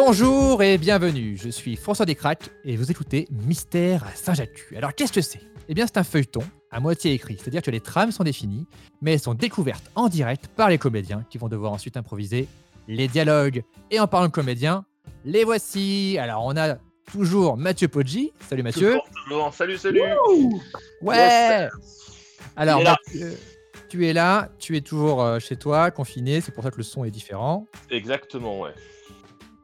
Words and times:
Bonjour 0.00 0.62
et 0.62 0.78
bienvenue, 0.78 1.36
je 1.36 1.48
suis 1.48 1.74
François 1.74 2.06
Descraques 2.06 2.50
et 2.64 2.76
vous 2.76 2.88
écoutez 2.88 3.26
Mystère 3.32 4.04
à 4.04 4.12
Saint-Jacques. 4.12 4.72
Alors 4.76 4.94
qu'est-ce 4.94 5.12
que 5.12 5.20
c'est? 5.20 5.40
Eh 5.68 5.74
bien 5.74 5.88
c'est 5.88 5.98
un 5.98 6.04
feuilleton 6.04 6.44
à 6.70 6.78
moitié 6.78 7.12
écrit, 7.14 7.36
c'est-à-dire 7.36 7.62
que 7.62 7.72
les 7.72 7.80
trames 7.80 8.12
sont 8.12 8.22
définies, 8.22 8.64
mais 9.02 9.14
elles 9.14 9.20
sont 9.20 9.34
découvertes 9.34 9.90
en 9.96 10.08
direct 10.08 10.46
par 10.54 10.68
les 10.68 10.78
comédiens 10.78 11.26
qui 11.28 11.36
vont 11.36 11.48
devoir 11.48 11.72
ensuite 11.72 11.96
improviser 11.96 12.46
les 12.86 13.08
dialogues. 13.08 13.64
Et 13.90 13.98
en 13.98 14.06
parlant 14.06 14.28
de 14.28 14.32
comédiens, 14.32 14.84
les 15.24 15.42
voici. 15.42 16.16
Alors 16.20 16.44
on 16.46 16.56
a 16.56 16.76
toujours 17.10 17.56
Mathieu 17.56 17.88
Poggi. 17.88 18.32
Salut 18.48 18.62
Mathieu. 18.62 19.00
Toujours. 19.24 19.52
Salut, 19.52 19.78
salut. 19.78 20.02
Ouais 21.02 21.68
Alors. 22.54 22.84
Mathieu, 22.84 23.36
tu 23.88 24.06
es 24.06 24.12
là, 24.12 24.48
tu 24.60 24.76
es 24.76 24.80
toujours 24.80 25.22
euh, 25.22 25.38
chez 25.40 25.56
toi, 25.56 25.90
confiné, 25.90 26.40
c'est 26.40 26.52
pour 26.52 26.62
ça 26.62 26.70
que 26.70 26.76
le 26.76 26.82
son 26.82 27.04
est 27.04 27.10
différent. 27.10 27.66
Exactement, 27.90 28.60
ouais. 28.60 28.74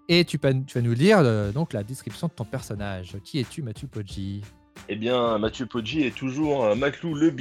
Et 0.08 0.24
tu, 0.24 0.38
vas- 0.42 0.52
nous 0.52 0.92
lire 0.92 1.18
euh, 1.20 1.50
donc 1.50 1.72
la 1.72 1.82
description 1.82 2.28
de 2.28 2.32
ton 2.32 2.44
personnage. 2.44 3.16
Qui 3.24 3.40
es-tu, 3.40 3.62
Mathieu 3.62 3.88
Poggi? 3.88 4.42
Eh 4.88 4.96
bien, 4.96 5.38
Mathieu 5.38 5.66
Poggi 5.66 6.02
est 6.02 6.14
toujours 6.14 6.66
un 6.66 6.74
Maclou 6.74 7.14
Le 7.14 7.32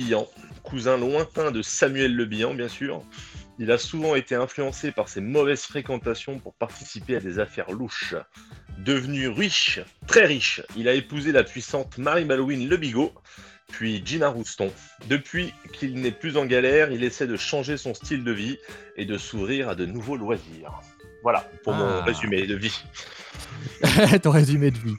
cousin 0.64 0.98
lointain 0.98 1.52
de 1.52 1.62
Samuel 1.62 2.16
Le 2.16 2.26
Bihan, 2.26 2.54
bien 2.54 2.70
sûr. 2.70 3.02
Il 3.60 3.70
a 3.70 3.78
souvent 3.78 4.16
été 4.16 4.34
influencé 4.36 4.92
par 4.92 5.10
ses 5.10 5.22
mauvaises 5.22 5.64
fréquentations 5.64 6.40
pour 6.40 6.54
participer 6.54 7.18
à 7.18 7.20
des 7.20 7.38
affaires 7.40 7.72
louches. 7.72 8.16
Devenu 8.80 9.28
riche, 9.28 9.82
très 10.08 10.26
riche, 10.26 10.62
il 10.76 10.88
a 10.88 10.94
épousé 10.94 11.32
la 11.32 11.44
puissante 11.44 11.98
Marie 11.98 12.26
Malouine 12.26 12.68
Le 12.68 12.78
Bigot, 12.78 13.14
puis 13.68 14.02
Gina 14.06 14.30
Rouston. 14.30 14.72
Depuis 15.10 15.54
qu'il 15.74 15.96
n'est 15.96 16.12
plus 16.12 16.38
en 16.38 16.46
galère, 16.46 16.92
il 16.92 17.04
essaie 17.04 17.28
de 17.28 17.38
changer 17.38 17.78
son 17.78 17.94
style 17.94 18.24
de 18.24 18.32
vie 18.32 18.58
et 18.96 19.06
de 19.06 19.18
s'ouvrir 19.18 19.70
à 19.70 19.76
de 19.76 19.86
nouveaux 19.86 20.18
loisirs. 20.18 20.80
Voilà 21.24 21.44
pour 21.64 21.74
Ah. 21.74 21.78
mon 21.78 22.04
résumé 22.04 22.46
de 22.46 22.56
vie. 22.56 22.84
Ton 24.22 24.32
résumé 24.32 24.72
de 24.72 24.78
vie. 24.78 24.96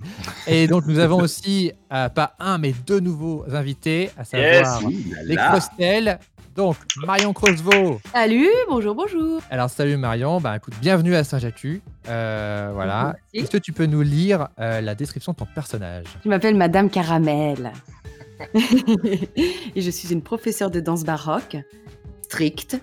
Et 0.47 0.67
donc 0.67 0.87
nous 0.87 0.99
avons 0.99 1.19
aussi, 1.21 1.73
euh, 1.93 2.09
pas 2.09 2.35
un, 2.41 2.59
mais 2.59 2.73
deux 2.87 2.99
nouveaux 3.01 3.45
invités, 3.53 4.11
à 4.19 4.25
savoir 4.25 4.83
Yes. 4.83 5.25
les 5.25 5.37
Crostels. 5.37 6.19
Donc 6.57 6.77
Marion 7.05 7.33
Crosvaux. 7.33 8.01
Salut, 8.13 8.49
bonjour, 8.69 8.95
bonjour. 8.95 9.41
Alors 9.51 9.69
salut 9.71 9.97
Marion, 9.97 10.41
bah, 10.41 10.57
écoute, 10.57 10.75
bienvenue 10.81 11.15
à 11.15 11.25
Saint-Jacques. 11.25 11.67
Euh, 12.09 12.71
voilà. 12.73 13.17
Est-ce 13.33 13.51
que 13.51 13.59
tu 13.59 13.73
peux 13.73 13.87
nous 13.87 14.03
lire 14.03 14.49
euh, 14.61 14.81
la 14.81 14.95
description 14.95 15.33
de 15.33 15.39
ton 15.39 15.47
personnage? 15.53 16.05
Je 16.25 16.29
m'appelle 16.29 16.55
Madame 16.57 16.91
Caramel. 16.91 17.73
Et 18.55 19.81
je 19.83 19.91
suis 19.91 20.13
une 20.13 20.23
professeure 20.23 20.71
de 20.71 20.81
danse 20.81 21.05
baroque, 21.05 21.57
stricte. 22.23 22.79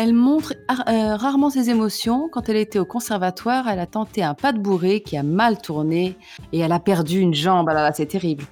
Elle 0.00 0.14
montre 0.14 0.54
euh, 0.70 1.16
rarement 1.16 1.50
ses 1.50 1.70
émotions. 1.70 2.28
Quand 2.28 2.48
elle 2.48 2.54
était 2.54 2.78
au 2.78 2.84
conservatoire, 2.84 3.68
elle 3.68 3.80
a 3.80 3.86
tenté 3.86 4.22
un 4.22 4.34
pas 4.34 4.52
de 4.52 4.60
bourré 4.60 5.00
qui 5.00 5.16
a 5.16 5.24
mal 5.24 5.60
tourné 5.60 6.14
et 6.52 6.60
elle 6.60 6.70
a 6.70 6.78
perdu 6.78 7.18
une 7.18 7.34
jambe. 7.34 7.66
Ah 7.68 7.74
là 7.74 7.82
là, 7.82 7.92
c'est 7.92 8.06
terrible. 8.06 8.44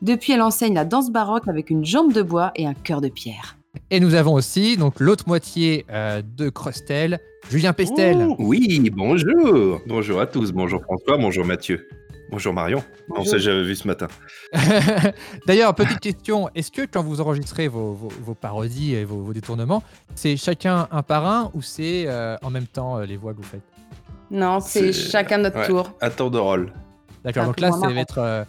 Depuis, 0.00 0.32
elle 0.32 0.42
enseigne 0.42 0.74
la 0.74 0.84
danse 0.84 1.10
baroque 1.10 1.48
avec 1.48 1.70
une 1.70 1.84
jambe 1.84 2.12
de 2.12 2.22
bois 2.22 2.52
et 2.54 2.68
un 2.68 2.74
cœur 2.74 3.00
de 3.00 3.08
pierre. 3.08 3.56
Et 3.90 3.98
nous 3.98 4.14
avons 4.14 4.34
aussi 4.34 4.76
donc 4.76 5.00
l'autre 5.00 5.24
moitié 5.26 5.86
euh, 5.90 6.22
de 6.22 6.50
Crostel, 6.50 7.18
Julien 7.50 7.72
Pestel. 7.72 8.18
Ouh. 8.18 8.36
Oui, 8.38 8.88
bonjour. 8.94 9.80
Bonjour 9.88 10.20
à 10.20 10.26
tous. 10.26 10.52
Bonjour 10.52 10.82
François, 10.82 11.16
bonjour 11.16 11.44
Mathieu. 11.44 11.84
Bonjour 12.32 12.54
Marion. 12.54 12.82
On 13.10 13.24
s'est 13.26 13.38
jamais 13.38 13.62
vu 13.62 13.76
ce 13.76 13.86
matin. 13.86 14.08
D'ailleurs, 15.46 15.74
petite 15.74 16.00
question, 16.00 16.48
est-ce 16.54 16.70
que 16.72 16.86
quand 16.90 17.02
vous 17.02 17.20
enregistrez 17.20 17.68
vos, 17.68 17.92
vos- 17.92 18.12
vos 18.24 18.34
parodies 18.34 18.94
et 18.94 19.04
vos, 19.04 19.20
vos 19.20 19.34
détournements, 19.34 19.82
c'est 20.14 20.38
chacun 20.38 20.88
un 20.90 21.02
par 21.02 21.26
un 21.26 21.50
ou 21.52 21.60
c'est 21.60 22.04
euh, 22.06 22.36
en 22.42 22.48
même 22.48 22.66
temps 22.66 22.96
euh, 22.98 23.04
les 23.04 23.18
voix 23.18 23.32
que 23.32 23.36
vous 23.36 23.42
faites? 23.42 23.60
Non, 24.30 24.60
c'est 24.60 24.94
chacun 24.94 25.38
notre 25.38 25.58
ouais. 25.58 25.66
tour. 25.66 25.92
À 26.00 26.08
tour 26.08 26.30
de 26.30 26.38
rôle. 26.38 26.72
D'accord, 27.22 27.44
donc 27.44 27.60
là, 27.60 27.70
ça 27.70 27.86
va 27.88 28.00
être 28.00 28.18
euh, 28.18 28.44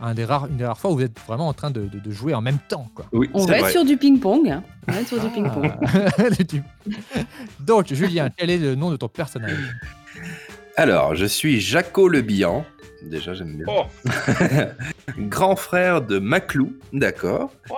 un 0.00 0.14
des 0.14 0.24
rares, 0.24 0.46
une 0.48 0.56
des 0.56 0.66
rares 0.66 0.78
fois 0.78 0.90
où 0.90 0.96
vous 0.96 1.02
êtes 1.04 1.18
vraiment 1.26 1.46
en 1.46 1.52
train 1.54 1.70
de, 1.70 1.82
de- 1.86 2.00
de 2.00 2.10
jouer 2.10 2.34
en 2.34 2.40
même 2.42 2.58
temps. 2.68 2.88
Quoi. 2.92 3.06
Oui, 3.12 3.30
On 3.34 3.46
va 3.46 3.58
être 3.60 3.70
sur 3.70 3.84
du 3.84 3.96
ping-pong. 3.96 4.48
hein. 4.50 4.64
On 4.88 4.92
va 4.92 5.00
être 5.00 5.08
sur 5.08 5.20
du 5.20 5.28
ping-pong. 5.30 5.72
Ah. 6.18 6.30
Du- 6.42 6.62
donc, 7.60 7.94
Julien, 7.94 8.30
quel 8.36 8.50
est 8.50 8.58
le 8.58 8.74
nom 8.74 8.90
de 8.90 8.96
ton 8.96 9.08
personnage? 9.08 9.56
Alors, 10.76 11.14
je 11.14 11.24
suis 11.24 11.60
Jaco 11.60 12.08
Le 12.08 12.20
Bihan. 12.20 12.64
Déjà, 13.02 13.34
j'aime 13.34 13.56
bien. 13.56 13.66
Oh. 13.68 13.84
Grand 15.18 15.56
frère 15.56 16.02
de 16.02 16.18
Maclou, 16.18 16.76
d'accord. 16.92 17.52
Oh. 17.70 17.74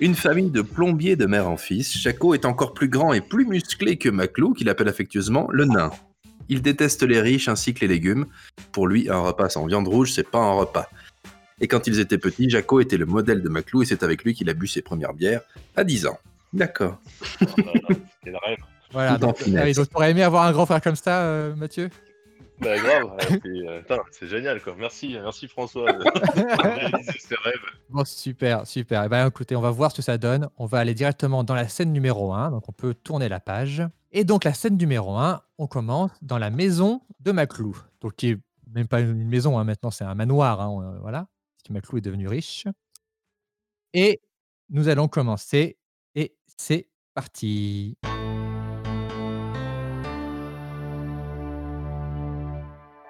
Une 0.00 0.14
famille 0.14 0.50
de 0.50 0.62
plombiers 0.62 1.16
de 1.16 1.26
mère 1.26 1.48
en 1.48 1.56
fils. 1.56 1.98
Jaco 1.98 2.34
est 2.34 2.44
encore 2.44 2.74
plus 2.74 2.88
grand 2.88 3.12
et 3.12 3.20
plus 3.20 3.46
musclé 3.46 3.96
que 3.96 4.08
Maclou, 4.08 4.52
qu'il 4.52 4.68
appelle 4.68 4.88
affectueusement 4.88 5.48
le 5.50 5.64
nain. 5.64 5.90
Il 6.48 6.62
déteste 6.62 7.02
les 7.02 7.20
riches 7.20 7.48
ainsi 7.48 7.74
que 7.74 7.80
les 7.80 7.88
légumes. 7.88 8.26
Pour 8.72 8.86
lui, 8.86 9.08
un 9.08 9.20
repas 9.20 9.48
sans 9.48 9.66
viande 9.66 9.88
rouge, 9.88 10.12
c'est 10.12 10.28
pas 10.28 10.40
un 10.40 10.52
repas. 10.52 10.88
Et 11.60 11.68
quand 11.68 11.86
ils 11.86 12.00
étaient 12.00 12.18
petits, 12.18 12.50
Jaco 12.50 12.80
était 12.80 12.96
le 12.96 13.06
modèle 13.06 13.42
de 13.42 13.48
Maclou 13.48 13.82
et 13.82 13.86
c'est 13.86 14.02
avec 14.02 14.24
lui 14.24 14.34
qu'il 14.34 14.50
a 14.50 14.54
bu 14.54 14.66
ses 14.66 14.82
premières 14.82 15.14
bières 15.14 15.42
à 15.76 15.84
10 15.84 16.06
ans. 16.06 16.18
D'accord. 16.52 16.98
Oh. 17.42 17.46
Voilà, 18.92 19.18
donc, 19.18 19.38
oui, 19.44 19.72
donc, 19.72 19.88
t'aurais 19.90 20.12
aimé 20.12 20.22
avoir 20.22 20.44
un 20.44 20.52
grand 20.52 20.66
frère 20.66 20.80
comme 20.80 20.94
ça, 20.94 21.22
euh, 21.22 21.54
Mathieu? 21.56 21.90
Bah 22.64 22.78
grave, 22.78 23.16
euh, 23.46 23.82
c'est 24.10 24.26
génial 24.26 24.62
quoi. 24.62 24.74
Merci, 24.78 25.18
merci 25.20 25.48
François 25.48 25.92
de 25.92 25.98
de 26.04 26.62
réaliser 26.62 27.18
ce 27.18 27.34
rêve. 27.42 27.60
Bon, 27.90 28.04
super, 28.06 28.66
super. 28.66 29.04
Eh 29.04 29.08
ben, 29.08 29.28
écoutez, 29.28 29.54
on 29.54 29.60
va 29.60 29.70
voir 29.70 29.90
ce 29.90 29.96
que 29.96 30.02
ça 30.02 30.16
donne. 30.16 30.48
On 30.56 30.64
va 30.64 30.78
aller 30.78 30.94
directement 30.94 31.44
dans 31.44 31.54
la 31.54 31.68
scène 31.68 31.92
numéro 31.92 32.32
1. 32.32 32.50
Donc, 32.50 32.68
on 32.68 32.72
peut 32.72 32.94
tourner 32.94 33.28
la 33.28 33.38
page. 33.38 33.82
Et 34.12 34.24
donc, 34.24 34.44
la 34.44 34.54
scène 34.54 34.78
numéro 34.78 35.14
1, 35.16 35.42
on 35.58 35.66
commence 35.66 36.10
dans 36.22 36.38
la 36.38 36.48
maison 36.50 37.02
de 37.20 37.32
Maclou. 37.32 37.76
Donc, 38.00 38.16
qui 38.16 38.30
est 38.30 38.38
même 38.72 38.88
pas 38.88 39.00
une 39.00 39.28
maison, 39.28 39.58
hein, 39.58 39.64
maintenant, 39.64 39.90
c'est 39.90 40.04
un 40.04 40.14
manoir. 40.14 40.60
hein, 40.60 40.82
euh, 40.82 40.98
voilà. 41.00 41.28
Parce 41.56 41.68
que 41.68 41.72
Maclou 41.72 41.98
est 41.98 42.02
devenu 42.02 42.28
riche. 42.28 42.66
Et 43.92 44.20
nous 44.70 44.88
allons 44.88 45.08
commencer. 45.08 45.76
Et 46.14 46.34
c'est 46.56 46.88
parti. 47.14 47.98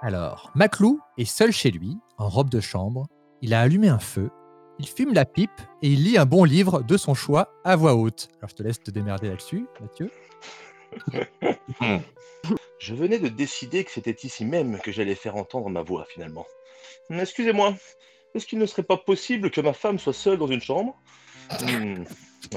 Alors, 0.05 0.51
Maclou 0.55 1.01
est 1.19 1.25
seul 1.25 1.51
chez 1.51 1.71
lui, 1.71 1.97
en 2.19 2.29
robe 2.29 2.51
de 2.51 2.61
chambre. 2.61 3.07
Il 3.41 3.55
a 3.55 3.61
allumé 3.61 3.89
un 3.89 3.99
feu 3.99 4.31
il 4.79 4.89
fume 4.89 5.13
la 5.13 5.25
pipe 5.25 5.61
et 5.83 5.89
il 5.89 6.05
lit 6.05 6.19
un 6.19 6.27
bon 6.27 6.45
livre 6.45 6.83
de 6.83 6.97
son 6.97 7.15
choix 7.15 7.53
à 7.65 7.77
voix 7.77 7.95
haute. 7.95 8.29
Alors 8.39 8.51
je 8.51 8.55
te 8.55 8.63
laisse 8.63 8.81
te 8.83 8.91
démerder 8.91 9.29
là-dessus, 9.29 9.67
Mathieu. 9.81 10.11
Je 12.79 12.95
venais 12.95 13.19
de 13.19 13.29
décider 13.29 13.85
que 13.85 13.91
c'était 13.91 14.17
ici 14.23 14.45
même 14.45 14.79
que 14.79 14.93
j'allais 14.93 15.15
faire 15.15 15.37
entendre 15.37 15.71
ma 15.71 15.83
voix 15.83 16.05
finalement. 16.09 16.45
Hum, 17.09 17.19
Excusez-moi, 17.19 17.75
est-ce 18.35 18.47
qu'il 18.47 18.59
ne 18.59 18.67
serait 18.67 18.83
pas 18.83 18.99
possible 18.99 19.51
que 19.51 19.63
ma 19.63 19.73
femme 19.73 19.99
soit 19.99 20.13
seule 20.13 20.37
dans 20.37 20.47
une 20.47 20.61
chambre? 20.61 20.95
Hmm, 21.63 22.05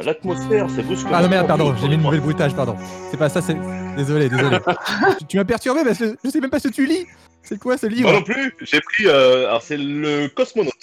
L'atmosphère, 0.04 0.70
c'est 0.70 0.84
brusquement. 0.84 1.12
Ah 1.14 1.22
non 1.22 1.30
merde, 1.30 1.48
pardon, 1.48 1.74
j'ai 1.78 1.88
mis 1.88 1.94
une 1.94 2.02
de 2.02 2.06
nouvelle 2.06 2.20
bruitage, 2.20 2.54
pardon. 2.54 2.76
C'est 3.10 3.18
pas 3.18 3.30
ça, 3.30 3.42
c'est... 3.42 3.56
Désolé, 3.96 4.28
désolé. 4.30 4.58
tu 5.20 5.26
tu 5.26 5.38
m'as 5.38 5.46
perturbé 5.46 5.84
parce 5.86 5.98
que 6.00 6.18
je 6.24 6.30
sais 6.30 6.42
même 6.42 6.50
pas 6.50 6.60
ce 6.60 6.68
que 6.68 6.74
tu 6.74 6.86
lis. 6.86 7.06
C'est 7.48 7.60
quoi 7.60 7.78
ce 7.78 7.86
livre 7.88 8.10
Moi 8.10 8.20
non 8.20 8.24
plus, 8.24 8.54
j'ai 8.62 8.82
pris. 8.82 9.06
euh, 9.08 9.48
alors, 9.48 9.62
c'est 9.62 9.78
le 9.78 10.28
Cosmonaute 10.28 10.74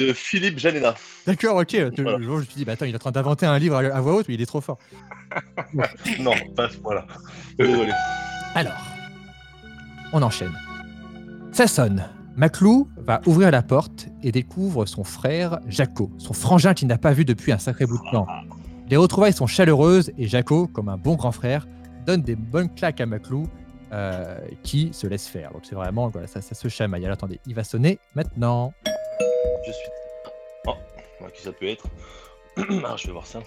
de 0.00 0.12
Philippe 0.12 0.58
Janena. 0.58 0.94
D'accord, 1.26 1.56
ok. 1.56 1.70
Je, 1.72 2.02
Voilà. 2.02 2.18
je 2.20 2.28
me 2.28 2.42
suis 2.42 2.54
dit, 2.56 2.64
bah 2.64 2.72
attends, 2.72 2.84
il 2.86 2.92
est 2.92 2.96
en 2.96 2.98
train 2.98 3.10
d'inventer 3.12 3.46
un 3.46 3.58
livre 3.58 3.76
à, 3.76 3.80
à 3.80 4.00
voix 4.00 4.14
haute, 4.16 4.26
mais 4.28 4.34
il 4.34 4.40
est 4.42 4.46
trop 4.46 4.60
fort. 4.60 4.78
Non, 6.20 6.32
pas 6.54 6.68
voilà. 6.82 7.06
Désolé. 7.58 7.92
Alors, 8.54 8.72
on 10.12 10.22
enchaîne. 10.22 10.52
Ça 11.52 11.66
sonne. 11.66 12.08
Maclou 12.36 12.88
va 12.98 13.20
ouvrir 13.26 13.50
la 13.50 13.62
porte 13.62 14.08
et 14.22 14.30
découvre 14.32 14.84
son 14.86 15.04
frère 15.04 15.58
Jaco, 15.68 16.10
son 16.18 16.32
frangin 16.34 16.74
qu'il 16.74 16.86
n'a 16.88 16.98
pas 16.98 17.12
vu 17.12 17.24
depuis 17.24 17.50
un 17.52 17.58
sacré 17.58 17.86
bout 17.86 17.98
de 17.98 18.10
temps. 18.12 18.26
Les 18.88 18.96
retrouvailles 18.96 19.32
sont 19.32 19.46
chaleureuses 19.46 20.12
et 20.18 20.28
Jaco, 20.28 20.66
comme 20.68 20.88
un 20.90 20.96
bon 20.98 21.14
grand 21.16 21.32
frère, 21.32 21.66
donne 22.06 22.22
des 22.22 22.36
bonnes 22.36 22.72
claques 22.74 23.00
à 23.00 23.06
Maclou 23.06 23.48
euh, 23.92 24.38
qui 24.62 24.92
se 24.92 25.06
laisse 25.06 25.26
faire. 25.26 25.52
Donc 25.52 25.62
c'est 25.64 25.74
vraiment, 25.74 26.08
voilà, 26.08 26.26
ça, 26.26 26.40
ça 26.40 26.54
se 26.54 26.68
chamaille. 26.68 27.04
Alors 27.04 27.14
attendez, 27.14 27.40
il 27.46 27.54
va 27.54 27.64
sonner 27.64 27.98
maintenant. 28.14 28.72
Je 29.66 29.72
suis. 29.72 29.88
Oh, 30.66 30.74
qui 31.34 31.42
ça 31.42 31.52
peut 31.52 31.68
être? 31.68 31.86
Ah, 32.86 32.94
je 32.96 33.08
vais 33.08 33.12
voir 33.12 33.26
ça. 33.26 33.40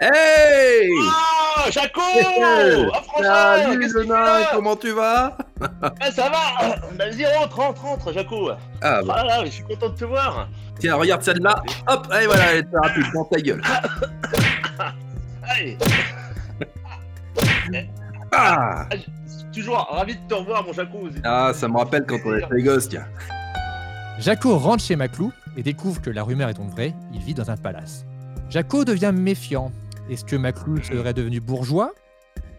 Hey 0.00 0.90
Ah, 1.56 1.70
Jaco 1.70 2.00
Ah, 2.00 3.02
François 3.02 3.62
Salut 3.62 3.90
comment 4.52 4.76
tu 4.76 4.92
vas? 4.92 5.36
Ah, 6.00 6.12
ça 6.12 6.28
va 6.28 6.76
Vas-y, 6.92 7.24
rentre, 7.26 7.56
rentre, 7.56 7.82
rentre, 7.82 8.12
Jaco 8.12 8.50
Ah 8.50 8.58
Ah 8.82 9.00
bah, 9.02 9.24
là 9.24 9.24
là, 9.24 9.44
je 9.46 9.50
suis 9.50 9.64
content 9.64 9.88
de 9.88 9.96
te 9.96 10.04
voir 10.04 10.48
tiens, 10.78 10.96
regarde 10.96 11.22
celle-là. 11.22 11.62
Hop, 11.88 12.06
et 12.20 12.26
voilà, 12.26 12.52
elle 12.52 12.58
est 12.58 12.62
très 12.62 12.78
rapide, 12.80 13.04
dans 13.14 13.24
ta 13.24 13.40
gueule. 13.40 13.62
Allez 15.42 15.78
Ah 18.32 18.86
ah, 18.90 18.94
Toujours 19.52 19.76
ravi 19.90 20.14
de 20.16 20.20
te 20.28 20.34
revoir, 20.34 20.64
mon 20.64 20.72
Jaco 20.72 21.08
Ah, 21.24 21.52
ça 21.54 21.68
me 21.68 21.76
rappelle 21.76 22.04
quand 22.06 22.18
on 22.24 22.36
était 22.36 22.62
gosses, 22.62 22.88
tiens. 22.88 23.06
Jaco 24.18 24.56
rentre 24.58 24.82
chez 24.84 24.96
Maclou 24.96 25.32
et 25.56 25.62
découvre 25.62 26.00
que 26.02 26.10
la 26.10 26.22
rumeur 26.22 26.48
est 26.48 26.54
donc 26.54 26.70
vraie, 26.70 26.94
il 27.12 27.20
vit 27.20 27.34
dans 27.34 27.50
un 27.50 27.56
palace. 27.56 28.04
Jaco 28.50 28.84
devient 28.84 29.12
méfiant. 29.14 29.72
Est-ce 30.10 30.24
que 30.24 30.36
Maclou 30.36 30.82
serait 30.82 31.14
devenu 31.14 31.40
bourgeois? 31.40 31.92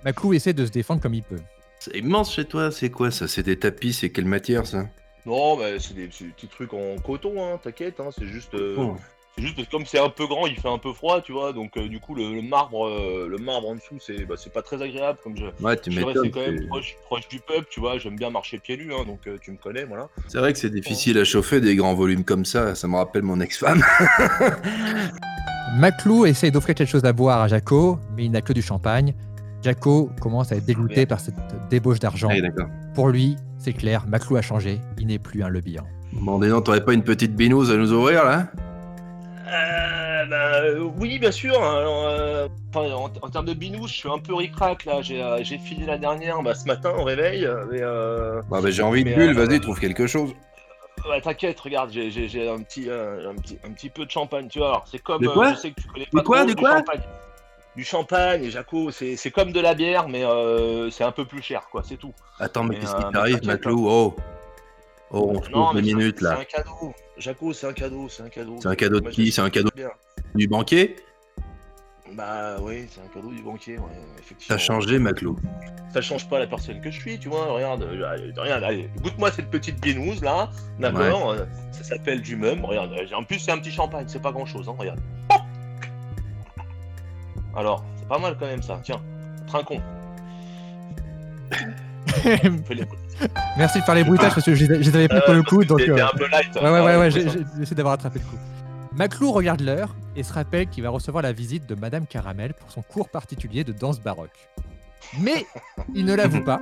Maclou 0.05 0.33
essaie 0.33 0.53
de 0.53 0.65
se 0.65 0.71
défendre 0.71 1.01
comme 1.01 1.13
il 1.13 1.23
peut. 1.23 1.39
C'est 1.79 1.97
immense 1.97 2.33
chez 2.33 2.45
toi, 2.45 2.71
c'est 2.71 2.89
quoi 2.89 3.11
ça? 3.11 3.27
C'est 3.27 3.43
des 3.43 3.57
tapis, 3.57 3.93
c'est 3.93 4.09
quelle 4.09 4.25
matière 4.25 4.65
ça? 4.65 4.85
Non, 5.25 5.57
bah, 5.57 5.65
c'est 5.79 5.93
des, 5.93 6.09
c'est 6.11 6.25
des 6.25 6.31
petits 6.31 6.47
trucs 6.47 6.73
en 6.73 6.95
coton, 7.05 7.33
hein, 7.43 7.59
t'inquiète, 7.61 7.99
hein, 7.99 8.09
c'est 8.17 8.25
juste. 8.27 8.53
euh, 8.53 8.75
Oh. 8.77 8.95
C'est 9.39 9.45
juste 9.45 9.55
parce 9.55 9.67
que 9.69 9.71
comme 9.71 9.85
c'est 9.85 9.99
un 9.99 10.09
peu 10.09 10.27
grand, 10.27 10.47
il 10.47 10.55
fait 10.57 10.67
un 10.67 10.77
peu 10.77 10.91
froid, 10.91 11.21
tu 11.21 11.31
vois, 11.31 11.53
donc 11.53 11.77
euh, 11.77 11.87
du 11.87 12.01
coup 12.01 12.13
le, 12.13 12.33
le 12.33 12.41
marbre, 12.41 12.85
euh, 12.87 13.25
le 13.29 13.37
marbre 13.37 13.69
en 13.69 13.75
dessous, 13.75 13.95
c'est 14.05 14.25
bah, 14.25 14.35
c'est 14.37 14.51
pas 14.51 14.61
très 14.61 14.81
agréable 14.81 15.17
comme 15.23 15.37
je. 15.37 15.45
Ouais, 15.63 15.77
tu 15.77 15.91
Je 15.91 15.99
m'étonnes. 16.01 16.29
quand 16.29 16.41
même 16.41 16.57
c'est- 16.59 16.67
proche, 16.67 16.95
proche 17.05 17.27
du 17.29 17.39
pub, 17.39 17.63
tu 17.69 17.79
vois, 17.79 17.97
j'aime 17.99 18.17
bien 18.17 18.29
marcher 18.31 18.59
pieds 18.59 18.75
nus, 18.75 18.91
hein, 18.93 19.05
donc 19.07 19.19
euh, 19.27 19.37
tu 19.41 19.51
me 19.51 19.57
connais, 19.57 19.85
voilà. 19.85 20.09
C'est 20.27 20.39
vrai 20.39 20.51
que 20.51 20.59
c'est 20.59 20.69
difficile 20.69 21.17
à 21.19 21.23
chauffer 21.23 21.61
des 21.61 21.77
grands 21.77 21.93
volumes 21.93 22.25
comme 22.25 22.43
ça, 22.43 22.75
ça 22.75 22.89
me 22.89 22.97
rappelle 22.97 23.21
mon 23.21 23.39
ex-femme. 23.39 23.81
Maclou 25.77 26.25
essaye 26.25 26.51
d'offrir 26.51 26.75
quelque 26.75 26.89
chose 26.89 27.05
à 27.05 27.13
boire 27.13 27.39
à 27.41 27.47
Jaco, 27.47 27.97
mais 28.17 28.25
il 28.25 28.31
n'a 28.31 28.41
que 28.41 28.51
du 28.51 28.61
champagne. 28.61 29.13
Jaco 29.61 30.09
commence 30.19 30.51
à 30.51 30.55
être 30.57 30.65
dégoûté 30.65 31.05
par 31.05 31.21
cette 31.21 31.35
débauche 31.69 31.99
d'argent. 31.99 32.29
Ah. 32.31 32.63
Pour 32.93 33.07
lui, 33.07 33.37
c'est 33.57 33.73
clair, 33.73 34.05
Maclou 34.05 34.35
a 34.35 34.41
changé, 34.41 34.79
il 34.99 35.07
n'est 35.07 35.19
plus 35.19 35.43
un 35.43 35.49
lebihan. 35.49 35.85
Bon, 36.11 36.39
dis 36.39 36.49
donc, 36.49 36.65
t'aurais 36.65 36.83
pas 36.83 36.93
une 36.93 37.03
petite 37.03 37.35
binouse 37.35 37.71
à 37.71 37.77
nous 37.77 37.93
ouvrir 37.93 38.25
là 38.25 38.51
Euh, 39.51 40.25
bah, 40.25 40.61
euh, 40.61 40.79
oui, 40.97 41.17
bien 41.19 41.31
sûr. 41.31 41.55
alors, 41.63 42.05
euh, 42.07 42.47
enfin, 42.73 42.91
en, 42.93 43.05
en 43.05 43.29
termes 43.29 43.45
de 43.45 43.53
binouche, 43.53 43.91
je 43.93 43.97
suis 43.97 44.09
un 44.09 44.19
peu 44.19 44.35
ric-rac 44.35 44.85
là. 44.85 45.01
J'ai 45.01 45.21
euh, 45.21 45.43
j'ai 45.43 45.57
fini 45.57 45.85
la 45.85 45.97
dernière 45.97 46.41
bah, 46.43 46.53
ce 46.53 46.65
matin 46.65 46.91
au 46.97 47.03
réveil. 47.03 47.45
euh, 47.45 47.65
Mais, 47.71 47.79
euh, 47.81 48.41
Bah, 48.49 48.59
bah, 48.61 48.69
j'ai 48.69 48.83
envie 48.83 49.03
de 49.03 49.13
bulle, 49.13 49.37
euh, 49.37 49.45
vas-y, 49.45 49.59
trouve 49.59 49.79
quelque 49.79 50.05
chose. 50.07 50.33
ouais, 51.09 51.21
t'inquiète, 51.21 51.59
regarde, 51.59 51.89
j'ai- 51.91 52.11
j'ai 52.11 52.27
j'ai 52.27 52.47
un 52.49 52.61
petit, 52.61 52.89
euh, 52.89 53.31
un 53.31 53.35
petit, 53.35 53.57
un 53.67 53.71
petit 53.71 53.89
peu 53.89 54.05
de 54.05 54.11
champagne, 54.11 54.47
tu 54.49 54.59
vois. 54.59 54.69
Alors, 54.69 54.85
c'est 54.91 54.99
comme. 54.99 55.21
De 55.21 55.27
euh, 55.27 55.49
je 55.51 55.55
sais 55.55 55.71
que 55.71 55.81
tu 55.81 55.87
connais 55.87 56.05
pas 56.11 56.21
quoi, 56.21 56.37
trop, 56.41 56.47
du 56.47 56.55
quoi 56.55 56.69
champagne. 56.77 57.01
Du 57.75 57.83
champagne, 57.83 58.49
Jaco, 58.49 58.91
c'est 58.91 59.15
c'est 59.15 59.31
comme 59.31 59.51
de 59.51 59.59
la 59.61 59.73
bière, 59.73 60.09
mais 60.09 60.25
euh, 60.25 60.89
c'est 60.89 61.03
un 61.03 61.11
peu 61.11 61.23
plus 61.25 61.41
cher, 61.41 61.67
quoi, 61.71 61.81
c'est 61.87 61.97
tout. 61.97 62.13
Attends, 62.39 62.63
mais 62.63 62.75
Mais, 62.75 62.79
qu'est-ce 62.81 62.93
euh, 62.95 62.97
qui 63.03 63.11
t'arrive, 63.13 63.39
Maclou? 63.45 63.87
Oh 63.89 64.15
Oh, 65.11 65.31
on 65.35 65.41
se 65.43 65.49
Non, 65.49 65.65
pose 65.67 65.75
mais 65.75 65.81
deux 65.81 65.87
minutes 65.97 66.21
là. 66.21 66.35
C'est 66.35 66.41
un 66.57 66.61
cadeau. 66.63 66.93
Jaco, 67.17 67.53
c'est 67.53 67.67
un 67.67 67.73
cadeau, 67.73 68.07
c'est 68.09 68.23
un 68.23 68.29
cadeau. 68.29 68.57
C'est 68.61 68.67
un 68.67 68.75
cadeau 68.75 68.99
de 69.01 69.09
qui 69.09 69.31
C'est 69.31 69.41
un 69.41 69.49
cadeau 69.49 69.69
du 70.35 70.47
banquier 70.47 70.95
Bah 72.13 72.57
oui, 72.61 72.87
c'est 72.91 73.01
un 73.01 73.07
cadeau 73.13 73.31
du 73.31 73.41
banquier, 73.41 73.77
ouais, 73.77 73.85
effectivement. 74.19 74.55
T'as 74.55 74.61
changé, 74.61 74.99
Maclou. 74.99 75.35
ça 75.93 76.01
change 76.01 76.29
pas 76.29 76.37
la 76.39 76.47
personne 76.47 76.79
que 76.81 76.91
je 76.91 76.99
suis, 76.99 77.17
tu 77.19 77.27
vois. 77.29 77.45
Regarde, 77.47 77.81
euh, 77.83 78.31
regarde, 78.37 78.63
allez, 78.63 78.89
goûte-moi 79.01 79.31
cette 79.31 79.49
petite 79.49 79.81
binouse 79.81 80.21
là, 80.21 80.49
d'accord 80.79 81.31
euh, 81.31 81.45
Ça 81.71 81.83
s'appelle 81.83 82.21
du 82.21 82.35
mum, 82.35 82.63
regarde. 82.63 82.91
euh, 82.93 83.15
En 83.15 83.23
plus, 83.23 83.39
c'est 83.39 83.51
un 83.51 83.57
petit 83.57 83.71
champagne, 83.71 84.05
c'est 84.07 84.21
pas 84.21 84.31
grand 84.31 84.45
chose, 84.45 84.69
hein, 84.69 84.75
regarde. 84.77 84.99
Alors, 87.55 87.83
c'est 87.97 88.07
pas 88.07 88.19
mal 88.19 88.37
quand 88.39 88.45
même 88.45 88.61
ça, 88.61 88.79
tiens, 88.83 89.01
trinquons. 89.47 89.81
Merci 93.57 93.79
de 93.79 93.83
faire 93.83 93.95
les 93.95 94.03
bruitages 94.03 94.33
parce 94.33 94.45
que 94.45 94.55
je 94.55 94.65
les 94.65 94.95
avais 94.95 95.07
pris 95.07 95.19
pour 95.25 95.33
le 95.33 95.43
coup. 95.43 95.63
Donc, 95.65 95.81
euh, 95.81 96.05
un 96.05 96.17
peu 96.17 96.27
light. 96.27 96.55
ouais, 96.55 96.61
ouais, 96.69 96.81
ouais, 96.81 96.97
ouais, 96.97 97.11
ça. 97.11 97.19
j'ai- 97.19 97.29
j'ai 97.29 97.61
essayé 97.61 97.75
d'avoir 97.75 97.93
attrapé 97.95 98.19
le 98.19 98.25
coup. 98.25 98.37
Maclou 98.95 99.31
regarde 99.31 99.61
l'heure 99.61 99.95
et 100.15 100.23
se 100.23 100.33
rappelle 100.33 100.67
qu'il 100.67 100.83
va 100.83 100.89
recevoir 100.89 101.21
la 101.23 101.31
visite 101.31 101.65
de 101.67 101.75
Madame 101.75 102.05
Caramel 102.07 102.53
pour 102.53 102.71
son 102.71 102.81
cours 102.81 103.09
particulier 103.09 103.63
de 103.63 103.71
danse 103.71 103.99
baroque. 104.01 104.49
Mais 105.19 105.45
il 105.95 106.05
ne 106.05 106.13
l'avoue 106.13 106.43
pas. 106.43 106.59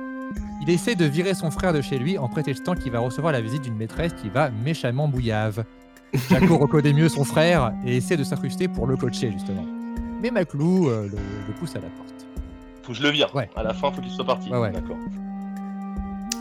Il 0.62 0.70
essaie 0.70 0.94
de 0.94 1.04
virer 1.06 1.34
son 1.34 1.50
frère 1.50 1.72
de 1.72 1.80
chez 1.80 1.98
lui 1.98 2.18
en 2.18 2.28
prétextant 2.28 2.74
qu'il 2.74 2.92
va 2.92 2.98
recevoir 2.98 3.32
la 3.32 3.40
visite 3.40 3.62
d'une 3.62 3.76
maîtresse 3.76 4.12
qui 4.12 4.28
va 4.28 4.50
méchamment 4.50 5.08
bouillave. 5.08 5.64
Jaco 6.30 6.58
reconnaît 6.58 6.92
mieux 6.92 7.08
son 7.08 7.24
frère 7.24 7.72
et 7.86 7.96
essaie 7.96 8.16
de 8.16 8.24
s'incruster 8.24 8.68
pour 8.68 8.86
le 8.86 8.96
coacher 8.96 9.32
justement. 9.32 9.64
Mais 10.22 10.30
Maclou 10.30 10.88
euh, 10.88 11.04
le, 11.04 11.16
le 11.48 11.54
pousse 11.58 11.72
à 11.72 11.80
la 11.80 11.88
porte. 11.88 12.26
Faut 12.82 12.92
que 12.92 12.98
je 12.98 13.02
le 13.02 13.10
vire. 13.10 13.34
Ouais. 13.34 13.48
À 13.56 13.62
la 13.62 13.72
fin, 13.74 13.90
faut 13.92 14.00
qu'il 14.00 14.10
soit 14.10 14.24
parti. 14.24 14.50
Ouais, 14.50 14.58
ouais. 14.58 14.70
D'accord. 14.72 14.96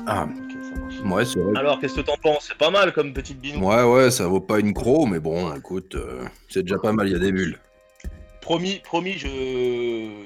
Ah, 0.10 0.24
Ok, 0.26 0.52
ça 0.74 0.80
marche. 0.80 0.96
ouais, 1.18 1.26
c'est 1.26 1.40
vrai. 1.40 1.60
Alors, 1.60 1.80
qu'est-ce 1.80 1.96
que 1.96 2.02
t'en 2.02 2.16
penses? 2.18 2.46
C'est 2.48 2.58
pas 2.58 2.70
mal 2.70 2.94
comme 2.94 3.14
petite 3.14 3.40
binouse. 3.42 3.62
Ouais, 3.62 3.84
ouais, 3.84 4.10
ça 4.12 4.26
vaut 4.28 4.40
pas 4.40 4.60
une 4.60 4.74
croc, 4.74 5.08
mais 5.10 5.20
bon, 5.20 5.54
écoute, 5.56 5.96
euh, 5.96 6.24
c'est 6.50 6.64
déjà 6.64 6.78
pas 6.78 6.94
mal, 6.94 7.08
il 7.08 7.14
y 7.14 7.16
a 7.16 7.20
des 7.20 7.32
bulles. 7.32 7.60
Promis, 8.42 8.80
promis, 8.86 9.14
je... 9.18 9.28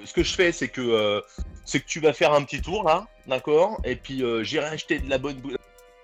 ce 0.06 0.13
que 0.13 0.22
je 0.24 0.33
fais, 0.36 0.51
c'est 0.51 0.68
que 0.68 0.81
euh, 0.81 1.22
c'est 1.66 1.80
que 1.80 1.88
tu 1.88 2.00
vas 2.00 2.13
faire 2.13 2.33
un 2.33 2.44
petit 2.44 2.62
tour 2.62 2.83
là, 2.83 3.07
d'accord? 3.25 3.81
Et 3.83 3.95
puis 3.95 4.24
euh, 4.24 4.44
j'irai 4.44 4.68
acheter 4.68 5.00
de 5.00 5.10
la 5.10 5.18
bonne, 5.18 5.38
bou- 5.38 5.56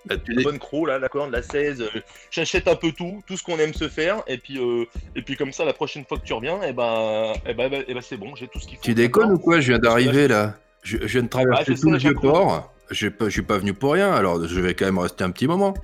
Bah, 0.06 0.16
tu 0.16 0.32
la 0.32 0.38
dis- 0.38 0.42
bonne 0.44 0.58
croc 0.58 0.88
là, 0.88 0.98
d'accord, 0.98 1.28
de 1.28 1.32
la 1.32 1.42
16. 1.42 1.80
euh, 1.80 2.00
J'achète 2.32 2.66
un 2.66 2.74
peu 2.74 2.90
tout, 2.90 3.22
tout 3.28 3.36
ce 3.36 3.44
qu'on 3.44 3.58
aime 3.60 3.72
se 3.72 3.88
faire, 3.88 4.22
et 4.26 4.36
puis 4.38 4.58
euh, 4.58 4.84
et 5.14 5.22
puis 5.22 5.36
comme 5.36 5.52
ça, 5.52 5.64
la 5.64 5.72
prochaine 5.74 6.04
fois 6.04 6.18
que 6.18 6.24
tu 6.24 6.32
reviens, 6.32 6.60
et 6.64 6.72
ben, 6.72 7.34
et 7.46 7.54
ben, 7.54 7.72
et 7.86 7.94
ben, 7.94 8.00
c'est 8.02 8.16
bon, 8.16 8.34
j'ai 8.34 8.48
tout 8.48 8.58
ce 8.58 8.66
qu'il 8.66 8.78
faut. 8.78 8.82
Tu 8.82 8.94
déconnes 8.94 9.30
ou 9.34 9.38
quoi? 9.38 9.60
Je 9.60 9.68
viens 9.68 9.78
d'arriver 9.78 10.26
là. 10.26 10.54
Je, 10.82 10.98
je 11.00 11.06
viens 11.06 11.22
de 11.22 11.28
traverser 11.28 11.76
je 11.76 11.80
tout 11.80 11.90
le 11.92 11.98
vieux 11.98 12.14
port. 12.14 12.72
Je 12.90 13.08
je 13.20 13.28
suis 13.28 13.42
pas 13.42 13.58
venu 13.58 13.74
pour 13.74 13.92
rien, 13.92 14.12
alors 14.12 14.46
je 14.46 14.60
vais 14.60 14.74
quand 14.74 14.86
même 14.86 14.98
rester 14.98 15.24
un 15.24 15.30
petit 15.30 15.46
moment. 15.46 15.74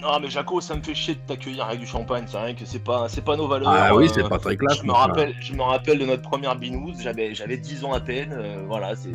Non, 0.00 0.20
mais 0.20 0.28
Jaco, 0.28 0.60
ça 0.60 0.76
me 0.76 0.82
fait 0.82 0.94
chier 0.94 1.14
de 1.14 1.20
t'accueillir 1.26 1.64
avec 1.64 1.80
du 1.80 1.86
champagne. 1.86 2.24
C'est 2.26 2.36
vrai 2.36 2.54
que 2.54 2.64
c'est 2.64 2.84
pas, 2.84 3.08
c'est 3.08 3.24
pas 3.24 3.36
nos 3.36 3.48
valeurs. 3.48 3.68
Ah 3.68 3.94
oui, 3.94 4.06
euh, 4.06 4.10
c'est 4.14 4.28
pas 4.28 4.38
très 4.38 4.56
classe. 4.56 4.78
Je 4.78 4.84
me 4.84 4.92
rappelle, 4.92 5.34
je 5.40 5.52
me 5.54 5.62
rappelle 5.62 5.98
de 5.98 6.04
notre 6.04 6.22
première 6.22 6.54
binouse. 6.56 6.96
J'avais, 7.00 7.34
j'avais 7.34 7.56
10 7.56 7.84
ans 7.84 7.92
à 7.92 8.00
peine. 8.00 8.32
euh, 8.32 8.62
voilà, 8.68 8.94
c'est, 8.94 9.10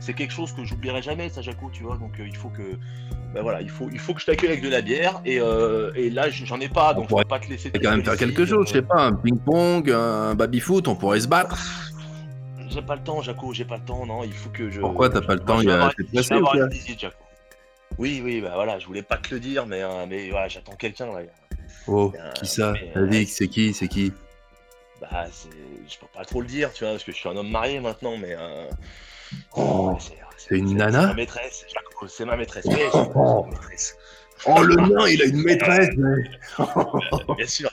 c'est 0.00 0.12
quelque 0.12 0.32
chose 0.32 0.52
que 0.52 0.64
j'oublierai 0.64 1.02
jamais, 1.02 1.28
ça, 1.28 1.40
Jaco, 1.40 1.70
tu 1.72 1.82
vois. 1.82 1.96
Donc 1.96 2.20
euh, 2.20 2.26
il 2.26 2.36
faut 2.36 2.50
que, 2.50 2.62
ben 3.32 3.42
voilà, 3.42 3.62
il 3.62 3.70
faut, 3.70 3.88
il 3.90 3.98
faut 3.98 4.12
que 4.12 4.20
je 4.20 4.26
t'accueille 4.26 4.50
avec 4.50 4.62
de 4.62 4.68
la 4.68 4.82
bière. 4.82 5.20
Et, 5.24 5.40
euh, 5.40 5.92
et 5.94 6.10
là, 6.10 6.28
j'en 6.30 6.60
ai 6.60 6.68
pas, 6.68 6.92
donc 6.94 7.04
je 7.04 7.08
pourrait 7.08 7.24
peux 7.24 7.28
pas 7.28 7.38
te 7.40 7.48
laisser. 7.48 7.70
on 7.74 7.78
va 7.78 7.84
quand 7.84 7.90
même 7.92 8.04
faire 8.04 8.16
quelque 8.16 8.44
chose, 8.44 8.66
je 8.66 8.72
sais 8.72 8.78
euh, 8.78 8.82
pas, 8.82 9.02
un 9.02 9.14
ping-pong, 9.14 9.90
un 9.90 10.34
baby-foot, 10.34 10.88
on 10.88 10.94
pourrait 10.94 11.20
se 11.20 11.28
battre. 11.28 11.56
J'ai 12.74 12.82
pas 12.82 12.96
le 12.96 13.02
temps, 13.04 13.22
Jaco, 13.22 13.52
j'ai 13.52 13.64
pas 13.64 13.76
le 13.76 13.84
temps, 13.84 14.04
non. 14.04 14.24
Il 14.24 14.32
faut 14.32 14.50
que 14.50 14.68
je. 14.68 14.80
Pourquoi 14.80 15.08
t'as 15.08 15.20
pas 15.20 15.34
le 15.34 15.40
temps, 15.40 15.60
il 15.60 15.68
y 15.68 15.70
a- 15.70 15.90
Jaco. 16.98 17.14
Oui, 17.98 18.20
oui, 18.24 18.40
bah 18.40 18.50
voilà, 18.54 18.80
je 18.80 18.86
voulais 18.86 19.02
pas 19.02 19.16
te 19.16 19.32
le 19.32 19.38
dire, 19.38 19.64
mais, 19.66 19.80
euh, 19.82 20.06
mais 20.08 20.28
voilà, 20.30 20.48
j'attends 20.48 20.74
quelqu'un 20.74 21.06
là. 21.12 21.20
Oh, 21.86 22.12
Euh, 22.18 22.32
qui 22.32 22.46
ça 22.46 22.72
mais, 22.72 23.06
Vas-y, 23.06 23.26
c'est 23.26 23.46
qui 23.46 23.72
C'est 23.72 23.86
qui 23.86 24.12
Bah, 25.00 25.26
c'est... 25.30 25.48
je 25.88 25.98
peux 25.98 26.06
pas 26.12 26.24
trop 26.24 26.40
le 26.40 26.48
dire, 26.48 26.72
tu 26.72 26.82
vois, 26.82 26.92
parce 26.94 27.04
que 27.04 27.12
je 27.12 27.16
suis 27.16 27.28
un 27.28 27.36
homme 27.36 27.50
marié 27.50 27.78
maintenant, 27.78 28.16
mais. 28.16 28.34
Euh... 28.36 28.68
Oh, 29.56 29.96
c'est, 30.00 30.14
c'est 30.36 30.58
une 30.58 30.68
c'est 30.70 30.74
nana 30.74 31.06
ma 31.08 31.14
maîtresse, 31.14 31.64
Jaco, 31.72 32.08
c'est 32.08 32.24
ma 32.24 32.36
maîtresse. 32.36 32.64
Oui, 32.68 32.74
c'est 32.92 33.14
ma 33.14 33.42
maîtresse. 33.48 33.96
Oh, 34.46 34.62
le 34.62 34.74
nain, 34.74 35.06
il 35.06 35.22
a 35.22 35.26
une 35.26 35.42
maîtresse 35.44 35.90
mais- 35.96 36.24
Euh, 36.58 37.34
bien 37.36 37.46
sûr. 37.46 37.70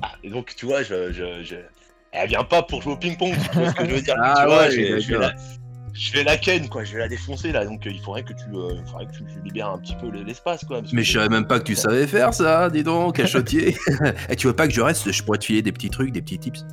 Ah, 0.00 0.12
et 0.24 0.30
donc, 0.30 0.54
tu 0.56 0.64
vois, 0.64 0.82
je, 0.82 1.12
je, 1.12 1.42
je... 1.42 1.56
elle 2.12 2.28
vient 2.28 2.44
pas 2.44 2.62
pour 2.62 2.82
jouer 2.82 2.92
au 2.92 2.96
ping-pong, 2.96 3.34
tu 3.52 3.58
vois 3.58 3.70
ce 3.70 3.74
que 3.74 3.86
je 3.86 3.90
veux 3.94 4.00
dire. 4.02 4.14
Ah 4.22 4.34
tu 4.40 4.46
vois, 4.46 4.58
ouais, 4.62 4.70
je, 4.70 4.76
vais- 4.80 5.00
je 5.00 5.08
vais 5.08 5.18
d'accord. 5.18 5.34
la... 5.36 5.94
je 5.94 6.12
vais 6.12 6.24
la 6.24 6.36
ken, 6.36 6.68
quoi, 6.68 6.84
je 6.84 6.92
vais 6.92 6.98
la 7.00 7.08
défoncer 7.08 7.52
là, 7.52 7.64
donc 7.64 7.86
euh, 7.86 7.90
il 7.90 8.00
faudrait 8.00 8.22
que 8.22 8.32
tu, 8.34 8.44
euh, 8.54 8.74
il 8.78 8.86
faudrait 8.86 9.06
que 9.06 9.12
tu, 9.12 9.24
libères 9.44 9.70
un 9.70 9.78
petit 9.78 9.96
peu 9.96 10.10
l'espace, 10.10 10.64
quoi. 10.64 10.82
Mais 10.92 11.02
je 11.02 11.12
savais 11.12 11.28
même 11.28 11.46
pas 11.46 11.58
que 11.58 11.64
tu 11.64 11.74
savais 11.74 12.06
faire 12.06 12.34
ça, 12.34 12.70
dis 12.70 12.82
donc, 12.82 13.16
cachotier. 13.16 13.76
Et 14.28 14.36
tu 14.36 14.46
veux 14.46 14.52
pas 14.52 14.68
que 14.68 14.74
je 14.74 14.80
reste? 14.82 15.10
Je 15.10 15.22
pourrais 15.22 15.38
te 15.38 15.44
filer 15.46 15.62
des 15.62 15.72
petits 15.72 15.90
trucs, 15.90 16.12
des 16.12 16.22
petits 16.22 16.38
tips. 16.38 16.64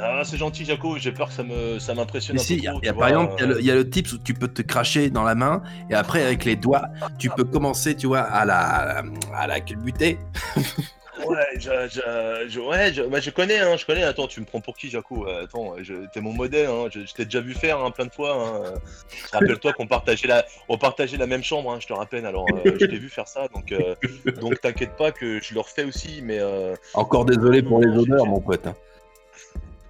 Ah, 0.00 0.22
c'est 0.24 0.36
gentil, 0.36 0.64
Jaco, 0.64 0.96
j'ai 0.96 1.10
peur 1.10 1.28
que 1.28 1.34
ça, 1.34 1.42
me... 1.42 1.78
ça 1.80 1.92
m'impressionne 1.92 2.36
un 2.36 2.40
si, 2.40 2.54
peu 2.54 2.60
il 2.60 2.64
y 2.64 2.68
a, 2.68 2.70
trop, 2.70 2.82
y 2.82 2.88
a 2.88 2.92
tu 2.92 2.98
par 2.98 3.08
vois, 3.08 3.08
exemple, 3.08 3.34
il 3.36 3.40
y 3.40 3.42
a 3.42 3.46
le- 3.46 3.60
il 3.60 3.66
y, 3.66 3.70
a 3.70 3.74
le 3.74 3.90
tips 3.90 4.12
où 4.12 4.18
tu 4.18 4.32
peux 4.32 4.46
te 4.46 4.62
cracher 4.62 5.10
dans 5.10 5.24
la 5.24 5.34
main 5.34 5.60
et 5.90 5.94
après 5.94 6.22
avec 6.24 6.44
les 6.44 6.54
doigts, 6.54 6.84
tu 7.18 7.30
peux 7.30 7.42
commencer, 7.44 7.96
tu 7.96 8.06
vois, 8.06 8.20
à 8.20 8.44
la 8.44 9.02
à 9.34 9.46
la 9.48 9.58
culbuter. 9.60 10.18
Ouais, 11.28 11.46
je, 11.54 11.70
je, 11.90 12.48
je- 12.48 12.60
ouais, 12.60 12.92
je, 12.92 13.02
bah, 13.02 13.20
je 13.20 13.30
connais, 13.30 13.58
hein, 13.58 13.76
je 13.76 13.84
connais. 13.86 14.02
Attends, 14.02 14.26
tu 14.26 14.40
me 14.40 14.44
prends 14.46 14.60
pour 14.60 14.76
qui, 14.76 14.88
Jaco? 14.90 15.26
Euh, 15.26 15.44
Attends, 15.44 15.74
t'es 16.12 16.20
mon 16.20 16.32
modèle, 16.32 16.68
hein, 16.68 16.88
je, 16.90 17.00
t'ai 17.12 17.24
déjà 17.24 17.40
vu 17.40 17.54
faire 17.54 17.78
hein, 17.80 17.90
plein 17.90 18.06
de 18.06 18.12
fois. 18.12 18.34
Hein. 18.34 18.74
Rappelle-toi 19.32 19.72
qu'on 19.72 19.86
partageait 19.86 20.28
la, 20.28 20.44
on 20.68 20.78
partageait 20.78 21.16
la 21.16 21.26
même 21.26 21.42
chambre, 21.44 21.72
hein, 21.72 21.78
je 21.80 21.86
te 21.86 21.92
rappelle. 21.92 22.26
Alors, 22.26 22.46
euh, 22.54 22.72
je 22.78 22.86
t'ai 22.86 22.98
vu 22.98 23.08
faire 23.08 23.28
ça, 23.28 23.48
donc, 23.48 23.72
euh, 23.72 23.94
donc 24.40 24.60
t'inquiète 24.60 24.96
pas 24.96 25.12
que 25.12 25.40
je 25.42 25.54
le 25.54 25.60
refais 25.60 25.84
aussi, 25.84 26.20
mais 26.22 26.38
euh, 26.38 26.74
Encore 26.94 27.24
désolé 27.24 27.62
pour 27.62 27.80
les 27.80 27.88
odeurs, 27.88 28.26
mon 28.26 28.40
pote. 28.40 28.66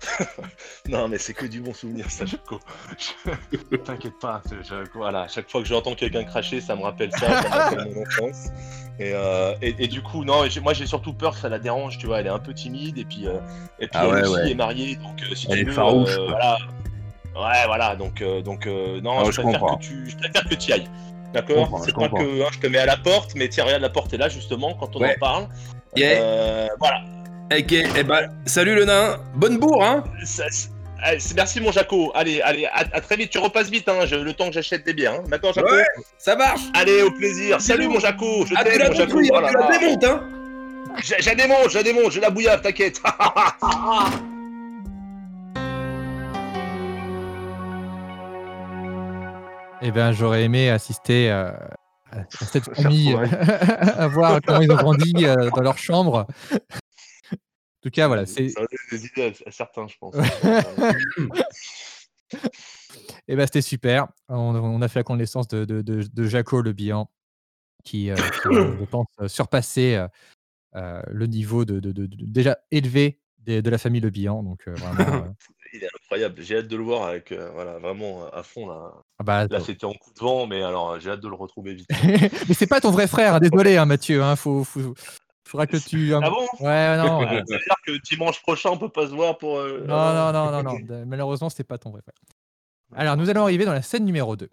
non, 0.88 1.09
mais 1.09 1.19
c'est 1.19 1.35
que 1.35 1.47
du 1.47 1.61
bon 1.61 1.75
souvenir, 1.75 2.11
ça, 2.11 2.25
Jaco. 2.25 2.61
Je- 2.99 3.76
T'inquiète 3.85 4.19
pas, 4.21 4.43
je- 4.50 4.88
voilà, 4.95 5.23
à 5.23 5.28
chaque 5.28 5.50
fois 5.50 5.61
que 5.62 5.69
j'entends 5.69 5.95
quelqu'un 5.95 6.25
cracher, 6.25 6.61
ça 6.61 6.76
me 6.76 6.83
rappelle 6.83 7.11
ça, 7.12 7.43
ça 7.43 7.49
me 7.49 7.55
rappelle 7.55 7.95
mon 7.95 8.02
enfance. 8.02 8.47
Et, 9.00 9.12
euh, 9.14 9.55
et, 9.62 9.75
et 9.78 9.87
du 9.88 10.02
coup, 10.02 10.25
non, 10.25 10.43
moi 10.62 10.73
j'ai 10.75 10.87
surtout 10.87 11.12
peur 11.12 11.33
que 11.35 11.38
ça 11.38 11.49
la 11.49 11.59
dérange, 11.59 11.99
tu 11.99 12.07
vois, 12.07 12.21
elle 12.21 12.26
est 12.26 12.31
un 12.31 12.38
peu 12.38 12.52
timide, 12.55 12.99
et 12.99 13.05
puis, 13.05 13.26
euh, 13.26 13.38
et 13.78 13.87
puis 13.87 13.90
Ah 13.95 14.07
elle 14.07 14.14
ouais, 14.14 14.23
aussi 14.23 14.33
ouais. 14.33 14.50
est 14.50 14.55
mariée, 14.55 14.97
donc 14.97 15.23
euh, 15.23 15.35
si 15.35 15.47
Elle 15.50 15.57
tu 15.57 15.61
est 15.62 15.64
veux, 15.67 15.73
farouche, 15.73 16.17
euh, 16.17 16.26
voilà. 16.28 16.59
Ouais, 17.37 17.67
voilà, 17.67 17.95
donc, 17.95 18.21
euh, 18.21 18.43
donc 18.43 18.67
euh, 18.67 19.00
non, 19.00 19.21
Ah, 19.21 19.25
je, 19.26 19.31
je 19.33 19.40
préfère 19.43 19.61
comprends. 19.61 19.76
que 19.76 19.85
tu, 19.85 20.11
je 20.11 20.17
préfère 20.17 20.45
que 20.49 20.55
tu 20.57 20.71
y 20.71 20.73
ailles. 20.73 20.88
D'accord? 21.33 21.81
C'est 21.85 21.90
je 21.90 21.95
pas 21.95 22.09
comprends. 22.09 22.25
que 22.25 22.43
hein, 22.43 22.49
je 22.52 22.59
te 22.59 22.67
mets 22.67 22.78
à 22.78 22.87
la 22.87 22.97
porte, 22.97 23.35
mais 23.37 23.49
tiens, 23.49 23.64
regarde, 23.64 23.83
la 23.83 23.90
porte 23.90 24.12
est 24.14 24.17
là 24.17 24.28
justement 24.28 24.75
quand 24.75 24.97
on 24.97 25.00
Ouais. 25.00 25.14
en 25.14 25.19
parle. 25.21 25.49
Yeah. 25.95 26.21
Euh, 26.23 26.69
voilà. 26.81 27.02
Ok, 27.50 27.73
eh 27.73 28.02
ben, 28.05 28.28
salut 28.45 28.75
le 28.75 28.85
nain, 28.85 29.17
bonne 29.35 29.59
bourre, 29.59 29.83
hein 29.83 30.05
Ça- 30.25 30.45
c'est- 30.50 30.69
allez, 31.02 31.19
c'est- 31.19 31.35
merci 31.35 31.61
mon 31.62 31.73
Jaco. 31.73 32.12
Allez, 32.14 32.43
allez, 32.43 32.67
à, 32.67 32.81
à 32.93 33.00
très 33.00 33.17
vite. 33.17 33.31
Tu 33.31 33.38
repasses 33.38 33.71
vite, 33.71 33.88
hein, 33.88 34.05
je- 34.05 34.17
le 34.17 34.33
temps 34.35 34.49
que 34.49 34.52
j'achète 34.52 34.85
des 34.85 34.93
biens. 34.93 35.14
hein. 35.14 35.23
D'accord, 35.28 35.55
Jaco 35.55 35.73
Ouais, 35.75 35.85
ça 36.19 36.37
marche 36.37 36.61
Allez, 36.75 37.00
au 37.02 37.11
plaisir. 37.11 37.59
Salut 37.61 37.88
mon 37.88 38.00
Jaco. 38.00 38.45
Je 38.47 38.55
Ah, 38.57 38.64
t'aime, 38.64 38.88
mon 38.88 38.95
Jaco. 38.95 39.19
Oh 39.19 39.37
hein, 39.37 39.40
là 39.40 39.49
tu 39.49 39.55
la 39.55 39.61
là. 39.71 39.78
démontes, 39.78 40.05
hein 40.05 40.21
monts, 41.49 41.69
j'ai 41.71 41.83
des 41.83 41.93
monts, 41.93 42.11
j'ai 42.11 42.21
la 42.21 42.31
bouillave, 42.31 42.61
t'inquiète. 42.61 43.00
Eh 49.81 49.90
ben, 49.93 50.12
j'aurais 50.12 50.43
aimé 50.45 50.71
assister 50.71 51.31
euh, 51.31 51.50
à 52.12 52.25
cette 52.31 52.64
famille, 52.75 53.14
à 53.99 54.09
voir 54.09 54.40
comment 54.45 54.61
ils 54.61 54.73
ont 54.73 54.76
grandi 54.76 55.12
euh, 55.25 55.50
dans 55.55 55.62
leur 55.62 55.78
chambre. 55.78 56.26
En 57.78 57.80
tout 57.82 57.90
cas, 57.90 58.06
voilà, 58.08 58.26
c'est 58.26 58.49
Ça 58.49 58.61
a 58.61 58.64
donné 58.64 58.76
des 58.90 59.06
idées 59.06 59.35
à, 59.44 59.49
à 59.49 59.52
certains, 59.52 59.87
je 59.87 59.94
pense. 60.00 60.14
eh 63.28 63.37
ben, 63.37 63.47
c'était 63.47 63.62
super. 63.62 64.08
On, 64.28 64.54
on 64.56 64.82
a 64.82 64.88
fait 64.88 64.99
la 64.99 65.04
connaissance 65.04 65.47
de, 65.49 65.64
de, 65.64 65.82
de, 65.82 66.02
de 66.02 66.25
Jaco 66.25 66.61
Le 66.61 66.73
Bihan, 66.73 67.08
qui, 67.85 68.11
euh, 68.11 68.16
qui, 68.16 68.49
euh, 68.49 68.76
je 68.80 68.85
pense, 68.85 69.06
euh, 69.20 69.28
surpassait 69.28 70.04
euh, 70.75 71.02
le 71.06 71.26
niveau 71.26 71.64
de, 71.64 71.78
de- 71.80 71.92
de- 71.92 72.06
de- 72.06 72.16
déjà 72.26 72.58
élevé 72.70 73.20
des- 73.38 73.62
de 73.62 73.70
la 73.70 73.78
famille 73.78 74.00
Le 74.00 74.11
Bihan. 74.11 74.42
Donc, 74.42 74.62
euh, 74.66 74.75
vraiment, 74.75 75.35
Il 75.75 75.85
est 75.85 75.88
incroyable. 76.02 76.40
J'ai 76.42 76.56
hâte 76.56 76.68
de 76.68 76.76
le 76.78 76.82
voir 76.82 77.08
avec, 77.08 77.30
voilà, 77.30 77.78
vraiment 77.78 78.26
à 78.32 78.42
fond 78.42 78.66
là. 78.68 78.90
ah 79.18 79.23
bah, 79.23 79.47
Là, 79.49 79.61
c'était 79.61 79.85
en 79.85 79.92
coup 79.92 80.11
de 80.14 80.18
vent, 80.18 80.47
mais 80.47 80.62
alors 80.62 80.99
j'ai 80.99 81.11
hâte 81.11 81.20
de 81.20 81.28
le 81.28 81.35
retrouver 81.35 81.75
vite. 81.75 81.87
Mais 82.49 82.54
c'est 82.54 82.66
pas 82.66 82.80
ton 82.80 82.90
vrai 82.90 83.06
frère, 83.06 83.35
hein, 83.35 83.38
désolé, 83.38 83.76
hein, 83.76 83.85
Mathieu. 83.85 84.23
Hein, 84.23 84.35
faut, 84.35 84.64
faut- 84.64 84.94
faudra 85.49 85.67
que 85.67 85.76
tu. 85.76 86.14
Ah 86.14 86.21
bon 86.21 86.47
Ouais, 86.61 86.97
non. 86.97 87.23
Euh, 87.23 87.26
Ça 87.26 87.35
veut 87.37 87.45
dire 87.45 87.76
que 87.85 87.93
dimanche 88.09 88.40
prochain, 88.43 88.71
on 88.71 88.78
peut 88.78 88.88
pas 88.88 89.07
se 89.07 89.12
voir 89.14 89.38
pour. 89.38 89.59
euh, 89.59 89.85
Non, 89.87 90.12
non, 90.14 90.33
non, 90.33 90.62
non, 90.62 90.62
non. 90.62 91.05
Malheureusement, 91.07 91.49
c'est 91.50 91.64
pas 91.64 91.78
ton 91.78 91.90
vrai 91.90 92.02
frère. 92.02 92.14
Alors, 92.95 93.17
nous 93.17 93.28
allons 93.31 93.43
arriver 93.43 93.64
dans 93.64 93.73
la 93.73 93.83
scène 93.83 94.05
numéro 94.05 94.37
2, 94.37 94.49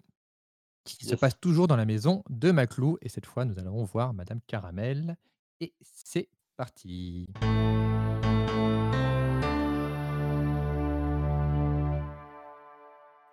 qui 0.84 1.06
se 1.06 1.14
passe 1.14 1.38
toujours 1.40 1.68
dans 1.68 1.76
la 1.76 1.84
maison 1.86 2.22
de 2.28 2.50
Maclou. 2.50 2.98
Et 3.02 3.08
cette 3.08 3.26
fois, 3.26 3.44
nous 3.44 3.58
allons 3.58 3.82
voir 3.84 4.12
Madame 4.14 4.40
Caramel. 4.46 5.16
Et 5.60 5.72
c'est 5.82 6.28
parti. 6.56 7.26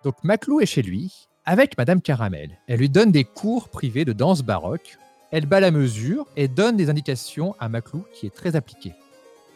Donc, 0.02 0.22
Maclou 0.22 0.60
est 0.60 0.66
chez 0.66 0.82
lui 0.82 1.28
avec 1.44 1.76
Madame 1.78 2.00
Caramel. 2.02 2.58
Elle 2.66 2.80
lui 2.80 2.90
donne 2.90 3.12
des 3.12 3.24
cours 3.24 3.68
privés 3.68 4.04
de 4.04 4.12
danse 4.12 4.42
baroque. 4.42 4.96
Elle 5.34 5.46
bat 5.46 5.58
la 5.58 5.72
mesure 5.72 6.28
et 6.36 6.46
donne 6.46 6.76
des 6.76 6.90
indications 6.90 7.56
à 7.58 7.68
Maclou 7.68 8.04
qui 8.12 8.24
est 8.24 8.30
très 8.32 8.54
appliqué. 8.54 8.92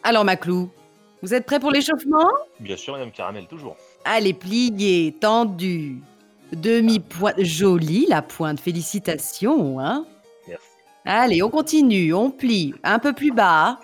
Alors, 0.03 0.25
Maclou, 0.25 0.69
vous 1.21 1.33
êtes 1.33 1.45
prêt 1.45 1.57
pour 1.57 1.71
l'échauffement? 1.71 2.27
Bien 2.59 2.75
sûr, 2.75 2.95
Madame 2.95 3.13
Caramel, 3.13 3.47
toujours. 3.47 3.77
Allez, 4.03 4.33
plié, 4.33 5.15
tendu. 5.21 6.01
Demi-pointe. 6.51 7.41
Jolie, 7.41 8.07
la 8.09 8.21
pointe. 8.21 8.59
Félicitations, 8.59 9.79
hein 9.79 10.05
Merci. 10.49 10.65
Allez, 11.05 11.41
on 11.41 11.49
continue, 11.49 12.13
on 12.13 12.29
plie. 12.29 12.73
Un 12.83 12.99
peu 12.99 13.13
plus 13.13 13.31
bas. 13.31 13.79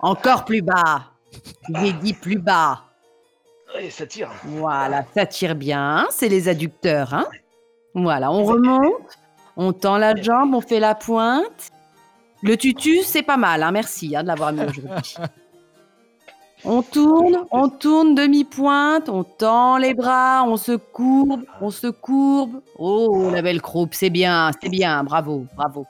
Encore 0.00 0.44
plus 0.44 0.62
bas. 0.62 1.12
J'ai 1.76 1.92
dit 1.92 2.12
plus 2.12 2.40
bas. 2.40 2.82
Allez, 3.72 3.90
ça 3.90 4.04
tire. 4.04 4.32
Voilà, 4.42 5.04
ça 5.14 5.26
tire 5.26 5.54
bien. 5.54 6.08
C'est 6.10 6.28
les 6.28 6.48
adducteurs, 6.48 7.14
hein 7.14 7.26
Voilà, 7.94 8.32
on 8.32 8.42
remonte. 8.42 9.16
On 9.60 9.72
tend 9.72 9.98
la 9.98 10.14
jambe, 10.14 10.54
on 10.54 10.60
fait 10.60 10.78
la 10.78 10.94
pointe. 10.94 11.72
Le 12.44 12.56
tutu, 12.56 13.02
c'est 13.02 13.24
pas 13.24 13.36
mal, 13.36 13.64
hein 13.64 13.72
Merci 13.72 14.14
hein, 14.14 14.22
de 14.22 14.28
l'avoir 14.28 14.52
mis 14.52 14.60
aujourd'hui. 14.62 15.16
On 16.64 16.82
tourne, 16.82 17.44
on 17.52 17.68
tourne 17.68 18.16
demi-pointe, 18.16 19.08
on 19.08 19.22
tend 19.22 19.76
les 19.78 19.94
bras, 19.94 20.42
on 20.44 20.56
se 20.56 20.72
courbe, 20.72 21.44
on 21.60 21.70
se 21.70 21.86
courbe. 21.86 22.60
Oh, 22.76 23.30
la 23.32 23.42
belle 23.42 23.62
croupe, 23.62 23.94
c'est 23.94 24.10
bien, 24.10 24.50
c'est 24.60 24.68
bien, 24.68 25.04
bravo, 25.04 25.46
bravo. 25.54 25.86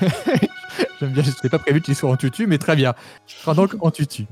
J'aime 1.00 1.10
bien, 1.10 1.22
je 1.22 1.30
n'ai 1.30 1.48
pas 1.48 1.60
prévu 1.60 1.80
qu'il 1.80 1.94
soit 1.94 2.10
en 2.10 2.16
tutu, 2.16 2.48
mais 2.48 2.58
très 2.58 2.74
bien. 2.74 2.94
Je 3.28 3.34
serai 3.34 3.54
donc 3.54 3.76
en 3.78 3.92
tutu. 3.92 4.26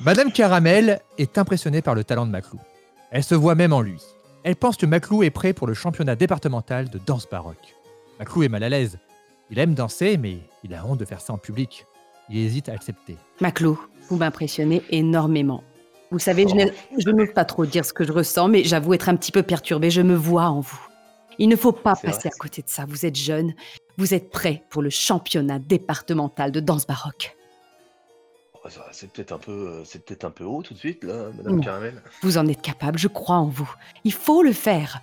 Madame 0.00 0.32
Caramel 0.32 1.02
est 1.18 1.36
impressionnée 1.36 1.82
par 1.82 1.94
le 1.94 2.04
talent 2.04 2.24
de 2.24 2.30
Maclou. 2.30 2.58
Elle 3.10 3.22
se 3.22 3.34
voit 3.34 3.54
même 3.54 3.74
en 3.74 3.82
lui. 3.82 4.00
Elle 4.44 4.56
pense 4.56 4.76
que 4.76 4.86
Maclou 4.86 5.22
est 5.22 5.30
prêt 5.30 5.52
pour 5.52 5.68
le 5.68 5.74
championnat 5.74 6.16
départemental 6.16 6.90
de 6.90 6.98
danse 6.98 7.28
baroque. 7.28 7.76
Maclou 8.18 8.42
est 8.42 8.48
mal 8.48 8.64
à 8.64 8.68
l'aise. 8.68 8.98
Il 9.50 9.58
aime 9.60 9.74
danser, 9.74 10.16
mais 10.16 10.38
il 10.64 10.74
a 10.74 10.84
honte 10.84 10.98
de 10.98 11.04
faire 11.04 11.20
ça 11.20 11.32
en 11.32 11.38
public. 11.38 11.86
Il 12.28 12.38
hésite 12.38 12.68
à 12.68 12.72
accepter. 12.72 13.16
Maclou, 13.40 13.80
vous 14.08 14.16
m'impressionnez 14.16 14.82
énormément. 14.90 15.62
Vous 16.10 16.18
savez, 16.18 16.46
je 16.98 17.10
n'ose 17.10 17.32
pas 17.32 17.44
trop 17.44 17.66
dire 17.66 17.84
ce 17.84 17.92
que 17.92 18.04
je 18.04 18.12
ressens, 18.12 18.48
mais 18.48 18.64
j'avoue 18.64 18.94
être 18.94 19.08
un 19.08 19.16
petit 19.16 19.32
peu 19.32 19.42
perturbée. 19.42 19.90
Je 19.90 20.02
me 20.02 20.14
vois 20.14 20.46
en 20.46 20.60
vous. 20.60 20.88
Il 21.38 21.48
ne 21.48 21.56
faut 21.56 21.72
pas 21.72 21.94
passer 21.94 22.28
vrai. 22.28 22.30
à 22.34 22.38
côté 22.38 22.62
de 22.62 22.68
ça. 22.68 22.84
Vous 22.86 23.06
êtes 23.06 23.16
jeune. 23.16 23.54
Vous 23.96 24.12
êtes 24.12 24.30
prêt 24.30 24.64
pour 24.70 24.82
le 24.82 24.90
championnat 24.90 25.60
départemental 25.60 26.50
de 26.50 26.60
danse 26.60 26.86
baroque. 26.86 27.36
C'est 28.92 29.10
peut-être 29.12 29.32
un 29.32 29.38
peu, 29.38 29.50
euh, 29.52 29.84
c'est 29.84 30.04
peut-être 30.04 30.24
un 30.24 30.30
peu 30.30 30.44
haut 30.44 30.62
tout 30.62 30.74
de 30.74 30.78
suite, 30.78 31.02
là, 31.04 31.30
Madame 31.36 31.56
Non. 31.56 31.62
Caramel. 31.62 32.00
Vous 32.22 32.38
en 32.38 32.46
êtes 32.46 32.62
capable, 32.62 32.98
je 32.98 33.08
crois 33.08 33.36
en 33.36 33.46
vous. 33.48 33.70
Il 34.04 34.12
faut 34.12 34.42
le 34.42 34.52
faire. 34.52 35.00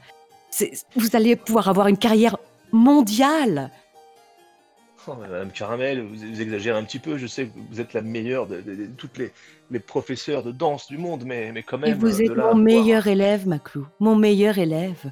Vous 0.96 1.16
allez 1.16 1.36
pouvoir 1.36 1.68
avoir 1.68 1.88
une 1.88 1.98
carrière 1.98 2.38
mondiale. 2.72 3.70
Oh, 5.08 5.14
Madame 5.20 5.52
Caramel, 5.52 6.02
vous, 6.02 6.16
vous 6.16 6.42
exagérez 6.42 6.78
un 6.78 6.84
petit 6.84 7.00
peu. 7.00 7.18
Je 7.18 7.26
sais 7.28 7.48
que 7.48 7.52
vous 7.72 7.82
êtes 7.82 7.94
la 7.94 8.02
meilleure 8.02 8.48
de, 8.48 8.62
de- 8.62 8.76
de 8.76 8.86
toutes 8.98 9.18
les, 9.18 9.32
les 9.72 9.80
professeurs 9.80 10.44
de 10.44 10.52
danse 10.52 10.88
du 10.88 10.98
monde, 10.98 11.24
mais, 11.26 11.52
mais 11.52 11.64
quand 11.64 11.78
Et 11.78 11.90
même. 11.92 11.98
vous 12.00 12.08
de 12.10 12.22
êtes 12.22 12.30
là 12.30 12.36
mon 12.36 12.36
pouvoir- 12.36 12.56
meilleur 12.56 13.08
élève, 13.08 13.48
Maclou. 13.48 13.88
Mon 14.00 14.16
meilleur 14.16 14.58
élève. 14.58 15.12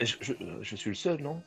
Et 0.00 0.06
Je, 0.06 0.16
je- 0.20 0.32
je 0.62 0.76
suis 0.76 0.90
le 0.90 0.96
seul, 0.96 1.20
non? 1.20 1.42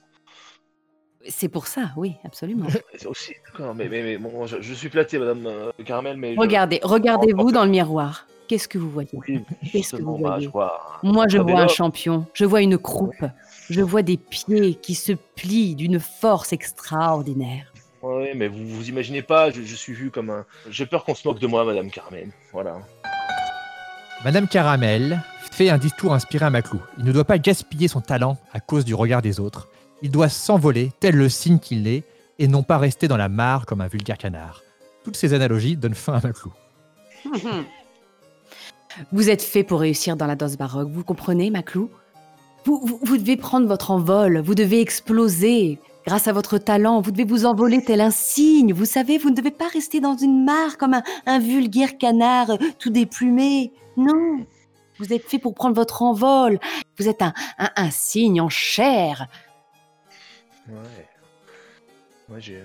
C'est 1.30 1.50
pour 1.50 1.68
ça, 1.68 1.92
oui, 1.98 2.16
absolument. 2.24 2.68
C'est 2.96 3.06
Aussi, 3.08 3.34
d'accord. 3.46 3.76
Mais, 3.76 3.88
mais, 3.90 4.02
mais 4.04 4.18
bon, 4.18 4.48
je, 4.48 4.62
je 4.62 4.74
suis 4.74 4.90
flatté, 4.90 5.20
Madame 5.20 5.46
euh, 5.46 5.72
Caramel, 5.86 6.18
mais. 6.18 6.36
je- 6.36 6.40
Regardez, 6.40 6.80
regardez-vous 6.84 7.52
dans 7.52 7.66
le 7.66 7.72
miroir. 7.72 8.26
Qu'est-ce 8.48 8.68
que 8.70 8.78
vous 8.78 8.90
voyez? 8.90 9.10
Oui, 9.12 9.44
Qu'est-ce 9.72 9.98
que 9.98 10.02
vous 10.02 10.18
bah, 10.18 10.30
voyez? 10.30 10.46
je 10.46 10.50
vois. 10.50 11.00
Moi, 11.04 11.26
je 11.28 11.38
vois 11.38 11.60
un 11.62 11.68
champion, 11.68 12.26
je 12.34 12.46
vois 12.46 12.62
une 12.62 12.78
croupe, 12.78 13.26
je 13.70 13.82
vois 13.82 14.04
des 14.04 14.16
pieds 14.16 14.76
qui 14.76 14.96
se 14.96 15.12
plient 15.36 15.76
d'une 15.76 16.00
force 16.00 16.54
extraordinaire. 16.54 17.74
Ouais, 18.02 18.34
mais 18.36 18.48
vous 18.48 18.66
vous 18.66 18.88
imaginez 18.88 19.22
pas, 19.22 19.52
je, 19.52 19.64
je 19.64 19.76
suis 19.76 19.92
vu 19.94 20.12
comme 20.12 20.30
un. 20.30 20.46
J'ai 20.70 20.86
peur 20.86 21.04
qu'on 21.04 21.14
se 21.16 21.28
moque 21.28 21.40
de 21.40 21.48
moi, 21.48 21.66
Madame 21.66 21.90
Carmen. 21.92 22.32
Voilà. 22.54 22.78
Madame 24.24 24.48
Caramel 24.48 25.22
fait 25.52 25.70
un 25.70 25.78
discours 25.78 26.14
inspiré 26.14 26.46
à 26.46 26.50
Maclou. 26.50 26.80
Il 26.98 27.04
ne 27.06 27.12
doit 27.12 27.26
pas 27.26 27.38
gaspiller 27.40 27.88
son 27.88 28.00
talent 28.02 28.38
à 28.54 28.60
cause 28.60 28.86
du 28.86 28.96
regard 28.96 29.22
des 29.22 29.40
autres. 29.40 29.68
Il 30.02 30.12
doit 30.12 30.30
s'envoler, 30.30 30.92
tel 31.00 31.16
le 31.16 31.30
signe 31.30 31.60
qu'il 31.60 31.88
est, 31.88 32.04
et 32.40 32.48
non 32.48 32.64
pas 32.64 32.78
rester 32.78 33.08
dans 33.08 33.18
la 33.18 33.30
mare 33.30 33.66
comme 33.66 33.82
un 33.82 33.88
vulgaire 33.88 34.18
canard. 34.18 34.62
Toutes 35.04 35.16
ces 35.16 35.34
analogies 35.34 35.76
donnent 35.76 35.96
fin 35.96 36.14
à 36.14 36.22
Maclou. 36.22 36.54
Vous 39.12 39.30
êtes 39.30 39.42
fait 39.42 39.64
pour 39.64 39.80
réussir 39.80 40.16
dans 40.16 40.26
la 40.26 40.36
danse 40.36 40.58
baroque, 40.58 40.90
vous 40.90 41.04
comprenez, 41.04 41.52
Maclou 41.52 41.92
vous, 42.66 43.00
vous, 43.02 43.18
devez 43.18 43.38
prendre 43.38 43.68
votre 43.68 43.92
envol, 43.92 44.40
vous 44.40 44.56
devez 44.56 44.82
exploser. 44.82 45.80
Grâce 46.06 46.28
à 46.28 46.34
votre 46.34 46.58
talent, 46.58 47.00
vous 47.00 47.12
devez 47.12 47.24
vous 47.24 47.46
envoler 47.46 47.82
tel 47.82 48.02
un 48.02 48.12
cygne. 48.12 48.74
Vous 48.74 48.86
savez, 48.86 49.18
vous 49.18 49.30
ne 49.30 49.36
devez 49.36 49.52
pas 49.52 49.68
rester 49.68 50.02
dans 50.02 50.18
une 50.18 50.44
mare 50.44 50.78
comme 50.78 50.94
un, 50.94 51.04
un 51.26 51.40
vulgaire 51.40 51.98
canard 51.98 52.58
tout 52.78 52.90
déplumé. 52.90 53.72
Non, 53.96 54.46
vous 55.00 55.14
êtes 55.14 55.30
fait 55.30 55.40
pour 55.40 55.54
prendre 55.54 55.76
votre 55.76 56.02
envol. 56.02 56.60
Vous 56.98 57.08
êtes 57.08 57.22
un, 57.22 57.34
un, 57.58 57.90
en 58.40 58.50
chair. 58.50 59.28
Ouais. 60.70 61.08
Ouais, 62.30 62.42
j'ai. 62.42 62.62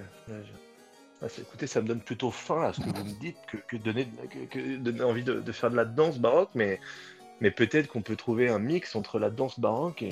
Ah, 1.23 1.27
écoutez, 1.39 1.67
ça 1.69 1.81
me 1.81 1.87
donne 1.87 2.01
plutôt 2.01 2.31
faim 2.33 2.63
à 2.65 2.73
ce 2.73 2.81
que 2.81 2.91
vous 2.91 3.05
me 3.05 3.21
dites 3.21 3.37
que, 3.47 3.57
que 3.57 3.77
donner, 3.77 4.09
que, 4.29 4.39
que 4.59 4.77
donner 4.77 5.03
envie 5.03 5.23
de, 5.23 5.35
de 5.35 5.53
faire 5.53 5.71
de 5.71 5.77
la 5.77 5.85
danse 5.85 6.19
baroque, 6.19 6.51
mais, 6.57 6.81
mais 7.41 7.53
peut-être 7.53 7.87
qu'on 7.87 8.03
peut 8.03 8.17
trouver 8.17 8.49
un 8.49 8.59
mix 8.59 8.97
entre 8.97 9.21
la 9.21 9.31
danse 9.31 9.61
baroque 9.61 10.03
et, 10.03 10.09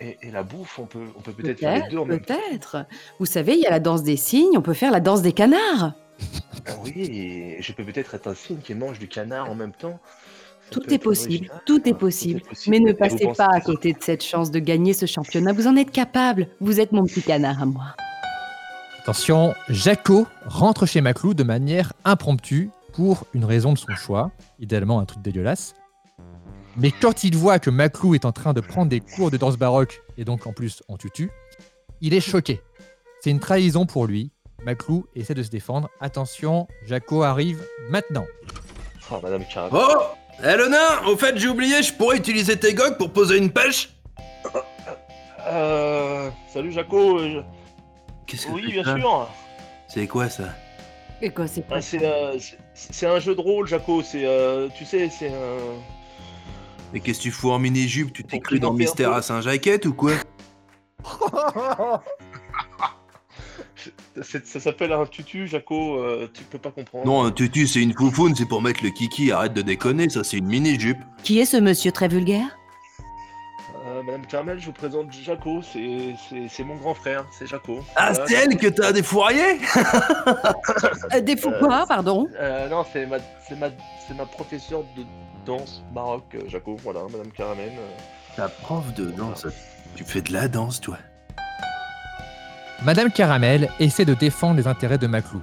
et, 0.00 0.04
et- 0.08 0.18
et 0.22 0.30
la 0.32 0.42
bouffe. 0.42 0.80
On 0.80 0.86
peut 0.86 1.06
on 1.16 1.20
peut 1.20 1.32
peut-être 1.32 1.60
faire 1.60 1.84
les 1.84 1.88
deux 1.90 1.98
en 1.98 2.04
même 2.06 2.20
temps. 2.24 2.34
peut-être. 2.48 2.86
Vous 3.20 3.26
savez, 3.26 3.54
il 3.54 3.60
y 3.60 3.66
a 3.66 3.70
la 3.70 3.78
danse 3.78 4.02
des 4.02 4.16
cygnes, 4.16 4.56
on 4.58 4.62
peut 4.62 4.74
faire 4.74 4.90
la 4.90 4.98
danse 5.00 5.22
des 5.22 5.32
canards. 5.32 5.94
Ah 6.66 6.72
Oui, 6.84 6.92
et 6.96 7.62
je 7.62 7.72
peux 7.72 7.84
peut-être 7.84 8.14
être 8.16 8.26
un 8.28 8.34
cygne 8.34 8.58
qui 8.58 8.74
mange 8.74 8.98
du 8.98 9.06
canard 9.06 9.48
en 9.48 9.54
même 9.54 9.72
temps. 9.72 10.00
Tout 10.70 10.92
est 10.92 10.98
possible, 10.98 11.46
original. 11.46 11.62
tout 11.66 11.88
est 11.88 11.94
possible. 11.94 12.40
possible. 12.40 12.76
Mais 12.76 12.80
ne 12.80 12.92
passez 12.92 13.28
pas 13.36 13.48
à 13.52 13.60
côté 13.60 13.92
de 13.92 13.98
cette 14.00 14.24
chance 14.24 14.50
de 14.50 14.58
gagner 14.58 14.94
ce 14.94 15.06
championnat. 15.06 15.52
Vous 15.52 15.66
en 15.66 15.76
êtes 15.76 15.90
capable. 15.90 16.48
Vous 16.60 16.80
êtes 16.80 16.92
mon 16.92 17.04
petit 17.04 17.22
canard 17.22 17.60
à 17.62 17.66
moi. 17.66 17.94
Attention, 19.02 19.54
Jaco 19.68 20.26
rentre 20.46 20.86
chez 20.86 21.00
Maclou 21.00 21.34
de 21.34 21.42
manière 21.42 21.92
impromptue 22.04 22.70
pour 22.92 23.26
une 23.34 23.44
raison 23.44 23.72
de 23.72 23.78
son 23.78 23.94
choix, 23.96 24.30
idéalement 24.60 25.00
un 25.00 25.04
truc 25.04 25.22
dégueulasse. 25.22 25.74
Mais 26.76 26.90
quand 26.90 27.24
il 27.24 27.36
voit 27.36 27.58
que 27.58 27.68
Maclou 27.68 28.14
est 28.14 28.24
en 28.24 28.32
train 28.32 28.52
de 28.52 28.60
prendre 28.60 28.88
des 28.88 29.00
cours 29.00 29.30
de 29.30 29.36
danse 29.36 29.58
baroque, 29.58 30.00
et 30.16 30.24
donc 30.24 30.46
en 30.46 30.52
plus 30.52 30.82
en 30.88 30.96
tutu, 30.96 31.30
il 32.00 32.14
est 32.14 32.20
choqué. 32.20 32.60
C'est 33.20 33.30
une 33.30 33.40
trahison 33.40 33.86
pour 33.86 34.06
lui. 34.06 34.30
Maclou 34.64 35.06
essaie 35.14 35.34
de 35.34 35.42
se 35.42 35.50
défendre. 35.50 35.90
Attention, 36.00 36.68
Jaco 36.86 37.22
arrive 37.24 37.62
maintenant. 37.90 38.26
Oh, 39.10 39.18
Madame 39.22 39.44
Caramel. 39.52 39.80
Oh 39.82 40.02
Eh 40.40 40.56
le 40.56 40.68
nain 40.68 41.02
Au 41.06 41.16
fait, 41.16 41.36
j'ai 41.36 41.48
oublié, 41.48 41.82
je 41.82 41.92
pourrais 41.92 42.16
utiliser 42.16 42.56
tes 42.58 42.74
gogues 42.74 42.96
pour 42.98 43.12
poser 43.12 43.38
une 43.38 43.50
pêche? 43.50 43.90
Euh, 45.46 46.30
salut 46.48 46.72
Jaco. 46.72 47.18
euh, 47.18 47.42
Qu'est-ce 48.26 48.48
Oui, 48.48 48.62
c'est 48.66 48.72
bien 48.72 48.84
ça? 48.84 48.96
sûr. 48.96 49.28
C'est 49.88 50.06
quoi 50.06 50.28
ça? 50.28 50.44
Et 51.20 51.30
quoi, 51.30 51.46
c'est 51.46 51.64
Ah, 51.70 51.80
c'est 51.80 52.04
euh, 52.04 52.38
c'est- 52.38 52.58
c'est 52.92 53.06
un 53.06 53.18
jeu 53.20 53.34
de 53.34 53.40
rôle, 53.40 53.66
Jaco. 53.68 54.02
C'est, 54.02 54.24
euh, 54.24 54.68
tu 54.76 54.84
sais, 54.84 55.08
c'est 55.10 55.28
un. 55.28 55.58
Mais 56.92 57.00
qu'est-ce 57.00 57.18
que 57.18 57.24
tu 57.24 57.30
fous 57.30 57.50
en 57.50 57.58
mini-jupe? 57.58 58.12
Tu 58.12 58.24
t'es 58.24 58.40
cru 58.40 58.58
dans 58.58 58.72
Mystère 58.72 59.12
à 59.12 59.22
Saint-Jacquette 59.22 59.86
ou 59.86 59.94
quoi? 59.94 60.12
C'est- 60.12 61.04
Ça 64.22 64.60
s'appelle 64.60 64.92
un 64.92 65.06
tutu, 65.06 65.46
Jaco, 65.46 65.96
euh, 65.98 66.28
tu 66.32 66.44
peux 66.44 66.58
pas 66.58 66.70
comprendre. 66.70 67.04
Non, 67.06 67.24
un 67.24 67.30
tutu, 67.30 67.66
c'est 67.66 67.80
une 67.80 67.92
foufoune, 67.94 68.34
c'est 68.36 68.46
pour 68.46 68.60
mettre 68.62 68.82
le 68.84 68.90
kiki, 68.90 69.32
arrête 69.32 69.54
de 69.54 69.62
déconner, 69.62 70.08
ça 70.10 70.22
c'est 70.24 70.38
une 70.38 70.46
mini-jupe. 70.46 70.98
Qui 71.22 71.38
est 71.40 71.44
ce 71.44 71.56
monsieur 71.56 71.92
très 71.92 72.08
vulgaire? 72.08 72.46
Euh, 73.84 74.02
Madame 74.04 74.24
Carmel, 74.26 74.60
je 74.60 74.66
vous 74.66 74.72
présente 74.72 75.12
Jaco, 75.12 75.60
c'est 75.62 76.14
c'est- 76.28 76.46
c'est 76.48 76.62
mon 76.62 76.76
grand 76.76 76.94
frère, 76.94 77.24
c'est 77.36 77.46
Jaco. 77.48 77.80
Ah, 77.96 78.12
Voilà. 78.12 78.26
c'est 78.28 78.34
elle 78.34 78.56
que 78.56 78.68
t'as 78.68 78.92
défouraillé 78.92 79.58
euh, 81.12 81.20
Des 81.20 81.36
fous 81.36 81.52
quoi, 81.58 81.84
pardon? 81.86 82.28
Euh, 82.38 82.68
non, 82.68 82.84
c'est 82.92 83.06
ma, 83.06 83.16
c'est 83.48 83.58
ma, 83.58 83.68
c'est 84.06 84.14
ma 84.16 84.26
professeure 84.26 84.84
de 84.96 85.04
danse 85.44 85.82
baroque, 85.92 86.36
Jaco, 86.46 86.76
voilà, 86.82 87.00
Madame 87.10 87.32
Caramel. 87.32 87.72
Ta 88.36 88.48
prof 88.48 88.92
de 88.94 89.10
danse. 89.10 89.46
Tu 89.96 90.04
fais 90.04 90.20
de 90.22 90.32
la 90.32 90.46
danse, 90.48 90.80
toi? 90.80 90.96
Madame 92.84 93.12
Caramel 93.12 93.68
essaie 93.78 94.04
de 94.04 94.14
défendre 94.14 94.56
les 94.56 94.66
intérêts 94.66 94.98
de 94.98 95.06
Maclou. 95.06 95.40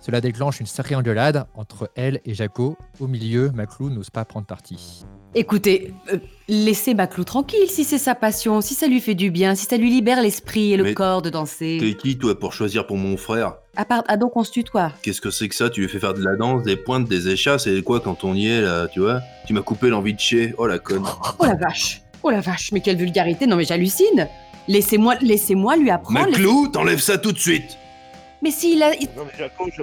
Cela 0.00 0.22
déclenche 0.22 0.60
une 0.60 0.66
sacrée 0.66 0.94
engueulade 0.94 1.44
entre 1.54 1.90
elle 1.96 2.20
et 2.24 2.32
Jaco. 2.32 2.78
Au 2.98 3.06
milieu, 3.06 3.50
Maclou 3.50 3.90
n'ose 3.90 4.08
pas 4.08 4.24
prendre 4.24 4.46
parti. 4.46 5.04
Écoutez, 5.34 5.92
euh, 6.10 6.16
laissez 6.48 6.94
Maclou 6.94 7.24
tranquille 7.24 7.68
si 7.68 7.84
c'est 7.84 7.98
sa 7.98 8.14
passion, 8.14 8.62
si 8.62 8.72
ça 8.72 8.86
lui 8.86 9.00
fait 9.00 9.14
du 9.14 9.30
bien, 9.30 9.54
si 9.54 9.66
ça 9.66 9.76
lui 9.76 9.90
libère 9.90 10.22
l'esprit 10.22 10.72
et 10.72 10.76
le 10.78 10.84
Mais 10.84 10.94
corps 10.94 11.20
de 11.20 11.28
T'es 11.28 11.32
danser. 11.32 11.96
qui, 12.00 12.16
toi, 12.16 12.38
pour 12.38 12.54
choisir 12.54 12.86
pour 12.86 12.96
mon 12.96 13.18
frère? 13.18 13.56
À 13.76 13.84
part, 13.84 14.04
ah 14.08 14.16
donc 14.16 14.36
on 14.36 14.44
se 14.44 14.52
tutoie. 14.52 14.92
Qu'est-ce 15.02 15.20
que 15.20 15.30
c'est 15.30 15.48
que 15.48 15.54
ça? 15.54 15.68
Tu 15.68 15.82
lui 15.82 15.88
fais 15.88 15.98
faire 15.98 16.14
de 16.14 16.24
la 16.24 16.36
danse, 16.36 16.62
des 16.62 16.76
pointes, 16.76 17.06
des 17.06 17.28
échasses, 17.28 17.66
et 17.66 17.82
quoi 17.82 18.00
quand 18.00 18.24
on 18.24 18.32
y 18.34 18.46
est, 18.48 18.62
là, 18.62 18.86
tu 18.88 19.00
vois? 19.00 19.20
Tu 19.46 19.52
m'as 19.52 19.60
coupé 19.62 19.90
l'envie 19.90 20.14
de 20.14 20.20
chier. 20.20 20.54
Oh 20.56 20.66
la 20.66 20.78
conne. 20.78 21.04
Oh 21.38 21.44
la 21.44 21.54
vache 21.56 22.00
Oh 22.22 22.30
la 22.30 22.40
vache, 22.40 22.72
mais 22.72 22.80
quelle 22.80 22.96
vulgarité 22.96 23.46
Non 23.46 23.56
mais 23.56 23.64
j'hallucine 23.64 24.26
Laissez-moi 24.68 25.16
laissez-moi 25.20 25.76
lui 25.76 25.90
apprendre. 25.90 26.26
laissez- 26.26 26.30
Maclou, 26.42 26.68
t'enlèves 26.68 27.00
ça 27.00 27.18
tout 27.18 27.32
de 27.32 27.38
suite 27.38 27.76
Mais 28.42 28.50
s'il 28.50 28.82
a... 28.82 28.94
il- 28.94 29.08
Non, 29.16 29.24
mais 29.26 29.32
Jaco, 29.38 29.68
je... 29.76 29.82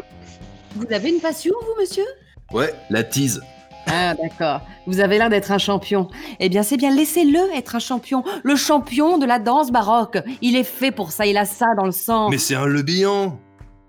Vous 0.75 0.85
avez 0.93 1.09
une 1.09 1.19
passion, 1.19 1.53
vous, 1.61 1.81
monsieur? 1.81 2.05
Ouais, 2.53 2.73
la 2.89 3.03
tease. 3.03 3.41
Ah, 3.87 4.13
d'accord. 4.15 4.61
Vous 4.87 4.99
avez 4.99 5.17
l'air 5.19 5.29
d'être 5.29 5.51
un 5.51 5.57
champion. 5.59 6.07
Eh 6.39 6.49
bien, 6.49 6.63
c'est 6.63 6.75
bien, 6.77 6.93
laissez-le 6.93 7.39
être 7.55 7.75
un 7.75 7.79
champion. 7.79 8.23
Le 8.43 8.55
champion 8.55 9.17
de 9.17 9.25
la 9.25 9.37
danse 9.39 9.71
baroque. 9.71 10.17
Il 10.41 10.55
est 10.55 10.63
fait 10.63 10.91
pour 10.91 11.11
ça, 11.11 11.25
il 11.25 11.37
a 11.37 11.45
ça 11.45 11.67
dans 11.77 11.85
le 11.85 11.91
sang. 11.91 12.29
Mais 12.29 12.37
c'est 12.39 12.55
un 12.55 12.65
lebihan 12.65 13.39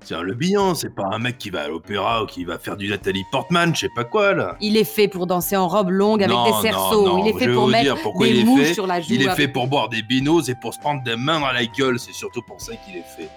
C'est 0.05 0.15
un 0.15 0.23
lebihan, 0.23 0.75
c'est 0.77 0.95
pas 0.95 1.03
un 1.11 1.19
mec 1.19 1.37
qui 1.37 1.51
va 1.51 1.63
à 1.63 1.69
l'opéra 1.69 2.23
ou 2.23 2.27
qui 2.27 2.45
va 2.45 2.59
faire 2.61 2.77
du 2.77 2.89
Nathalie 2.89 3.25
Portman, 3.33 3.75
je 3.75 3.81
sais 3.81 3.89
pas 3.95 4.05
quoi, 4.05 4.35
là 4.35 4.57
Il 4.61 4.77
est 4.77 4.85
fait 4.85 5.09
pour 5.09 5.27
danser 5.27 5.57
en 5.57 5.67
robe 5.67 5.91
longue 5.91 6.23
avec 6.23 6.37
Non, 6.37 6.45
des 6.45 6.53
cerceaux. 6.69 7.07
non, 7.07 7.25
il 7.27 7.31
est 7.35 7.39
fait 7.39 7.53
pour 7.53 7.67
mettre 7.69 7.97
des 8.21 8.45
mouches 8.45 8.61
fait. 8.69 8.75
sur 8.75 8.87
la 8.87 9.01
joue. 9.01 9.09
Il 9.11 9.23
est 9.23 9.27
avec- 9.27 9.37
fait 9.37 9.49
pour 9.49 9.67
boire 9.67 9.89
des 9.89 10.03
binos 10.03 10.49
et 10.49 10.55
pour 10.55 10.73
se 10.75 10.79
prendre 10.79 11.03
des 11.03 11.17
mains 11.17 11.41
dans 11.41 11.51
la 11.51 11.67
gueule, 11.67 11.99
c'est 11.99 12.13
surtout 12.13 12.43
pour 12.43 12.61
ça 12.61 12.75
qu'il 12.77 12.97
est 12.97 13.03
fait. 13.03 13.29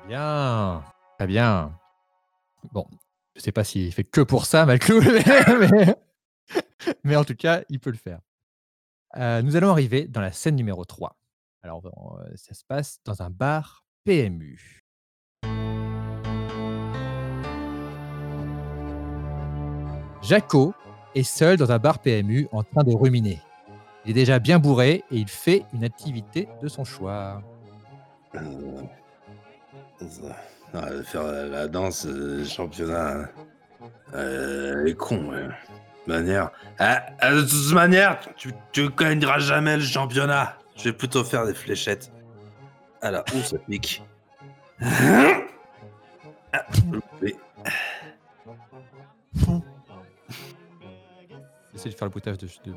Très 0.00 0.08
bien. 0.08 0.82
Très 1.18 1.26
bien. 1.26 1.72
Bon, 2.72 2.86
je 3.36 3.42
sais 3.42 3.52
pas 3.52 3.64
s'il 3.64 3.92
fait 3.92 4.04
que 4.04 4.20
pour 4.22 4.46
ça, 4.46 4.64
Maclou, 4.64 5.00
mais, 5.02 5.22
mais- 5.70 5.96
mais 7.04 7.16
en 7.16 7.24
tout 7.24 7.34
cas, 7.36 7.60
il 7.68 7.80
peut 7.80 7.90
le 7.90 7.96
faire. 7.98 8.20
Euh, 9.16 9.42
nous 9.42 9.56
allons 9.56 9.70
arriver 9.70 10.06
dans 10.06 10.20
la 10.20 10.32
scène 10.32 10.56
numéro 10.56 10.84
3. 10.84 11.16
Alors, 11.62 11.82
euh, 11.84 12.30
ça 12.36 12.54
se 12.54 12.64
passe 12.64 13.00
dans 13.04 13.22
un 13.22 13.30
bar 13.30 13.84
PMU. 14.04 14.82
Jaco 20.22 20.74
est 21.14 21.22
seul 21.22 21.56
dans 21.56 21.72
un 21.72 21.78
bar 21.78 22.00
PMU 22.00 22.48
en 22.52 22.62
train 22.62 22.84
de 22.84 22.94
ruminer. 22.94 23.40
Il 24.04 24.10
est 24.12 24.14
déjà 24.14 24.38
bien 24.38 24.58
bourré 24.58 25.04
et 25.10 25.16
il 25.16 25.28
fait 25.28 25.64
une 25.72 25.84
activité 25.84 26.48
de 26.62 26.68
son 26.68 26.84
choix. 26.84 27.42
Euh, 28.34 28.82
euh, 30.74 31.02
faire 31.02 31.22
la 31.24 31.66
danse, 31.66 32.06
euh, 32.06 32.44
championnat. 32.44 33.28
Euh, 34.14 34.82
elle 34.82 34.88
est 34.88 34.94
con, 34.94 35.30
ouais. 35.30 35.48
Manière. 36.06 36.50
Ah, 36.78 37.02
de 37.30 37.42
toute 37.42 37.74
manière, 37.74 38.18
tu, 38.36 38.52
tu 38.72 38.88
gagneras 38.90 39.38
jamais 39.40 39.76
le 39.76 39.82
championnat. 39.82 40.56
Je 40.78 40.84
vais 40.84 40.92
plutôt 40.92 41.24
faire 41.24 41.44
des 41.46 41.54
fléchettes. 41.54 42.10
Ah 43.02 43.10
là, 43.10 43.24
où 43.34 43.38
ça 43.42 43.58
pique. 43.58 44.02
Ah, 44.80 46.64
de 51.84 51.90
faire 51.90 52.06
le 52.06 52.10
bruitage 52.10 52.38
de, 52.38 52.46
de- 52.46 52.74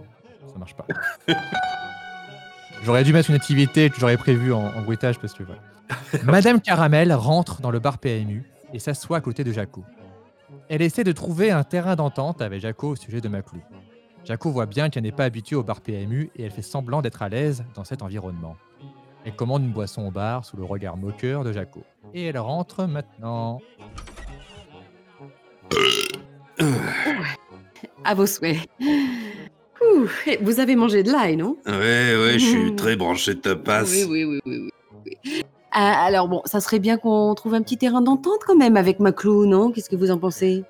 Ça 0.52 0.58
marche 0.60 0.76
pas. 0.76 0.86
J'aurais 2.84 3.04
dû 3.04 3.14
mettre 3.14 3.30
une 3.30 3.36
activité 3.36 3.90
que 3.90 4.00
j'aurais 4.00 4.18
prévue 4.18 4.54
en, 4.54 4.66
en 4.66 4.82
bruitage 4.82 5.20
parce 5.20 5.34
que 5.34 5.44
voilà. 5.44 5.62
Madame 6.24 6.62
Caramel 6.62 7.14
rentre 7.14 7.62
dans 7.62 7.72
le 7.72 7.80
bar 7.80 7.98
PMU 8.00 8.44
et 8.74 8.80
s'assoit 8.80 9.18
à 9.18 9.22
côté 9.22 9.44
de 9.44 9.52
Jaco. 9.52 9.84
Elle 10.70 10.82
essaie 10.82 11.04
de 11.04 11.12
trouver 11.12 11.52
un 11.52 11.64
terrain 11.64 11.96
d'entente 11.96 12.42
avec 12.42 12.62
Jaco 12.62 12.90
au 12.90 12.96
sujet 12.96 13.22
de 13.22 13.28
Maclou. 13.28 13.62
Jaco 14.23 14.51
voit 14.51 14.65
bien 14.67 14.89
qu'elle 14.89 15.03
n'est 15.03 15.12
pas 15.12 15.25
habituée 15.25 15.55
au 15.55 15.63
bar 15.63 15.81
PMU 15.81 16.29
et 16.36 16.43
elle 16.43 16.51
fait 16.51 16.62
semblant 16.62 17.01
d'être 17.01 17.21
à 17.21 17.29
l'aise 17.29 17.63
dans 17.75 17.84
cet 17.84 18.01
environnement. 18.03 18.55
Elle 19.25 19.36
commande 19.36 19.63
une 19.63 19.71
boisson 19.71 20.07
au 20.07 20.12
bar 20.12 20.45
sous 20.45 20.57
le 20.57 20.63
regard 20.63 20.97
moqueur 20.97 21.43
de 21.43 21.51
Jaco. 21.51 21.84
Et 22.13 22.25
elle 22.25 22.38
rentre 22.38 22.86
maintenant. 22.86 23.60
À 28.03 28.15
vos 28.15 28.25
souhaits. 28.25 28.57
Ouh, 28.81 30.07
vous 30.41 30.60
avez 30.60 30.75
mangé 30.75 31.03
de 31.03 31.12
l'ail, 31.12 31.38
non? 31.38 31.55
Ouais, 31.67 31.71
ouais, 32.15 32.34
je 32.34 32.45
suis 32.45 32.75
très 32.77 32.95
branché 32.95 33.36
de 33.36 33.39
ta 33.39 33.55
passe. 33.55 33.91
Oui, 33.91 34.05
oui, 34.10 34.25
oui, 34.25 34.39
oui. 34.45 34.71
oui, 35.05 35.19
oui. 35.25 35.43
Ah, 35.71 36.03
alors 36.03 36.27
bon, 36.27 36.41
ça 36.45 36.60
serait 36.60 36.79
bien 36.79 36.97
qu'on 36.97 37.34
trouve 37.36 37.53
un 37.53 37.62
petit 37.62 37.77
terrain 37.77 38.01
d'entente 38.01 38.41
quand 38.45 38.55
même 38.55 38.75
avec 38.75 38.99
Maclou, 38.99 39.45
non? 39.45 39.71
Qu'est-ce 39.71 39.89
que 39.89 39.95
vous 39.95 40.12
en 40.12 40.17
pensez? 40.17 40.63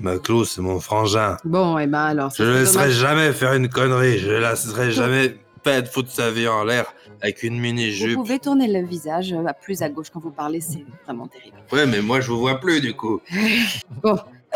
Maclou, 0.00 0.44
c'est 0.44 0.62
mon 0.62 0.80
frangin. 0.80 1.36
Bon, 1.44 1.78
eh 1.78 1.86
ben 1.86 1.98
alors. 2.00 2.32
Je 2.36 2.42
le 2.42 2.48
serait 2.50 2.60
laisserai 2.60 2.82
dommage. 2.84 2.92
jamais 2.98 3.32
faire 3.32 3.52
une 3.54 3.68
connerie. 3.68 4.18
Je 4.18 4.30
le 4.30 4.40
laisserai 4.40 4.90
jamais 4.92 5.36
pas 5.62 5.80
de 5.82 5.88
foutre 5.88 6.10
sa 6.10 6.30
vie 6.30 6.48
en 6.48 6.64
l'air 6.64 6.86
avec 7.20 7.42
une 7.42 7.56
Vous 7.56 7.60
mini-jupe. 7.60 8.14
pouvez 8.14 8.38
tourner 8.38 8.66
le 8.66 8.86
visage 8.86 9.32
euh, 9.34 9.44
à 9.46 9.52
plus 9.52 9.82
à 9.82 9.90
gauche 9.90 10.06
quand 10.10 10.20
vous 10.20 10.30
parlez, 10.30 10.62
c'est 10.62 10.84
vraiment 11.04 11.26
terrible. 11.28 11.56
Ouais, 11.70 11.84
mais 11.86 12.00
moi, 12.00 12.20
je 12.20 12.30
vous 12.30 12.38
vois 12.40 12.58
plus, 12.58 12.80
du 12.80 12.94
coup. 12.94 13.20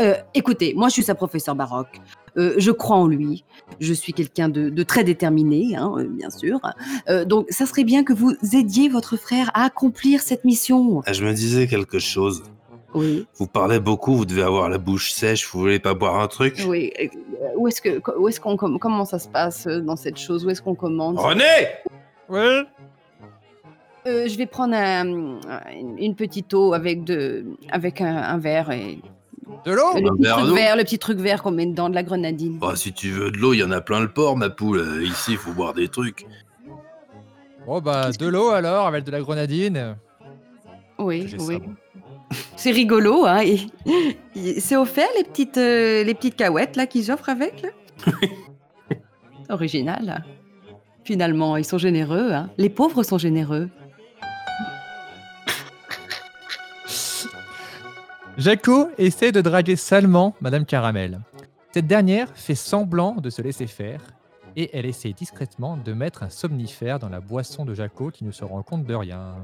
Euh, 0.00 0.14
écoutez, 0.34 0.74
moi 0.74 0.88
je 0.88 0.94
suis 0.94 1.02
sa 1.04 1.14
professeure 1.14 1.54
baroque. 1.54 2.00
Euh, 2.36 2.54
je 2.58 2.72
crois 2.72 2.96
en 2.96 3.06
lui. 3.06 3.44
Je 3.78 3.92
suis 3.92 4.12
quelqu'un 4.12 4.48
de, 4.48 4.68
de 4.68 4.82
très 4.82 5.04
déterminé, 5.04 5.76
hein, 5.76 5.92
euh, 5.98 6.08
bien 6.08 6.30
sûr. 6.30 6.58
Euh, 7.08 7.24
donc, 7.24 7.46
ça 7.50 7.64
serait 7.64 7.84
bien 7.84 8.02
que 8.02 8.12
vous 8.12 8.34
aidiez 8.54 8.88
votre 8.88 9.16
frère 9.16 9.52
à 9.54 9.62
accomplir 9.66 10.20
cette 10.20 10.44
mission. 10.44 11.00
Ah, 11.06 11.12
Je 11.12 11.24
me 11.24 11.32
disais 11.32 11.68
quelque 11.68 12.00
chose. 12.00 12.42
Oui. 12.94 13.26
Vous 13.36 13.46
parlez 13.48 13.80
beaucoup, 13.80 14.14
vous 14.16 14.24
devez 14.24 14.42
avoir 14.42 14.68
la 14.68 14.78
bouche 14.78 15.10
sèche, 15.12 15.48
vous 15.50 15.58
voulez 15.60 15.78
pas 15.80 15.94
boire 15.94 16.20
un 16.20 16.28
truc 16.28 16.62
Oui. 16.66 16.92
euh, 17.00 17.06
Où 17.56 17.66
est-ce 17.68 17.80
que, 17.82 18.00
où 18.18 18.28
est-ce 18.28 18.40
qu'on, 18.40 18.56
com- 18.56 18.78
comment 18.78 19.04
ça 19.04 19.18
se 19.18 19.28
passe 19.28 19.66
euh, 19.66 19.80
dans 19.80 19.96
cette 19.96 20.16
chose? 20.18 20.44
Où 20.46 20.50
est-ce 20.50 20.62
qu'on 20.62 20.74
commande? 20.76 21.18
René 21.18 21.42
Ouais. 22.28 22.62
Euh, 24.06 24.28
Je 24.28 24.36
vais 24.38 24.46
prendre 24.46 24.74
un- 24.74 25.28
une 25.98 26.14
petite 26.14 26.54
eau 26.54 26.72
avec 26.72 27.04
de, 27.04 27.44
avec 27.70 28.00
un, 28.00 28.16
un 28.16 28.38
verre 28.38 28.70
et 28.70 28.98
De 29.64 29.72
l'eau? 29.72 29.92
le 29.94 30.06
un 30.08 30.14
petit 30.14 30.22
verre 30.22 30.36
truc 30.36 30.46
d'eau 30.48 30.54
vert, 30.54 30.76
le 30.76 30.84
petit 30.84 30.98
truc 30.98 31.18
vert 31.18 31.42
qu'on 31.42 31.50
met 31.50 31.66
dedans 31.66 31.88
de 31.88 31.94
la 31.94 32.02
grenadine. 32.04 32.58
Bah, 32.58 32.76
si 32.76 32.92
tu 32.92 33.10
veux 33.10 33.30
de 33.30 33.38
l'eau, 33.38 33.54
il 33.54 33.58
y 33.60 33.64
en 33.64 33.70
a 33.72 33.80
plein 33.80 34.00
le 34.00 34.08
port, 34.08 34.36
ma 34.36 34.50
poule. 34.50 35.02
Ici, 35.02 35.32
il 35.32 35.38
faut 35.38 35.52
boire 35.52 35.74
des 35.74 35.88
trucs. 35.88 36.26
Bon 37.66 37.80
bah 37.80 38.10
de 38.12 38.26
l'eau 38.28 38.50
alors 38.50 38.86
avec 38.86 39.04
de 39.04 39.10
la 39.10 39.20
grenadine. 39.20 39.96
Oui, 40.98 41.34
oui. 41.38 41.54
ça. 41.56 41.60
C'est 42.56 42.70
rigolo, 42.70 43.26
hein. 43.26 43.42
C'est 44.58 44.76
offert 44.76 45.08
les 45.16 45.24
petites, 45.24 45.58
euh, 45.58 46.02
les 46.04 46.14
petites 46.14 46.36
cahuètes 46.36 46.76
là 46.76 46.86
qu'ils 46.86 47.10
offrent 47.10 47.28
avec. 47.28 47.62
là? 47.62 47.68
Original. 49.48 50.24
Finalement, 51.04 51.56
ils 51.56 51.64
sont 51.64 51.78
généreux. 51.78 52.32
Hein. 52.32 52.50
Les 52.56 52.70
pauvres 52.70 53.02
sont 53.02 53.18
généreux. 53.18 53.68
Jaco 58.36 58.88
essaie 58.98 59.30
de 59.30 59.40
draguer 59.40 59.76
salement 59.76 60.34
Madame 60.40 60.64
Caramel. 60.64 61.20
Cette 61.72 61.86
dernière 61.86 62.28
fait 62.34 62.54
semblant 62.54 63.16
de 63.16 63.30
se 63.30 63.42
laisser 63.42 63.66
faire 63.66 64.00
et 64.56 64.70
elle 64.72 64.86
essaie 64.86 65.12
discrètement 65.12 65.76
de 65.76 65.92
mettre 65.92 66.22
un 66.22 66.30
somnifère 66.30 66.98
dans 66.98 67.08
la 67.08 67.20
boisson 67.20 67.64
de 67.64 67.74
Jaco 67.74 68.10
qui 68.10 68.24
ne 68.24 68.32
se 68.32 68.44
rend 68.44 68.62
compte 68.62 68.84
de 68.84 68.94
rien. 68.94 69.36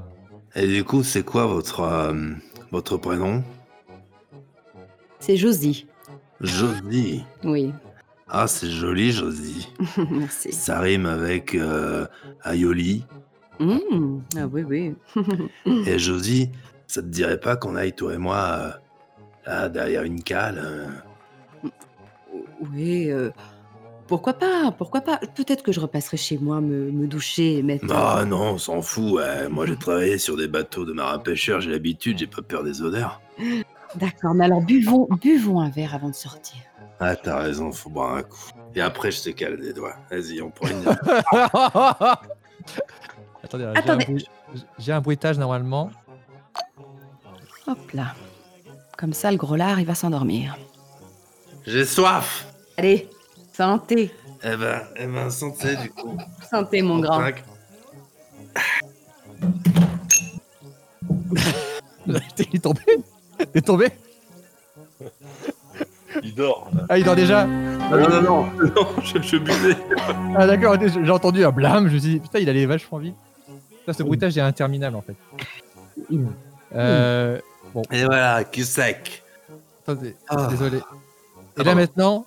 Et 0.55 0.67
du 0.67 0.83
coup, 0.83 1.03
c'est 1.03 1.23
quoi 1.23 1.45
votre, 1.45 1.81
euh, 1.81 2.13
votre 2.71 2.97
prénom? 2.97 3.43
C'est 5.19 5.37
Josie. 5.37 5.87
Josie. 6.41 7.23
Oui. 7.43 7.71
Ah, 8.27 8.47
c'est 8.47 8.69
joli, 8.69 9.11
Josie. 9.11 9.69
Merci. 10.11 10.51
Ça 10.51 10.79
rime 10.79 11.05
avec 11.05 11.53
euh, 11.55 12.05
Aioli. 12.45 13.05
Mmh. 13.59 14.19
Ah 14.37 14.47
oui, 14.47 14.63
oui. 14.63 14.95
Et 15.85 15.99
Josie, 15.99 16.49
ça 16.87 17.01
te 17.01 17.07
dirait 17.07 17.39
pas 17.39 17.55
qu'on 17.55 17.75
aille, 17.75 17.93
toi 17.93 18.13
et 18.13 18.17
moi, 18.17 18.37
euh, 18.37 18.71
Là, 19.45 19.69
derrière 19.69 20.03
une 20.03 20.21
cale. 20.21 20.91
hein? 21.63 21.69
Oui, 22.73 23.09
euh, 23.09 23.31
pourquoi 24.11 24.33
pas, 24.33 24.71
pourquoi 24.77 24.99
pas. 24.99 25.19
Peut-être 25.35 25.63
que 25.63 25.71
je 25.71 25.79
repasserai 25.79 26.17
chez 26.17 26.37
moi 26.37 26.59
me, 26.59 26.91
me 26.91 27.07
doucher 27.07 27.59
et 27.59 27.63
mettre... 27.63 27.85
Ah 27.89 28.25
non, 28.27 28.51
on 28.55 28.57
s'en 28.57 28.81
fout. 28.81 29.13
ouais. 29.13 29.47
Moi, 29.47 29.65
j'ai 29.65 29.77
travaillé 29.77 30.17
sur 30.17 30.35
des 30.35 30.49
bateaux 30.49 30.83
de 30.83 30.91
marins-pêcheurs, 30.91 31.61
j'ai 31.61 31.71
l'habitude, 31.71 32.17
j'ai 32.19 32.27
pas 32.27 32.41
peur 32.41 32.61
des 32.65 32.81
odeurs. 32.81 33.21
D'accord, 33.95 34.33
mais 34.33 34.43
alors 34.43 34.59
buvons, 34.61 35.07
buvons 35.21 35.61
un 35.61 35.69
verre 35.69 35.95
avant 35.95 36.09
de 36.09 36.15
sortir. 36.15 36.57
Ah, 36.99 37.15
t'as 37.15 37.39
raison, 37.39 37.71
faut 37.71 37.89
boire 37.89 38.15
un 38.15 38.23
coup. 38.23 38.49
Et 38.75 38.81
après, 38.81 39.11
je 39.11 39.21
te 39.23 39.29
cale 39.29 39.57
des 39.61 39.71
doigts. 39.71 39.95
Vas-y, 40.11 40.41
on 40.41 40.51
prend 40.51 40.67
une. 40.67 40.83
Attendez, 43.43 43.63
alors, 43.63 43.75
j'ai 43.75 43.79
un 43.79 43.93
Attendez. 43.93 44.05
bruit- 44.05 44.27
j'ai 44.77 44.91
un 44.91 44.99
bruitage 45.01 45.39
normalement. 45.39 45.89
Hop 47.67 47.91
là. 47.93 48.13
Comme 48.97 49.13
ça, 49.13 49.31
le 49.31 49.37
gros 49.37 49.55
lard, 49.55 49.79
il 49.79 49.85
va 49.85 49.95
s'endormir. 49.95 50.57
j'ai 51.65 51.85
soif 51.85 52.45
Allez, 52.77 53.09
santé. 53.61 54.11
Eh 54.43 54.55
ben, 54.57 54.81
eh 54.95 55.05
ben, 55.05 55.29
santé, 55.29 55.75
du 55.75 55.89
coup. 55.91 56.17
Santé, 56.49 56.81
mon 56.81 56.99
grand. 56.99 57.21
Est 62.39 62.59
tombé 62.63 62.81
Il 63.39 63.45
est 63.57 63.61
tombé 63.61 63.89
Il 66.23 66.33
dort. 66.35 66.69
Ah, 66.89 66.97
il 66.97 67.03
dort 67.05 67.15
déjà 67.15 67.41
Ah, 67.41 67.45
non, 67.97 68.09
non, 68.09 68.21
non, 68.21 68.45
non, 68.75 68.87
je, 69.03 69.21
je 69.21 69.37
buvais. 69.37 69.75
Ah, 70.37 70.47
d'accord, 70.47 70.75
j'ai 70.81 71.11
entendu 71.11 71.45
un 71.45 71.51
blâme. 71.51 71.87
Je 71.89 71.93
me 71.95 71.99
suis 71.99 72.09
dit, 72.13 72.19
putain, 72.19 72.39
il 72.39 72.49
allait 72.49 72.65
vachement 72.65 72.97
vite. 72.97 73.15
Putain, 73.79 73.93
ce 73.93 74.03
bruitage 74.03 74.37
est 74.37 74.41
interminable 74.41 74.95
en 74.95 75.01
fait. 75.03 75.15
Euh, 76.75 77.39
Et 77.91 78.05
voilà, 78.05 78.43
cul 78.43 78.63
sec. 78.63 79.23
attendez, 79.83 80.15
Ah. 80.29 80.47
désolé. 80.49 80.77
Et 81.57 81.63
là 81.63 81.73
bon. 81.73 81.79
maintenant. 81.79 82.25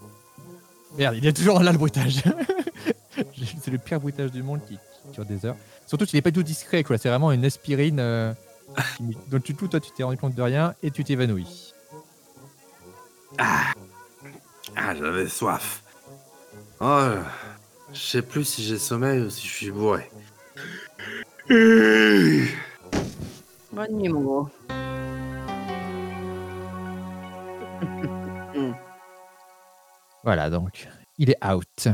Merde, 0.97 1.17
il 1.17 1.27
est 1.27 1.33
toujours 1.33 1.61
là 1.61 1.73
le 1.73 1.79
bruitage. 1.79 2.23
c'est 3.63 3.71
le 3.71 3.79
pire 3.79 4.01
bruitage 4.01 4.31
du 4.31 4.43
monde 4.43 4.61
qui, 4.67 4.75
qui 4.77 5.11
dure 5.13 5.25
des 5.25 5.45
heures. 5.47 5.57
Surtout 5.87 6.07
qu'il 6.07 6.17
n'est 6.17 6.23
pas 6.23 6.31
du 6.31 6.41
tout 6.41 6.43
discret, 6.45 6.83
quoi. 6.85 6.99
C'est 6.99 7.09
vraiment 7.09 7.33
une 7.33 7.45
aspirine 7.45 7.99
euh, 8.01 8.33
qui- 8.97 9.17
dont 9.31 9.41
tu, 9.41 9.55
tout, 9.55 9.69
toi, 9.69 9.81
tu 9.81 9.91
t'es 9.97 10.03
rendu 10.03 10.17
compte 10.17 10.35
de 10.35 10.43
rien 10.43 10.75
et 10.83 10.91
tu 10.91 11.05
t'évanouis. 11.05 11.73
Ah, 13.39 14.95
j'avais 14.95 15.29
soif. 15.29 15.83
Oh, 16.81 17.09
je 17.93 17.99
sais 18.01 18.23
plus 18.23 18.45
si 18.45 18.63
j'ai 18.65 18.79
sommeil 18.79 19.21
ou 19.21 19.31
si 19.31 19.47
je 19.47 19.53
suis 19.53 19.71
bourré. 19.71 20.11
Bonne 23.73 23.93
nuit, 23.93 24.09
mon 24.09 24.21
gros. 24.21 24.49
Voilà, 30.25 30.49
donc, 30.49 30.89
il 31.19 31.29
est 31.29 31.45
out. 31.45 31.89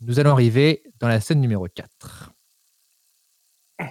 Nous 0.00 0.18
allons 0.18 0.32
arriver 0.32 0.82
dans 0.98 1.06
la 1.06 1.20
scène 1.20 1.40
numéro 1.40 1.68
4. 1.68 2.32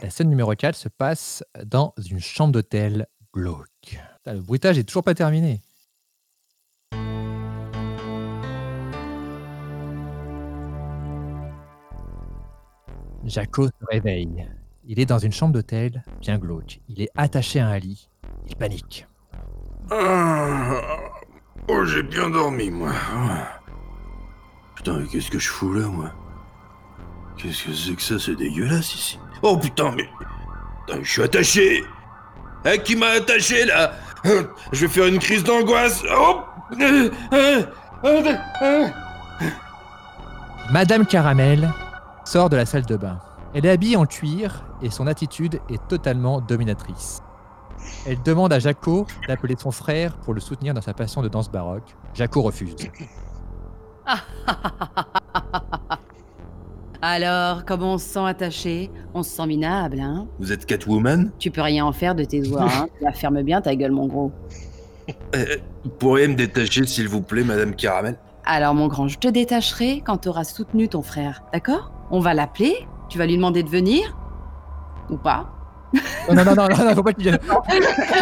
La 0.01 0.09
scène 0.09 0.29
numéro 0.29 0.53
4 0.53 0.75
se 0.75 0.89
passe 0.89 1.41
dans 1.63 1.93
une 2.09 2.19
chambre 2.19 2.51
d'hôtel 2.51 3.07
glauque. 3.33 3.97
Le 4.25 4.41
bruitage 4.41 4.77
est 4.77 4.83
toujours 4.83 5.03
pas 5.03 5.13
terminé. 5.13 5.61
Jaco 13.23 13.67
se 13.67 13.85
réveille. 13.89 14.49
Il 14.83 14.99
est 14.99 15.05
dans 15.05 15.19
une 15.19 15.31
chambre 15.31 15.53
d'hôtel 15.53 16.03
bien 16.19 16.37
glauque. 16.37 16.81
Il 16.89 17.01
est 17.01 17.09
attaché 17.15 17.61
à 17.61 17.67
un 17.67 17.79
lit. 17.79 18.09
Il 18.47 18.55
panique. 18.57 19.07
Ah, 19.89 20.81
oh, 21.69 21.85
j'ai 21.85 22.03
bien 22.03 22.29
dormi, 22.29 22.69
moi. 22.69 22.91
Putain, 24.75 24.99
mais 24.99 25.07
qu'est-ce 25.07 25.29
que 25.29 25.39
je 25.39 25.49
fous 25.49 25.73
là, 25.73 25.87
moi? 25.87 26.11
Qu'est-ce 27.37 27.63
que 27.65 27.73
c'est 27.73 27.93
que 27.95 28.01
ça? 28.01 28.19
C'est 28.19 28.35
dégueulasse 28.35 28.93
ici. 28.95 29.19
Oh 29.41 29.57
putain, 29.57 29.91
mais. 29.95 30.07
Putain, 30.85 30.99
je 31.03 31.11
suis 31.11 31.23
attaché 31.23 31.83
Eh, 32.65 32.77
qui 32.83 32.95
m'a 32.95 33.07
attaché 33.17 33.65
là? 33.65 33.93
Je 34.71 34.81
vais 34.85 34.87
faire 34.87 35.07
une 35.07 35.19
crise 35.19 35.43
d'angoisse 35.43 36.03
Oh. 36.15 36.41
Madame 40.71 41.05
Caramel 41.05 41.71
sort 42.25 42.49
de 42.49 42.55
la 42.55 42.65
salle 42.65 42.85
de 42.85 42.95
bain. 42.95 43.19
Elle 43.53 43.65
est 43.65 43.71
habillée 43.71 43.97
en 43.97 44.05
cuir 44.05 44.63
et 44.81 44.89
son 44.89 45.07
attitude 45.07 45.59
est 45.69 45.85
totalement 45.87 46.39
dominatrice. 46.39 47.21
Elle 48.05 48.21
demande 48.21 48.53
à 48.53 48.59
Jaco 48.59 49.05
d'appeler 49.27 49.55
son 49.57 49.71
frère 49.71 50.15
pour 50.17 50.33
le 50.33 50.39
soutenir 50.39 50.73
dans 50.73 50.81
sa 50.81 50.93
passion 50.93 51.21
de 51.21 51.27
danse 51.27 51.51
baroque. 51.51 51.95
Jaco 52.13 52.41
refuse. 52.41 52.75
Alors, 57.03 57.65
comment 57.65 57.93
on 57.93 57.97
se 57.97 58.05
sent 58.05 58.25
attaché? 58.25 58.91
On 59.15 59.23
se 59.23 59.31
sent 59.31 59.47
minable, 59.47 59.99
hein? 59.99 60.27
Vous 60.39 60.51
êtes 60.53 60.65
Catwoman? 60.67 61.31
Tu 61.39 61.49
peux 61.49 61.61
rien 61.61 61.83
en 61.85 61.91
faire 61.91 62.13
de 62.13 62.23
tes 62.23 62.41
doigts, 62.41 62.67
hein 62.71 62.87
la 63.01 63.11
fermes 63.11 63.41
bien 63.41 63.59
ta 63.61 63.75
gueule, 63.75 63.91
mon 63.91 64.05
gros. 64.07 64.31
Euh, 65.35 65.57
Vous 65.83 65.89
pourriez 65.89 66.27
me 66.27 66.35
détacher, 66.35 66.85
s'il 66.85 67.07
vous 67.07 67.21
plaît, 67.21 67.43
Madame 67.43 67.73
Caramel? 67.75 68.17
Alors, 68.45 68.75
mon 68.75 68.87
grand, 68.87 69.07
je 69.07 69.17
te 69.17 69.27
détacherai 69.27 70.01
quand 70.05 70.19
tu 70.19 70.29
auras 70.29 70.43
soutenu 70.43 70.89
ton 70.89 71.01
frère, 71.01 71.41
d'accord? 71.53 71.91
On 72.11 72.19
va 72.19 72.33
l'appeler, 72.35 72.87
tu 73.09 73.17
vas 73.17 73.25
lui 73.25 73.35
demander 73.35 73.63
de 73.63 73.69
venir? 73.69 74.15
Ou 75.09 75.17
pas? 75.17 75.49
Non, 76.29 76.35
non, 76.35 76.55
non, 76.55 76.67
non, 76.69 76.85
non, 76.85 76.95
faut 76.95 77.03
pas 77.03 77.13
qu'il 77.13 77.23
vienne. 77.23 77.39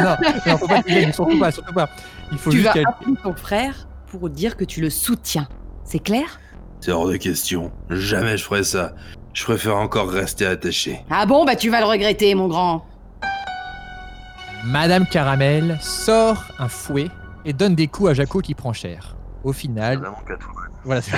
Non, 0.01 0.15
non, 0.47 0.57
faut 0.57 0.67
pas 0.67 0.81
qu'il 0.81 0.95
vienne, 0.95 1.11
surtout 1.13 1.37
pas, 1.37 1.51
surtout 1.51 1.73
pas. 1.73 1.89
Il 2.31 2.37
faut 2.37 2.49
Tu 2.49 2.57
juste 2.57 2.67
vas 2.69 2.73
qu'elle. 2.73 2.87
appeler 2.87 3.13
ton 3.21 3.33
frère 3.35 3.87
pour 4.07 4.29
dire 4.29 4.55
que 4.55 4.63
tu 4.63 4.79
le 4.81 4.89
soutiens. 4.89 5.47
C'est 5.89 5.97
clair? 5.97 6.39
C'est 6.81 6.91
hors 6.91 7.07
de 7.07 7.15
question. 7.15 7.71
Jamais 7.89 8.37
je 8.37 8.43
ferais 8.43 8.63
ça. 8.63 8.93
Je 9.33 9.43
préfère 9.43 9.75
encore 9.75 10.07
rester 10.07 10.45
attaché. 10.45 11.03
Ah 11.09 11.25
bon, 11.25 11.45
bah 11.45 11.55
tu 11.55 11.71
vas 11.71 11.79
le 11.79 11.87
regretter, 11.87 12.35
mon 12.35 12.47
grand. 12.47 12.85
Madame 14.65 15.07
Caramel 15.07 15.79
sort 15.81 16.43
un 16.59 16.67
fouet 16.69 17.07
et 17.43 17.53
donne 17.53 17.73
des 17.73 17.87
coups 17.87 18.11
à 18.11 18.13
Jaco 18.13 18.39
qui 18.39 18.53
prend 18.53 18.71
cher. 18.71 19.15
Au 19.43 19.51
final, 19.51 19.99
voilà, 20.83 21.01
c'est 21.01 21.11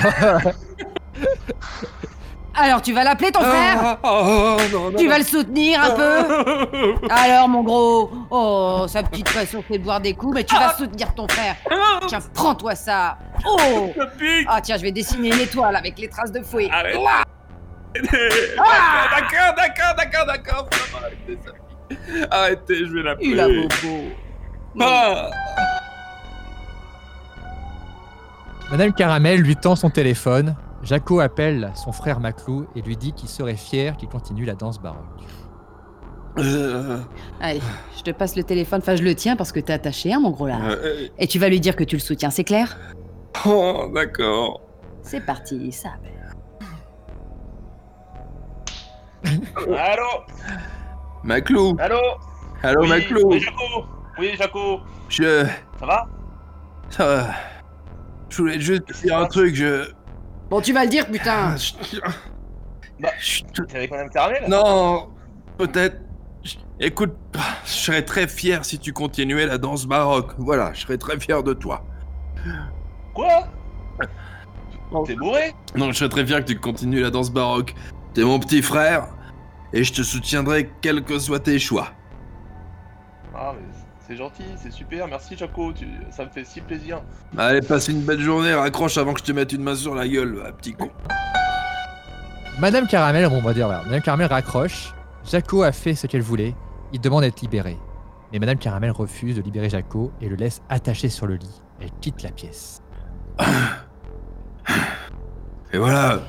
Alors, 2.54 2.82
tu 2.82 2.92
vas 2.92 3.02
l'appeler 3.04 3.32
ton 3.32 3.40
frère 3.40 3.98
oh, 4.02 4.56
non, 4.72 4.90
non, 4.90 4.98
Tu 4.98 5.08
vas 5.08 5.18
le 5.18 5.24
soutenir 5.24 5.82
un 5.82 5.90
peu 5.90 6.94
Alors, 7.10 7.48
mon 7.48 7.62
gros 7.62 8.10
Oh, 8.30 8.84
sa 8.88 9.02
petite 9.02 9.28
façon 9.28 9.64
c'est 9.70 9.78
de 9.78 9.84
boire 9.84 10.00
des 10.00 10.14
coups, 10.14 10.34
mais 10.34 10.44
tu 10.44 10.54
vas 10.54 10.74
soutenir 10.74 11.14
ton 11.14 11.26
frère. 11.28 11.56
Tiens, 12.06 12.18
prends-toi 12.34 12.74
ça 12.74 13.16
Oh 13.46 13.90
Ah, 14.48 14.60
tiens, 14.60 14.76
je 14.76 14.82
vais 14.82 14.92
dessiner 14.92 15.28
une 15.28 15.40
étoile 15.40 15.76
avec 15.76 15.98
les 15.98 16.08
traces 16.08 16.32
de 16.32 16.42
fouet. 16.42 16.68
Arrête. 16.70 16.96
Ah 18.58 19.20
D'accord, 19.20 19.54
d'accord, 19.54 19.94
d'accord, 19.96 20.26
d'accord. 20.26 20.68
Ça. 20.72 22.28
Arrêtez, 22.30 22.86
je 22.86 22.92
vais 22.92 23.02
l'appeler. 23.02 23.28
Il 23.28 23.40
a 23.40 23.48
bobo. 23.48 24.08
Ah 24.80 25.28
Madame 28.70 28.94
Caramel 28.94 29.40
lui 29.40 29.56
tend 29.56 29.76
son 29.76 29.90
téléphone. 29.90 30.56
Jaco 30.82 31.20
appelle 31.20 31.70
son 31.74 31.92
frère 31.92 32.18
Maclou 32.20 32.66
et 32.74 32.82
lui 32.82 32.96
dit 32.96 33.12
qu'il 33.12 33.28
serait 33.28 33.56
fier 33.56 33.96
qu'il 33.96 34.08
continue 34.08 34.44
la 34.44 34.54
danse 34.54 34.80
baroque. 34.80 34.98
Euh, 36.38 36.98
Allez, 37.40 37.60
je 37.96 38.02
te 38.02 38.10
passe 38.10 38.36
le 38.36 38.42
téléphone, 38.42 38.80
enfin 38.82 38.96
je 38.96 39.02
le 39.02 39.14
tiens 39.14 39.36
parce 39.36 39.52
que 39.52 39.60
t'es 39.60 39.72
attaché, 39.72 40.12
hein, 40.12 40.18
mon 40.20 40.30
gros 40.30 40.46
là. 40.48 40.58
euh, 40.62 41.08
Et 41.18 41.26
tu 41.26 41.38
vas 41.38 41.48
lui 41.48 41.60
dire 41.60 41.76
que 41.76 41.84
tu 41.84 41.96
le 41.96 42.00
soutiens, 42.00 42.30
c'est 42.30 42.44
clair? 42.44 42.76
Oh, 43.46 43.90
d'accord. 43.94 44.60
C'est 45.02 45.24
parti, 45.24 45.70
ça. 45.72 45.90
Allô? 49.24 50.08
Maclou 51.22 51.76
Allô? 51.78 51.96
Allô, 52.62 52.82
oui, 52.82 52.88
Maclou 52.88 53.20
Oui, 53.28 53.40
Jaco 53.40 53.84
Oui, 54.18 54.30
Jaco 54.36 54.80
Je. 55.08 55.44
Ça 55.78 55.86
va? 55.86 56.06
Ça 56.90 57.06
va. 57.06 57.26
Je 58.30 58.36
voulais 58.38 58.60
juste 58.60 58.86
te 58.86 59.02
dire 59.02 59.18
un 59.18 59.26
truc, 59.26 59.54
je. 59.54 59.90
Bon, 60.52 60.60
tu 60.60 60.74
vas 60.74 60.84
le 60.84 60.90
dire, 60.90 61.06
putain 61.10 61.56
je- 61.56 61.72
Bah. 63.00 63.08
je- 63.18 63.42
T'es 63.64 63.74
avec 63.78 63.90
Madame 63.90 64.10
Caramel 64.10 64.44
Non, 64.48 65.08
peut-être. 65.56 65.96
je- 66.44 66.56
Écoute, 66.78 67.14
je 67.64 67.70
serais 67.70 68.02
très 68.04 68.28
fier 68.28 68.62
si 68.62 68.78
tu 68.78 68.92
continuais 68.92 69.46
la 69.46 69.56
danse 69.56 69.86
baroque. 69.86 70.34
Voilà, 70.36 70.74
je 70.74 70.82
serais 70.82 70.98
très 70.98 71.18
fier 71.18 71.42
de 71.42 71.54
toi. 71.54 71.86
Quoi? 73.14 73.48
T'es 75.06 75.16
bourré? 75.16 75.54
Non, 75.74 75.90
je 75.90 75.96
serais 75.96 76.10
très 76.10 76.26
fier 76.26 76.40
que 76.44 76.52
tu 76.52 76.60
continues 76.60 77.00
la 77.00 77.08
danse 77.10 77.30
baroque. 77.30 77.74
T'es 78.12 78.22
mon 78.22 78.38
petit 78.38 78.60
frère, 78.60 79.06
et 79.72 79.84
je 79.84 79.92
te 79.94 80.02
soutiendrai 80.02 80.70
quels 80.82 81.02
que 81.02 81.18
soient 81.18 81.40
tes 81.40 81.58
choix. 81.58 81.92
Ah, 83.34 83.54
mais 83.58 83.71
c'est 84.12 84.18
gentil, 84.18 84.44
c'est 84.56 84.70
super, 84.70 85.08
merci 85.08 85.38
Jaco, 85.38 85.72
tu... 85.72 85.86
ça 86.10 86.26
me 86.26 86.30
fait 86.30 86.44
si 86.44 86.60
plaisir. 86.60 87.00
Allez, 87.38 87.62
passe 87.62 87.88
une 87.88 88.02
belle 88.02 88.20
journée, 88.20 88.52
raccroche 88.52 88.98
avant 88.98 89.14
que 89.14 89.20
je 89.20 89.24
te 89.24 89.32
mette 89.32 89.52
une 89.52 89.62
main 89.62 89.74
sur 89.74 89.94
la 89.94 90.06
gueule, 90.06 90.34
va, 90.34 90.52
petit 90.52 90.74
con. 90.74 90.90
Madame 92.60 92.86
Caramel, 92.86 93.26
bon, 93.30 93.38
on 93.38 93.40
va 93.40 93.54
dire, 93.54 93.66
voilà, 93.68 93.82
Madame 93.84 94.02
Caramel 94.02 94.26
raccroche. 94.26 94.92
Jaco 95.30 95.62
a 95.62 95.72
fait 95.72 95.94
ce 95.94 96.06
qu'elle 96.06 96.20
voulait. 96.20 96.54
Il 96.92 97.00
demande 97.00 97.22
d'être 97.22 97.40
libéré. 97.40 97.78
Mais 98.32 98.38
Madame 98.38 98.58
Caramel 98.58 98.90
refuse 98.90 99.36
de 99.36 99.40
libérer 99.40 99.70
Jaco 99.70 100.12
et 100.20 100.28
le 100.28 100.36
laisse 100.36 100.60
attaché 100.68 101.08
sur 101.08 101.26
le 101.26 101.36
lit. 101.36 101.62
Elle 101.80 101.90
quitte 102.02 102.22
la 102.22 102.32
pièce. 102.32 102.82
Et 105.72 105.78
voilà, 105.78 106.20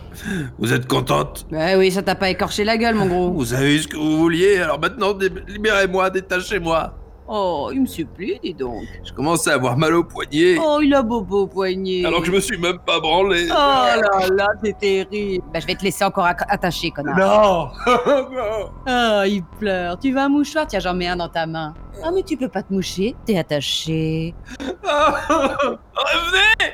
vous 0.58 0.72
êtes 0.72 0.88
contente? 0.88 1.48
Bah 1.52 1.78
oui, 1.78 1.92
ça 1.92 2.02
t'a 2.02 2.16
pas 2.16 2.30
écorché 2.30 2.64
la 2.64 2.78
gueule, 2.78 2.96
mon 2.96 3.08
gros. 3.08 3.34
Vous 3.34 3.54
avez 3.54 3.76
eu 3.76 3.80
ce 3.80 3.90
que 3.90 3.98
vous 3.98 4.18
vouliez, 4.18 4.60
alors 4.60 4.80
maintenant 4.80 5.18
libérez-moi, 5.50 6.10
détachez-moi. 6.12 6.98
Oh, 7.28 7.70
il 7.74 7.82
me 7.82 7.86
supplie, 7.86 8.38
dis 8.44 8.54
donc. 8.54 8.84
Je 9.06 9.14
commence 9.14 9.48
à 9.48 9.54
avoir 9.54 9.78
mal 9.78 9.96
au 9.96 10.04
poignet, 10.04 10.58
Oh, 10.60 10.80
il 10.84 10.94
a 10.94 11.02
bobo 11.02 11.44
au 11.44 11.48
poignet. 11.48 12.04
alors 12.06 12.20
que 12.20 12.28
je 12.28 12.32
me 12.32 12.40
suis 12.42 12.58
même 12.58 12.80
pas 12.86 13.00
branlé. 13.00 13.48
Oh 13.50 13.54
là 13.54 14.28
là, 14.34 14.48
c'est 14.64 14.78
terrible. 14.78 15.44
Bah, 15.54 15.60
je 15.62 15.68
vais 15.68 15.76
te 15.76 15.84
laisser 15.84 16.04
encore 16.04 16.26
attaché, 16.26 16.92
connard. 16.92 17.18
Non 17.18 17.94
Non 18.32 18.70
Oh, 18.88 19.22
il 19.26 19.42
pleure. 19.60 19.98
Tu 20.00 20.12
veux 20.12 20.20
un 20.20 20.30
mouchoir? 20.30 20.68
Tiens, 20.68 20.80
j'en 20.80 20.94
mets 20.94 21.08
un 21.08 21.16
dans 21.16 21.30
ta 21.30 21.46
main. 21.46 21.74
Ah, 22.04 22.10
mais 22.14 22.24
tu 22.24 22.36
peux 22.36 22.50
pas 22.50 22.62
te 22.64 22.74
moucher. 22.74 23.16
T'es 23.26 23.38
attaché. 23.38 24.34
Revenez 24.84 26.74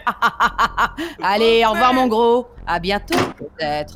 Allez, 1.23 1.63
au 1.67 1.71
revoir, 1.71 1.93
mon 1.93 2.07
gros. 2.07 2.47
À 2.65 2.79
bientôt, 2.79 3.17
peut-être. 3.37 3.93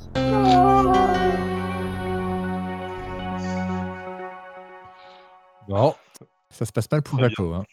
Bon, 5.67 5.95
ça 6.53 6.65
se 6.65 6.71
passe 6.71 6.89
mal 6.91 7.01
pour 7.01 7.19
Jaco. 7.19 7.53
hein. 7.53 7.65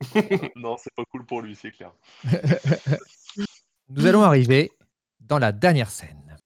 non, 0.56 0.76
c'est 0.78 0.94
pas 0.94 1.02
cool 1.10 1.24
pour 1.26 1.42
lui, 1.42 1.56
c'est 1.56 1.72
clair. 1.72 1.92
Nous 3.88 4.06
allons 4.06 4.22
arriver 4.22 4.70
dans 5.20 5.38
la 5.38 5.52
dernière 5.52 5.90
scène. 5.90 6.36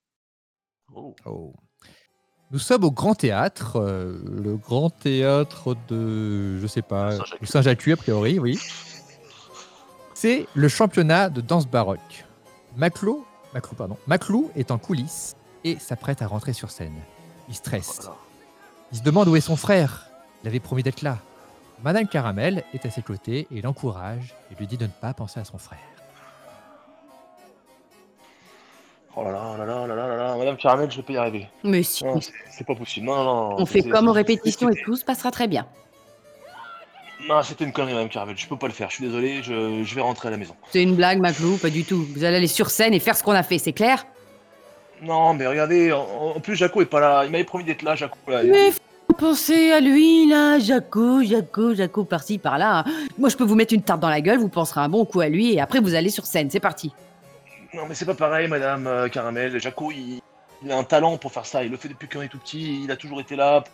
Oh. 0.95 1.15
Oh. 1.27 1.53
Nous 2.51 2.59
sommes 2.59 2.85
au 2.85 2.91
Grand 2.91 3.15
Théâtre, 3.15 3.77
euh, 3.77 4.23
le 4.25 4.57
Grand 4.57 4.91
Théâtre 4.91 5.75
de, 5.89 6.59
je 6.59 6.67
sais 6.67 6.83
pas, 6.83 7.13
Saint-Jacques. 7.43 7.89
a 7.89 7.97
priori, 7.97 8.39
oui. 8.39 8.59
C'est 10.15 10.47
le 10.55 10.69
championnat 10.69 11.31
de 11.31 11.41
danse 11.41 11.67
baroque. 11.67 12.25
Maclou, 12.77 13.25
Maclou, 13.55 13.75
pardon, 13.75 13.97
Maclou 14.07 14.51
est 14.55 14.71
en 14.71 14.79
coulisses 14.79 15.35
et 15.65 15.79
s'apprête 15.79 16.23
à 16.23 16.27
rentrer 16.27 16.53
sur 16.53 16.71
scène. 16.71 17.01
Il 17.49 17.55
stresse. 17.55 18.01
Voilà. 18.03 18.17
Il 18.93 18.99
se 18.99 19.03
demande 19.03 19.29
où 19.29 19.37
est 19.37 19.41
son 19.41 19.57
frère. 19.57 20.09
Il 20.43 20.49
avait 20.49 20.61
promis 20.61 20.83
d'être 20.83 21.03
là. 21.03 21.19
Madame 21.83 22.07
Caramel 22.07 22.63
est 22.75 22.87
à 22.87 22.91
ses 22.91 23.03
côtés 23.03 23.47
et 23.55 23.61
l'encourage 23.61 24.35
et 24.51 24.55
lui 24.59 24.67
dit 24.67 24.77
de 24.77 24.85
ne 24.85 24.91
pas 24.91 25.13
penser 25.15 25.41
à 25.41 25.45
son 25.45 25.59
frère. 25.59 25.79
Oh 29.15 29.25
là 29.25 29.33
là, 29.33 29.53
oh 29.53 29.59
là 29.59 29.67
là, 29.67 29.81
oh 29.83 29.87
là 29.87 29.95
là, 29.95 30.07
là 30.09 30.17
là, 30.17 30.37
Madame 30.37 30.57
Caramel, 30.57 30.91
je 30.91 30.97
vais 30.97 31.03
pas 31.03 31.13
y 31.13 31.17
arriver. 31.19 31.49
Mais 31.65 31.83
si. 31.83 32.03
Non, 32.05 32.19
c'est- 32.21 32.33
c'est 32.51 32.67
pas 32.67 32.75
possible. 32.75 33.07
Non, 33.07 33.17
non, 33.17 33.25
non. 33.51 33.57
On 33.59 33.67
fait 33.67 33.83
comme 33.83 34.09
aux 34.09 34.13
répétitions 34.13 34.71
et 34.71 34.83
tout 34.83 34.97
se 34.97 35.05
passera 35.05 35.31
très 35.31 35.49
bien. 35.49 35.67
Non, 37.29 37.43
c'était 37.43 37.65
une 37.65 37.73
connerie, 37.73 37.93
Madame 37.93 38.09
Caramel. 38.09 38.37
Je 38.39 38.47
peux 38.49 38.57
pas 38.57 38.69
le 38.69 38.73
faire. 38.73 38.89
Je 38.91 38.97
suis 38.97 39.05
désolé. 39.05 39.43
Je, 39.43 39.85
je 39.85 39.95
vais 39.95 40.01
rentrer 40.01 40.29
à 40.29 40.31
la 40.31 40.39
maison. 40.39 40.57
C'est 40.71 40.83
une 40.83 40.97
blague, 40.97 41.21
Maclou, 41.21 41.57
pas 41.59 41.69
du 41.71 41.85
tout. 41.85 42.07
Vous 42.15 42.25
allez 42.25 42.37
aller 42.37 42.47
sur 42.47 42.71
scène 42.71 42.95
et 42.95 43.01
faire 43.01 43.15
ce 43.17 43.23
qu'on 43.23 43.33
a 43.33 43.43
fait, 43.43 43.59
c'est 43.59 43.73
clair? 43.75 44.07
Non, 45.03 45.35
mais 45.35 45.47
regardez. 45.47 45.93
En, 45.93 46.33
en 46.37 46.41
plus, 46.41 46.57
Jaco 46.57 46.81
est 46.81 46.87
pas 46.87 47.01
là. 47.01 47.25
Il 47.25 47.31
m'avait 47.31 47.45
promis 47.45 47.65
d'être 47.65 47.83
là, 47.83 47.95
Jaco. 47.95 48.17
Là. 48.29 48.43
Mais 48.45 48.73
faut 49.13 49.27
penser 49.27 49.73
à 49.73 49.81
lui, 49.81 50.27
là, 50.29 50.59
Jaco, 50.59 51.23
Jaco, 51.23 51.75
Jaco, 51.75 52.05
par-ci, 52.05 52.39
par-là. 52.39 52.85
Moi, 53.19 53.29
je 53.29 53.37
peux 53.37 53.45
vous 53.45 53.55
mettre 53.55 53.75
une 53.75 53.83
tarte 53.83 54.01
dans 54.01 54.09
la 54.09 54.21
gueule, 54.21 54.39
vous 54.39 54.49
penserez 54.49 54.81
un 54.81 54.89
bon 54.89 55.05
coup 55.05 55.21
à 55.21 55.29
lui, 55.29 55.53
et 55.53 55.61
après, 55.61 55.81
vous 55.81 55.95
allez 55.95 56.09
sur 56.09 56.25
scène, 56.25 56.49
c'est 56.51 56.61
parti. 56.61 56.93
Non, 57.75 57.83
mais 57.89 57.95
c'est 57.95 58.05
pas 58.07 58.15
pareil, 58.15 58.49
Madame 58.49 58.87
euh, 58.87 59.09
Caramel. 59.09 59.59
Jaco, 59.61 59.91
il, 59.91 60.21
il 60.65 60.73
a 60.73 60.79
un 60.79 60.85
talent 60.85 61.17
pour 61.19 61.33
faire 61.33 61.47
ça. 61.47 61.65
Il 61.65 61.71
le 61.71 61.77
fait 61.77 61.89
depuis 61.89 62.09
qu'on 62.09 62.23
est 62.23 62.29
tout 62.29 62.39
petit. 62.39 62.83
Il 62.85 62.91
a 62.91 62.97
toujours 62.97 63.21
été 63.21 63.37
là. 63.37 63.65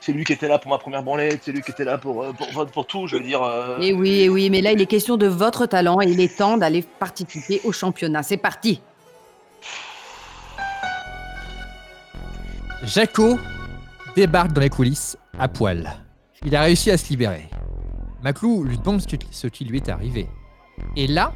C'est 0.00 0.12
lui 0.12 0.24
qui 0.24 0.32
était 0.32 0.46
là 0.48 0.58
pour 0.58 0.70
ma 0.70 0.78
première 0.78 1.02
branlette. 1.02 1.40
C'est 1.44 1.50
lui 1.52 1.60
qui 1.62 1.72
était 1.72 1.84
là 1.84 1.98
pour, 1.98 2.22
euh, 2.22 2.32
pour, 2.32 2.48
pour, 2.48 2.66
pour 2.66 2.86
tout. 2.86 3.08
Je 3.08 3.16
veux 3.16 3.22
dire. 3.22 3.42
euh, 3.42 3.78
Et 3.80 3.92
oui, 3.92 4.20
eh 4.22 4.28
oui, 4.28 4.48
mais 4.50 4.62
là, 4.62 4.72
il 4.72 4.80
est 4.80 4.86
question 4.86 5.16
de 5.16 5.26
votre 5.26 5.66
talent, 5.66 6.00
et 6.00 6.06
il 6.06 6.20
est 6.20 6.38
temps 6.38 6.56
d'aller 6.56 6.82
participer 6.82 7.60
au 7.64 7.72
championnat. 7.72 8.22
C'est 8.22 8.36
parti 8.36 8.80
Jaco 12.84 13.38
débarque 14.18 14.52
dans 14.52 14.60
les 14.60 14.68
coulisses 14.68 15.16
à 15.38 15.46
poil. 15.46 15.88
Il 16.44 16.56
a 16.56 16.62
réussi 16.62 16.90
à 16.90 16.98
se 16.98 17.08
libérer. 17.10 17.48
Maclou 18.20 18.64
lui 18.64 18.76
demande 18.76 19.00
ce 19.00 19.46
qui- 19.46 19.64
lui 19.64 19.76
est 19.76 19.88
arrivé. 19.88 20.28
Et 20.96 21.06
là, 21.06 21.32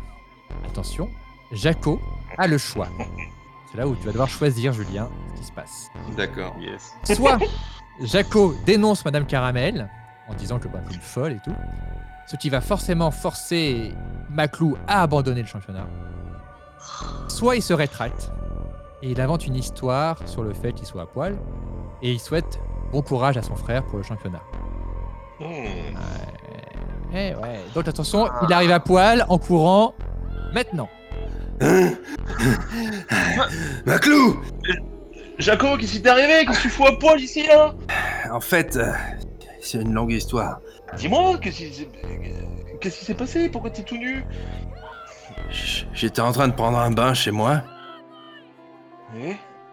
attention, 0.69 1.09
Jaco 1.53 2.01
a 2.39 2.49
le 2.49 2.59
choix. 2.59 2.89
C'est 3.71 3.79
là 3.79 3.87
où 3.87 3.95
tu 3.95 4.05
vas 4.05 4.11
devoir 4.11 4.29
choisir, 4.29 4.73
Julien, 4.73 5.09
ce 5.35 5.41
qui 5.41 5.47
se 5.47 5.53
passe. 5.53 5.91
D'accord. 6.17 6.57
Yes. 6.61 6.93
Soit 7.17 7.39
Jaco 8.03 8.57
dénonce 8.67 9.05
Madame 9.05 9.27
Caramel 9.27 9.89
en 10.29 10.35
disant 10.35 10.59
que 10.59 10.67
bah, 10.67 10.81
c'est 10.89 10.95
une 10.97 11.01
folle 11.01 11.33
et 11.35 11.41
tout, 11.45 11.55
ce 12.27 12.35
qui 12.35 12.51
va 12.51 12.61
forcément 12.61 13.13
forcer 13.13 13.93
Maclou 14.29 14.77
à 14.89 15.03
abandonner 15.03 15.43
le 15.43 15.47
championnat. 15.49 15.87
Soit 17.29 17.55
il 17.57 17.63
se 17.63 17.75
rétracte 17.75 18.33
et 19.03 19.11
il 19.11 19.21
invente 19.21 19.47
une 19.47 19.57
histoire 19.57 20.17
sur 20.27 20.43
le 20.43 20.53
fait 20.55 20.73
qu'il 20.73 20.87
soit 20.87 21.03
à 21.03 21.07
poil 21.07 21.37
et 22.03 22.13
il 22.13 22.21
souhaite 22.21 22.61
bon 22.93 23.03
courage 23.03 23.37
à 23.37 23.43
son 23.43 23.57
frère 23.57 23.85
pour 23.85 23.99
le 23.99 24.03
championnat. 24.05 24.43
Hmm. 25.41 25.97
Eh 27.15 27.35
ouais. 27.35 27.61
Donc 27.75 27.89
attention, 27.89 28.29
il 28.47 28.53
arrive 28.53 28.71
à 28.71 28.81
poil 28.81 29.25
en 29.29 29.39
courant 29.39 29.95
maintenant. 30.55 30.89
Maclou 33.87 34.41
Jaco, 35.39 35.77
qu'est-ce 35.77 35.93
qui 35.93 36.03
t'est 36.03 36.09
arrivé? 36.09 36.45
Qu'est-ce 36.47 36.59
que 36.59 36.63
tu 36.63 36.69
fous 36.71 36.87
à 36.87 36.99
poil 36.99 37.21
ici, 37.21 37.47
là? 37.47 37.75
En 38.31 38.41
fait, 38.41 38.77
euh, 38.77 38.93
c'est 39.61 39.81
une 39.81 39.93
longue 39.93 40.13
histoire. 40.13 40.61
Dis-moi, 40.97 41.39
qu'est-ce 41.39 41.57
qui 41.57 41.73
s'est- 41.73 41.89
qu'est-ce 42.81 42.99
qui 42.99 43.05
s'est 43.05 43.15
passé? 43.15 43.49
Pourquoi 43.49 43.71
t'es 43.71 43.83
tout 43.83 43.97
nu? 43.97 44.25
J'étais 45.93 46.21
en 46.21 46.33
train 46.33 46.49
de 46.49 46.53
prendre 46.55 46.79
un 46.79 46.91
bain 46.91 47.15
chez 47.15 47.31
moi, 47.31 47.63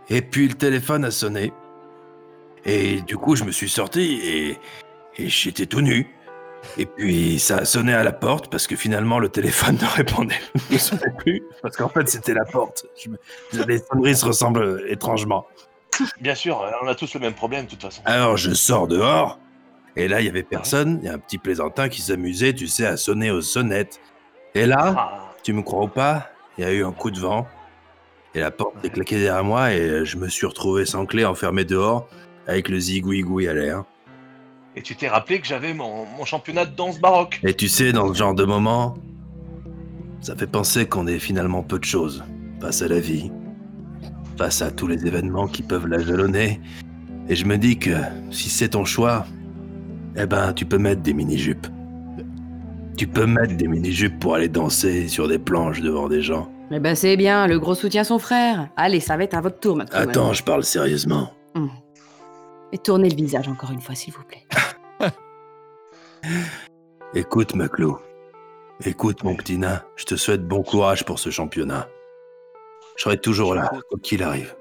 Et 0.10 0.21
puis 0.21 0.47
le 0.47 0.56
téléphone 0.56 1.06
a 1.06 1.12
sonné. 1.12 1.54
Et 2.65 3.02
du 3.02 3.17
coup, 3.17 3.36
je 3.36 3.43
me 3.43 3.52
suis 3.52 3.69
sorti 3.69 4.19
et, 4.23 4.58
et 5.17 5.30
j'étais 5.30 5.65
tout 5.65 5.82
nu. 5.82 6.08
Et 6.78 6.86
puis 6.86 7.39
ça 7.39 7.60
a 7.60 7.65
sonné 7.65 7.93
à 7.93 8.04
la 8.04 8.12
porte 8.12 8.52
parce 8.52 8.67
que 8.67 8.75
finalement 8.75 9.19
le 9.19 9.30
téléphone 9.30 9.78
ne 9.82 9.88
répondait 9.95 10.36
ne 10.69 10.78
sonnait 10.78 11.13
plus. 11.17 11.41
Parce 11.62 11.78
qu'en 11.78 11.88
fait 11.88 12.10
c'était 12.10 12.34
la 12.34 12.43
porte. 12.43 12.86
Je 13.02 13.10
me- 13.10 13.65
Les 13.65 13.78
sonneries 13.80 14.15
se 14.17 14.25
ressemblent 14.25 14.84
étrangement. 14.89 15.47
Bien 16.19 16.36
sûr, 16.36 16.62
on 16.84 16.88
a 16.88 16.95
tous 16.95 17.13
le 17.13 17.21
même 17.21 17.34
problème, 17.34 17.65
de 17.65 17.71
toute 17.71 17.82
façon. 17.82 18.02
Alors 18.06 18.36
je 18.36 18.54
sors 18.54 18.88
dehors, 18.88 19.39
et 19.95 20.08
là 20.10 20.19
il 20.19 20.25
y 20.25 20.30
avait 20.30 20.43
personne, 20.43 20.99
il 21.02 21.06
y 21.08 21.10
a 21.10 21.13
un 21.13 21.17
petit 21.17 21.38
plaisantin 21.38 21.88
qui 21.89 22.02
s'amusait, 22.02 22.54
tu 22.54 22.67
sais, 22.67 22.86
à 22.86 22.95
sonner 22.97 23.32
aux 23.32 23.41
sonnettes. 23.41 23.99
Et 24.54 24.65
là, 24.65 24.95
Ah, 24.97 25.32
tu 25.43 25.54
me 25.54 25.62
crois 25.62 25.86
ou 25.86 25.88
pas, 25.88 26.30
il 26.58 26.63
y 26.63 26.67
a 26.67 26.71
eu 26.73 26.84
un 26.86 26.91
coup 26.91 27.10
de 27.12 27.19
vent, 27.19 27.47
et 28.35 28.39
la 28.39 28.51
porte 28.51 28.83
est 28.83 28.89
claquée 28.89 29.19
derrière 29.19 29.43
moi, 29.43 29.73
et 29.73 30.05
je 30.05 30.17
me 30.17 30.27
suis 30.27 30.45
retrouvé 30.45 30.85
sans 30.85 31.05
clé, 31.05 31.25
enfermé 31.25 31.65
dehors, 31.65 32.07
avec 32.47 32.69
le 32.69 32.79
zigouigoui 32.79 33.47
à 33.47 33.53
l'air. 33.53 33.83
Et 34.75 34.81
tu 34.81 34.95
t'es 34.95 35.07
rappelé 35.07 35.39
que 35.39 35.47
j'avais 35.47 35.73
mon, 35.73 36.05
mon 36.05 36.25
championnat 36.25 36.65
de 36.65 36.75
danse 36.75 36.99
baroque. 36.99 37.39
Et 37.43 37.53
tu 37.53 37.67
sais, 37.67 37.91
dans 37.91 38.13
ce 38.13 38.17
genre 38.17 38.35
de 38.35 38.45
moment, 38.45 38.97
ça 40.21 40.35
fait 40.35 40.47
penser 40.47 40.85
qu'on 40.85 41.07
est 41.07 41.19
finalement 41.19 41.63
peu 41.63 41.79
de 41.79 41.85
choses 41.85 42.23
face 42.61 42.81
à 42.81 42.87
la 42.87 42.99
vie, 42.99 43.31
face 44.37 44.61
à 44.61 44.69
tous 44.69 44.87
les 44.87 45.05
événements 45.05 45.47
qui 45.47 45.63
peuvent 45.63 45.87
la 45.87 45.99
jalonner. 45.99 46.61
Et 47.29 47.35
je 47.35 47.45
me 47.45 47.57
dis 47.57 47.77
que 47.77 47.91
si 48.31 48.49
c'est 48.49 48.69
ton 48.69 48.85
choix, 48.85 49.25
eh 50.15 50.25
ben, 50.25 50.53
tu 50.53 50.65
peux 50.65 50.77
mettre 50.77 51.01
des 51.01 51.13
mini-jupes. 51.13 51.67
Tu 52.97 53.07
peux 53.07 53.25
mettre 53.25 53.55
des 53.55 53.67
mini-jupes 53.67 54.19
pour 54.19 54.35
aller 54.35 54.49
danser 54.49 55.07
sur 55.07 55.27
des 55.27 55.39
planches 55.39 55.81
devant 55.81 56.09
des 56.09 56.21
gens. 56.21 56.51
Eh 56.71 56.79
ben, 56.79 56.95
c'est 56.95 57.17
bien, 57.17 57.47
le 57.47 57.60
gros 57.60 57.73
soutient 57.73 58.03
son 58.03 58.19
frère. 58.19 58.69
Allez, 58.77 58.99
ça 58.99 59.17
va 59.17 59.23
être 59.23 59.34
à 59.34 59.41
votre 59.41 59.60
tour 59.60 59.75
maintenant. 59.75 59.99
Attends, 59.99 60.34
je 60.34 60.43
parle 60.43 60.63
sérieusement. 60.63 61.34
Et 62.71 62.77
tournez 62.77 63.10
le 63.10 63.15
visage 63.15 63.47
encore 63.47 63.71
une 63.71 63.82
fois, 63.82 63.95
s'il 63.95 64.13
vous 64.13 64.23
plaît. 64.23 64.45
Écoute, 67.15 67.55
Maclou. 67.55 67.97
Écoute, 68.86 69.23
mon 69.23 69.36
petit 69.36 69.58
nain, 69.58 69.84
je 69.95 70.05
te 70.05 70.15
souhaite 70.15 70.47
bon 70.47 70.62
courage 70.62 71.03
pour 71.05 71.17
ce 71.17 71.32
championnat. 71.32 71.89
Je 72.97 73.03
serai 73.03 73.17
toujours 73.17 73.55
là, 73.55 73.71
quoi 73.89 73.99
qu'il 74.03 74.21
arrive. 74.21 74.55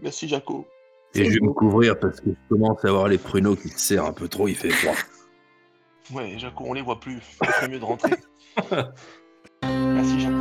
Merci, 0.00 0.28
Jaco. 0.28 0.66
Et 1.14 1.24
je 1.24 1.30
vais 1.30 1.40
me 1.40 1.52
couvrir 1.52 1.98
parce 1.98 2.20
que 2.20 2.30
je 2.30 2.48
commence 2.48 2.84
à 2.84 2.88
avoir 2.88 3.08
les 3.08 3.18
pruneaux 3.18 3.56
qui 3.56 3.68
se 3.68 3.78
serrent 3.78 4.06
un 4.06 4.12
peu 4.12 4.28
trop, 4.28 4.46
il 4.46 4.54
fait 4.54 4.70
froid. 4.70 4.94
Ouais, 6.12 6.38
Jaco, 6.38 6.64
on 6.66 6.72
les 6.72 6.82
voit 6.82 7.00
plus. 7.00 7.20
Serait 7.42 7.68
mieux 7.68 7.80
de 7.80 7.84
rentrer. 7.84 8.14
Merci, 9.94 10.20
Jaco. 10.20 10.36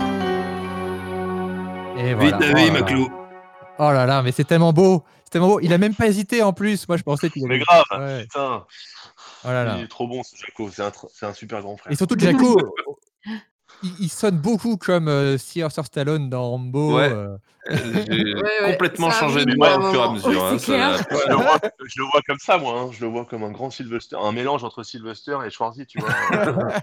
Et 1.97 2.13
Vite, 2.13 2.15
voilà. 2.15 2.37
David, 2.37 2.53
Oh 2.53 2.55
là 2.55 2.65
là. 2.65 2.71
Maclou. 2.71 3.09
Oh 3.79 3.91
là 3.91 4.05
là, 4.05 4.21
mais 4.23 4.31
c'est 4.31 4.43
tellement 4.45 4.73
beau. 4.73 5.03
C'est 5.25 5.31
tellement 5.31 5.47
beau. 5.49 5.59
Il 5.61 5.71
a 5.73 5.77
même 5.77 5.95
pas 5.95 6.07
hésité 6.07 6.41
en 6.43 6.53
plus. 6.53 6.87
Moi, 6.87 6.97
je 6.97 7.03
pensais 7.03 7.29
qu'il 7.29 7.45
Mais 7.47 7.55
avait. 7.55 7.63
grave, 7.63 7.83
Ouais. 7.99 8.21
putain. 8.23 8.65
Oh 9.45 9.47
là 9.47 9.63
là. 9.63 9.75
Il 9.77 9.83
est 9.83 9.87
trop 9.87 10.07
bon, 10.07 10.21
ce 10.23 10.35
Jaco. 10.35 10.69
C'est 10.71 10.81
un, 10.81 10.89
tr- 10.89 11.07
c'est 11.13 11.25
un 11.25 11.33
super 11.33 11.61
grand 11.61 11.77
frère. 11.77 11.91
Et 11.91 11.95
surtout, 11.95 12.15
Jaco, 12.17 12.57
il, 13.83 13.91
il 13.99 14.09
sonne 14.09 14.37
beaucoup 14.37 14.75
comme 14.77 15.07
euh, 15.07 15.37
Sylvester 15.37 15.83
Stallone 15.83 16.29
dans 16.29 16.49
Rambo. 16.49 16.97
Ouais. 16.97 17.09
euh. 17.11 17.37
J'ai 17.69 18.33
Ouais, 18.35 18.71
complètement 18.71 19.11
changé 19.11 19.45
de 19.45 19.51
un 19.63 19.79
au 19.79 19.91
fur 19.91 20.01
et 20.01 20.03
à 20.03 20.11
mesure. 20.11 20.45
Hein, 20.45 20.57
ça 20.57 20.65
clair. 20.65 20.91
va- 20.91 20.97
je, 20.97 21.29
le 21.29 21.35
vois, 21.35 21.59
je 21.85 22.01
le 22.01 22.05
vois 22.05 22.21
comme 22.27 22.39
ça, 22.39 22.57
moi. 22.57 22.79
hein. 22.81 22.89
Je 22.91 23.01
le 23.05 23.11
vois 23.11 23.25
comme 23.25 23.43
un 23.43 23.51
grand 23.51 23.69
Sylvester, 23.69 24.17
un 24.21 24.31
mélange 24.31 24.63
entre 24.63 24.83
Sylvester 24.83 25.37
et 25.45 25.49
Schwarzy, 25.49 25.85
tu 25.85 25.99
vois. 25.99 26.09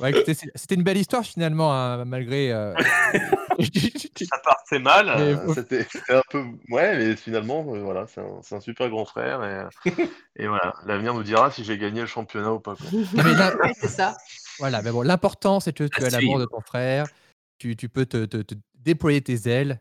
Ouais, 0.00 0.12
C'était 0.54 0.74
une 0.74 0.82
belle 0.82 0.96
histoire 0.98 1.24
finalement, 1.24 1.72
hein, 1.74 2.04
malgré. 2.04 2.52
euh, 2.52 2.74
ça 3.58 4.38
partait 4.44 4.78
mal. 4.78 5.08
Euh, 5.08 5.54
C'était 5.54 5.86
un 6.10 6.22
peu. 6.30 6.44
Ouais, 6.70 6.96
mais 6.96 7.16
finalement, 7.16 7.64
euh, 7.74 7.80
voilà, 7.82 8.06
c'est 8.06 8.20
un, 8.54 8.60
super 8.60 8.88
grand 8.90 9.04
frère. 9.04 9.42
Et, 9.44 9.90
euh, 9.90 10.06
et 10.36 10.46
voilà, 10.46 10.74
l'avenir 10.86 11.14
nous 11.14 11.22
dira 11.24 11.50
si 11.50 11.64
j'ai 11.64 11.78
gagné 11.78 12.00
le 12.02 12.06
championnat 12.06 12.52
ou 12.52 12.60
pas. 12.60 12.76
c'est 13.80 13.88
ça. 13.88 14.16
Voilà, 14.58 14.82
mais 14.82 14.90
bon, 14.92 15.02
l'important, 15.02 15.60
c'est 15.60 15.72
que 15.72 15.84
tu 15.84 16.02
À 16.02 16.06
as 16.06 16.10
l'amour 16.10 16.38
de 16.38 16.44
ton 16.46 16.60
frère, 16.60 17.06
tu, 17.58 17.76
tu 17.76 17.88
peux 17.88 18.06
te, 18.06 18.24
te- 18.24 18.42
te 18.42 18.54
déployer 18.74 19.20
tes 19.20 19.48
ailes 19.48 19.80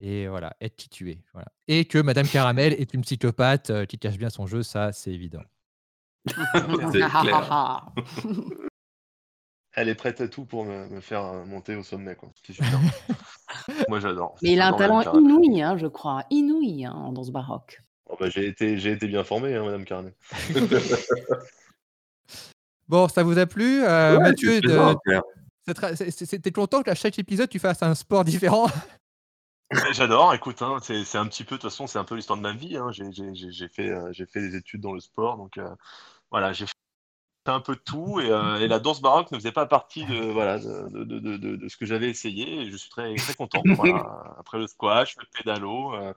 et 0.00 0.28
voilà, 0.28 0.54
être 0.60 0.76
qui 0.76 0.88
tu 0.88 1.10
es. 1.10 1.18
Voilà. 1.32 1.48
Et 1.66 1.84
que 1.84 1.98
Madame 1.98 2.26
Caramel 2.28 2.72
est 2.74 2.94
une 2.94 3.02
psychopathe 3.02 3.70
euh, 3.70 3.84
qui 3.84 3.98
cache 3.98 4.16
bien 4.16 4.30
son 4.30 4.46
jeu, 4.46 4.62
ça, 4.62 4.92
c'est 4.92 5.12
évident. 5.12 5.42
C'est 6.92 6.98
clair. 7.22 7.86
Elle 9.74 9.88
est 9.88 9.94
prête 9.94 10.20
à 10.20 10.28
tout 10.28 10.44
pour 10.44 10.64
me, 10.64 10.88
me 10.88 11.00
faire 11.00 11.24
euh, 11.24 11.44
monter 11.44 11.76
au 11.76 11.82
sommet. 11.82 12.16
quoi. 12.16 12.30
C'est 12.44 12.52
super. 12.54 12.68
Moi, 13.88 14.00
j'adore. 14.00 14.36
Mais 14.42 14.52
il 14.52 14.60
a 14.60 14.68
un 14.68 14.72
talent 14.72 15.02
inouï, 15.14 15.62
hein, 15.62 15.76
je 15.76 15.86
crois. 15.86 16.24
Inouï 16.30 16.86
hein, 16.86 16.92
en 16.92 17.12
danse 17.12 17.30
baroque. 17.30 17.82
Oh, 18.10 18.16
bah, 18.18 18.30
j'ai 18.30 18.46
été, 18.46 18.78
j'ai 18.78 18.92
été 18.92 19.06
bien 19.06 19.22
formé, 19.24 19.54
hein, 19.54 19.64
Madame 19.64 19.84
Caramel. 19.84 20.14
Bon, 22.88 23.06
ça 23.06 23.22
vous 23.22 23.38
a 23.38 23.44
plu 23.44 23.84
euh, 23.84 24.16
Ouais, 24.16 24.22
Mathieu, 24.22 24.60
t'es 26.40 26.52
content 26.52 26.82
qu'à 26.82 26.94
chaque 26.94 27.18
épisode, 27.18 27.50
tu 27.50 27.58
fasses 27.58 27.82
un 27.82 27.94
sport 27.94 28.24
différent? 28.24 28.66
J'adore, 29.92 30.32
écoute, 30.32 30.62
hein, 30.62 30.78
c'est 30.82 31.04
c'est 31.04 31.18
un 31.18 31.26
petit 31.26 31.44
peu, 31.44 31.56
de 31.56 31.60
toute 31.60 31.70
façon, 31.70 31.86
c'est 31.86 31.98
un 31.98 32.04
peu 32.04 32.14
l'histoire 32.14 32.38
de 32.38 32.42
ma 32.42 32.54
vie. 32.54 32.78
hein. 32.78 32.90
J'ai- 32.90 33.12
J'ai 33.12 33.34
j'ai- 33.34 33.52
j'ai 33.52 33.68
fait, 33.68 33.90
euh, 33.90 34.10
j'ai 34.12 34.24
fait 34.24 34.40
des 34.40 34.56
études 34.56 34.80
dans 34.80 34.94
le 34.94 35.00
sport, 35.00 35.36
donc 35.36 35.58
euh, 35.58 35.68
voilà, 36.30 36.54
j'ai 36.54 36.64
un 37.52 37.60
peu 37.60 37.74
de 37.74 37.80
tout. 37.80 38.20
Et, 38.20 38.30
euh, 38.30 38.58
et 38.60 38.68
la 38.68 38.78
danse 38.78 39.00
baroque 39.00 39.30
ne 39.32 39.36
faisait 39.38 39.52
pas 39.52 39.66
partie 39.66 40.04
de, 40.06 40.30
voilà, 40.32 40.58
de, 40.58 40.88
de, 40.90 41.04
de, 41.04 41.36
de- 41.36 41.56
de 41.56 41.68
ce 41.68 41.76
que 41.76 41.86
j'avais 41.86 42.08
essayé. 42.10 42.62
Et 42.62 42.70
je 42.70 42.76
suis 42.76 42.90
très, 42.90 43.14
très 43.14 43.34
content. 43.34 43.62
voilà. 43.76 44.34
Après 44.38 44.58
le 44.58 44.66
squash, 44.66 45.16
le 45.18 45.24
pédalo, 45.36 45.94
euh, 45.94 46.12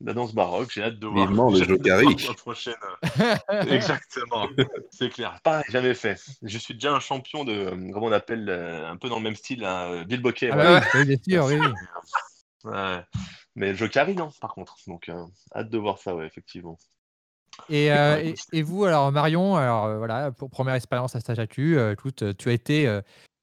la 0.00 0.12
danse 0.12 0.34
baroque, 0.34 0.70
j'ai 0.72 0.82
hâte 0.82 0.98
de 0.98 1.06
voir. 1.06 1.26
Vivement 1.26 1.50
le 1.50 1.64
Jokari. 1.64 2.14
prochaine. 2.36 2.74
euh, 3.50 3.62
Exactement, 3.62 4.48
c'est 4.90 5.08
clair. 5.08 5.38
Pareil, 5.42 5.64
jamais 5.68 5.94
fait. 5.94 6.20
Je 6.42 6.58
suis 6.58 6.74
déjà 6.74 6.92
un 6.94 7.00
champion 7.00 7.44
de, 7.44 7.52
euh, 7.52 7.90
comment 7.92 8.06
on 8.06 8.12
appelle, 8.12 8.50
un 8.50 8.96
peu 8.96 9.08
dans 9.08 9.16
le 9.16 9.22
même 9.22 9.36
style, 9.36 9.64
hein, 9.64 10.04
Bill 10.04 10.20
Bokeh. 10.20 10.50
Ah 10.52 10.56
bah 10.56 10.80
oui, 10.94 11.00
oui, 11.00 11.04
bien 11.06 11.18
sûr, 11.26 11.44
oui, 11.46 11.58
oui. 11.58 12.70
Ouais. 12.70 13.00
Mais 13.54 13.68
le 13.70 13.74
Jokari, 13.74 14.14
non, 14.14 14.30
par 14.40 14.52
contre. 14.52 14.76
Donc, 14.86 15.08
euh, 15.08 15.24
hâte 15.54 15.70
de 15.70 15.78
voir 15.78 15.98
ça, 15.98 16.14
ouais, 16.14 16.26
effectivement. 16.26 16.76
Et, 17.68 17.90
euh, 17.92 18.18
et, 18.18 18.34
et 18.52 18.62
vous, 18.62 18.84
alors 18.84 19.10
Marion, 19.12 19.56
alors 19.56 19.86
euh, 19.86 19.98
voilà, 19.98 20.30
pour 20.32 20.50
première 20.50 20.74
expérience 20.74 21.16
à 21.16 21.20
Stage 21.20 21.38
Actu, 21.38 21.78
euh, 21.78 21.92
écoute, 21.92 22.22
euh, 22.22 22.32
tu 22.36 22.48
as 22.48 22.52
été, 22.52 22.86
euh, 22.86 23.00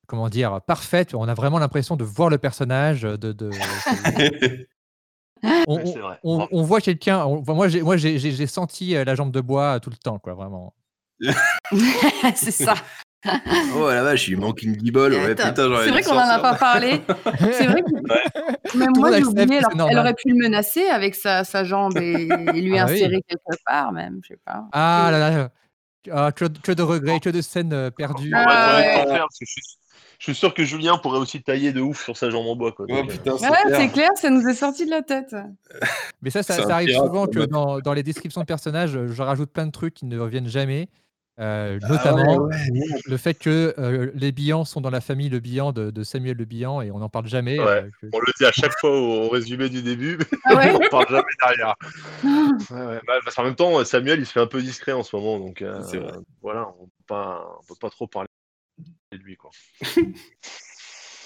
comment 0.08 0.30
dire, 0.30 0.62
parfaite. 0.62 1.14
On 1.14 1.28
a 1.28 1.34
vraiment 1.34 1.60
l'impression 1.60 1.96
de 1.96 2.04
voir 2.04 2.30
le 2.30 2.38
personnage. 2.38 3.02
De, 3.02 3.32
de- 3.32 3.50
on, 5.68 5.76
Ouais, 5.78 5.86
c'est 5.86 6.00
vrai. 6.00 6.20
on- 6.24 6.38
Bravo. 6.38 6.50
on 6.52 6.64
voit 6.64 6.82
quelqu'un. 6.82 7.20
enfin, 7.24 7.54
moi, 7.54 7.68
j'ai, 7.68 8.48
senti 8.48 8.94
la 8.94 9.16
jambe 9.16 9.32
de 9.32 9.42
bois 9.42 9.80
tout 9.80 9.90
le 9.90 9.98
temps, 9.98 10.20
quoi, 10.20 10.34
vraiment. 10.34 10.74
c'est 12.36 12.52
ça. 12.52 12.76
Oh 13.76 13.90
la 13.90 14.04
vache, 14.04 14.28
il 14.28 14.38
manque 14.38 14.62
une 14.64 14.74
guibole. 14.74 15.14
Ouais, 15.14 15.36
c'est 15.38 15.90
vrai 15.90 16.04
qu'on 16.04 16.16
en 16.16 16.30
a 16.30 16.40
pas 16.40 16.56
parlé. 16.56 17.02
C'est 17.54 17.68
vrai 17.68 17.82
que 17.82 18.78
même 18.78 18.92
moi 18.96 19.12
j'ai 19.18 19.24
oublié. 19.24 19.60
alors 19.60 19.90
elle 19.90 19.98
aurait 19.98 20.14
pu 20.14 20.30
le 20.30 20.36
menacer 20.36 20.86
avec 20.90 21.16
sa, 21.16 21.44
sa 21.44 21.64
jambe 21.64 21.98
et, 21.98 22.28
et 22.54 22.62
lui 22.62 22.78
Ah 22.78 22.86
oui. 22.88 22.96
insérer 22.96 23.22
quelque 23.28 23.58
part 23.66 23.92
même, 23.92 24.20
je 24.24 24.30
sais 24.30 24.40
pas. 24.46 24.66
Ah 24.72 25.10
là 25.12 25.20
là, 25.20 25.50
ah, 26.12 26.32
que, 26.32 26.46
que 26.46 26.72
de 26.72 26.84
regrets, 26.84 27.20
que 27.20 27.30
de 27.30 27.42
scènes 27.42 27.74
euh, 27.74 27.90
perdues. 27.90 28.32
Ah 28.36 28.78
ouais. 28.78 29.20
je, 29.40 29.46
suis, 30.20 30.36
sûr 30.36 30.54
que 30.54 30.66
Julien 30.66 30.98
pourrait 30.98 31.20
aussi 31.20 31.42
tailler 31.42 31.72
de 31.72 31.80
ouf 31.80 32.04
sur 32.04 32.18
sa 32.18 32.30
jambe 32.30 32.48
en 32.48 32.56
bois. 32.56 32.74
Quoi. 32.74 32.86
Ouais, 32.88 33.02
Donc, 33.02 33.10
euh, 33.10 33.14
putain, 33.14 33.38
c'est 33.38 33.50
Ouais, 33.50 33.58
clair. 33.66 33.80
c'est 33.80 33.90
clair, 33.90 34.10
ça 34.16 34.30
nous 34.30 34.46
est 34.48 34.54
sorti 34.54 34.86
de 34.86 34.92
la 34.92 35.02
tête. 35.02 35.36
Mais 36.22 36.30
ça, 36.30 36.44
ça, 36.44 36.56
arrive 36.70 36.90
pirate, 36.90 37.08
souvent 37.08 37.28
que 37.28 37.40
dans, 37.46 37.80
dans 37.80 37.94
les 37.94 38.04
descriptions 38.04 38.42
de 38.42 38.46
personnages, 38.46 38.98
euh, 38.98 39.08
je 39.08 39.22
rajoute 39.22 39.52
plein 39.52 39.66
de 39.66 39.72
trucs 39.72 39.94
qui 39.94 40.06
ne 40.06 40.20
reviennent 40.20 40.50
jamais. 40.50 40.90
Euh, 41.40 41.80
Ah 41.82 41.88
notamment 41.90 42.38
ouais, 42.44 42.54
ouais. 42.56 43.00
le 43.06 43.18
fait 43.18 43.34
que 43.34 43.74
euh, 43.80 44.12
les 44.14 44.32
Billans 44.32 44.66
sont 44.66 44.82
dans 44.82 44.92
la 44.92 45.02
famille 45.02 45.30
Le 45.30 45.40
Bihan 45.40 45.72
de, 45.72 45.90
de 45.90 46.04
Samuel 46.04 46.38
Le 46.38 46.46
Bihan 46.46 46.82
et 46.82 46.92
on 46.92 47.00
n'en 47.00 47.10
parle 47.10 47.26
jamais. 47.28 47.60
Ouais. 47.60 47.66
euh, 47.66 48.10
on 48.14 48.20
le 48.20 48.32
dit 48.38 48.46
à 48.46 48.52
chaque 48.52 48.74
fois 48.80 48.92
au, 48.92 49.24
au 49.26 49.30
résumé 49.30 49.68
du 49.70 49.82
début, 49.82 50.18
mais 50.20 50.26
Ah 50.46 50.56
ouais? 50.56 50.72
on 50.86 50.90
parle 50.90 51.08
jamais 51.10 51.24
derrière. 51.42 51.76
Ouais, 52.70 52.86
ouais. 52.86 53.02
Bah, 53.08 53.14
parce 53.24 53.36
qu'en 53.36 53.44
même 53.46 53.56
temps, 53.56 53.84
Samuel, 53.84 54.20
il 54.20 54.26
se 54.28 54.32
fait 54.32 54.40
un 54.42 54.48
peu 54.48 54.62
discret 54.62 54.92
en 54.92 55.02
ce 55.02 55.16
moment. 55.16 55.40
Donc, 55.40 55.62
euh, 55.64 55.82
voilà, 56.42 56.70
on 56.80 56.84
on 57.10 57.64
peut 57.68 57.76
pas 57.82 57.90
trop 57.90 58.06
parler 58.08 58.28
de 59.12 59.18
lui. 59.18 59.36
Quoi. 59.36 59.50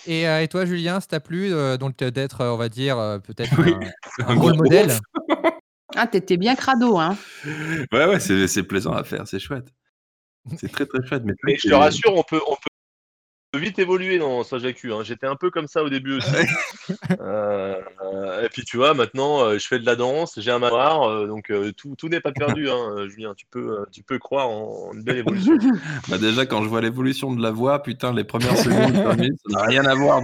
Et, 0.08 0.26
euh, 0.26 0.41
et 0.41 0.48
toi, 0.48 0.63
Julien, 0.65 1.02
ça 1.02 1.08
t'a 1.08 1.20
plu 1.20 1.50
donc 1.80 1.98
d'être, 1.98 2.46
on 2.46 2.56
va 2.56 2.70
dire, 2.70 2.98
euh, 2.98 3.20
peut-être 3.20 3.52
Oui. 3.62 3.74
un, 4.20 4.30
Un 4.30 4.36
rôle 4.39 4.56
modèle? 4.56 4.91
Ah, 5.98 6.08
t'étais 6.08 6.38
bien 6.38 6.56
crado, 6.56 6.98
hein. 6.98 7.17
Ouais, 7.91 8.06
ouais, 8.06 8.20
c'est 8.22 8.48
c'est 8.48 8.63
plaisant 8.63 8.93
à 8.93 9.04
faire, 9.04 9.28
c'est 9.28 9.39
chouette. 9.39 9.67
C'est 10.58 10.72
très 10.72 10.86
très 10.86 11.06
chouette. 11.06 11.24
Mais, 11.26 11.34
Mais 11.44 11.56
je 11.58 11.70
te 11.70 11.74
rassure, 11.74 12.16
on 12.16 12.24
peut, 12.24 12.42
on 12.48 12.56
peut 12.56 12.68
vite 13.58 13.80
évoluer 13.80 14.20
dans 14.20 14.44
Sage 14.44 14.66
AQ, 14.66 14.94
hein. 14.94 15.04
J'étais 15.04 15.28
un 15.28 15.36
peu 15.36 15.50
comme 15.50 15.68
ça 15.68 15.84
au 15.84 15.90
début 15.90 16.18
aussi. 16.18 16.30
Euh, 17.20 17.76
euh, 18.04 18.46
et 18.46 18.50
puis 18.50 18.64
tu 18.64 18.78
vois, 18.78 18.94
maintenant, 18.94 19.42
euh, 19.42 19.58
je 19.58 19.68
fais 19.68 19.80
de 19.80 19.86
la 19.86 19.96
danse, 19.96 20.40
j'ai 20.40 20.52
un 20.52 20.60
manoir, 20.60 21.04
euh, 21.10 21.28
donc 21.28 21.52
tout, 21.76 21.96
tout 21.98 22.10
n'est 22.10 22.20
pas 22.20 22.32
perdu, 22.32 22.70
hein, 22.70 23.08
Julien. 23.08 23.34
Tu 23.36 23.46
peux, 23.50 23.86
tu 23.92 24.04
peux 24.04 24.20
croire 24.20 24.50
en, 24.50 24.90
en 24.90 24.94
une 24.94 25.04
belle 25.04 25.18
évolution. 25.18 25.58
Bah 26.10 26.18
déjà, 26.18 26.46
quand 26.46 26.64
je 26.64 26.70
vois 26.70 26.82
l'évolution 26.82 27.34
de 27.34 27.42
la 27.42 27.52
voix, 27.52 27.82
putain, 27.82 28.14
les 28.14 28.24
premières 28.24 28.58
secondes, 28.58 28.96
ça 28.96 29.16
n'a 29.50 29.64
rien 29.64 29.86
à 29.86 29.96
voir. 29.96 30.22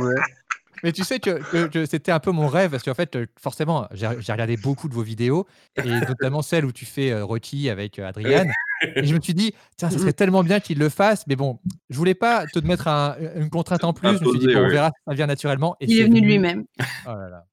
Mais 0.83 0.91
tu 0.91 1.03
sais 1.03 1.19
que, 1.19 1.41
que- 1.51 1.67
que 1.67 1.85
c'était 1.85 2.11
un 2.11 2.19
peu 2.19 2.31
mon 2.31 2.47
rêve, 2.47 2.71
parce 2.71 2.83
qu'en 2.83 2.93
fait, 2.93 3.15
euh, 3.15 3.25
forcément, 3.39 3.87
j'ai 3.93 4.07
regardé 4.07 4.57
beaucoup 4.57 4.89
de 4.89 4.93
vos 4.93 5.01
vidéos, 5.01 5.47
et 5.77 5.81
notamment 6.17 6.41
celle 6.41 6.65
où 6.65 6.71
tu 6.73 6.85
fais 6.85 7.11
euh, 7.11 7.23
Rocky 7.25 7.69
avec 7.69 7.99
euh, 7.99 8.07
Adriane. 8.07 8.51
Et 8.95 9.05
je 9.05 9.15
me 9.15 9.21
suis 9.21 9.33
dit, 9.33 9.53
tiens, 9.77 9.89
ça 9.89 9.97
serait 9.97 10.11
tellement 10.11 10.43
bien 10.43 10.59
qu'il 10.59 10.77
le 10.77 10.89
fasse, 10.89 11.25
mais 11.27 11.37
bon, 11.37 11.57
je 11.89 11.97
voulais 11.97 12.15
pas 12.15 12.45
te 12.47 12.59
mettre 12.59 12.89
un- 12.89 13.15
une 13.37 13.49
contrainte 13.49 13.85
en 13.85 13.93
plus. 13.93 14.09
je 14.09 14.25
me 14.25 14.29
suis 14.31 14.39
dit, 14.39 14.47
bon, 14.47 14.59
on 14.65 14.69
verra 14.69 14.91
ça 15.07 15.13
vient 15.13 15.25
naturellement. 15.27 15.77
Et 15.79 15.85
Il 15.85 15.99
est 15.99 16.03
venu 16.03 16.19
lui-même. 16.19 16.65
Oh 17.07 17.11
là 17.13 17.29
là. 17.29 17.45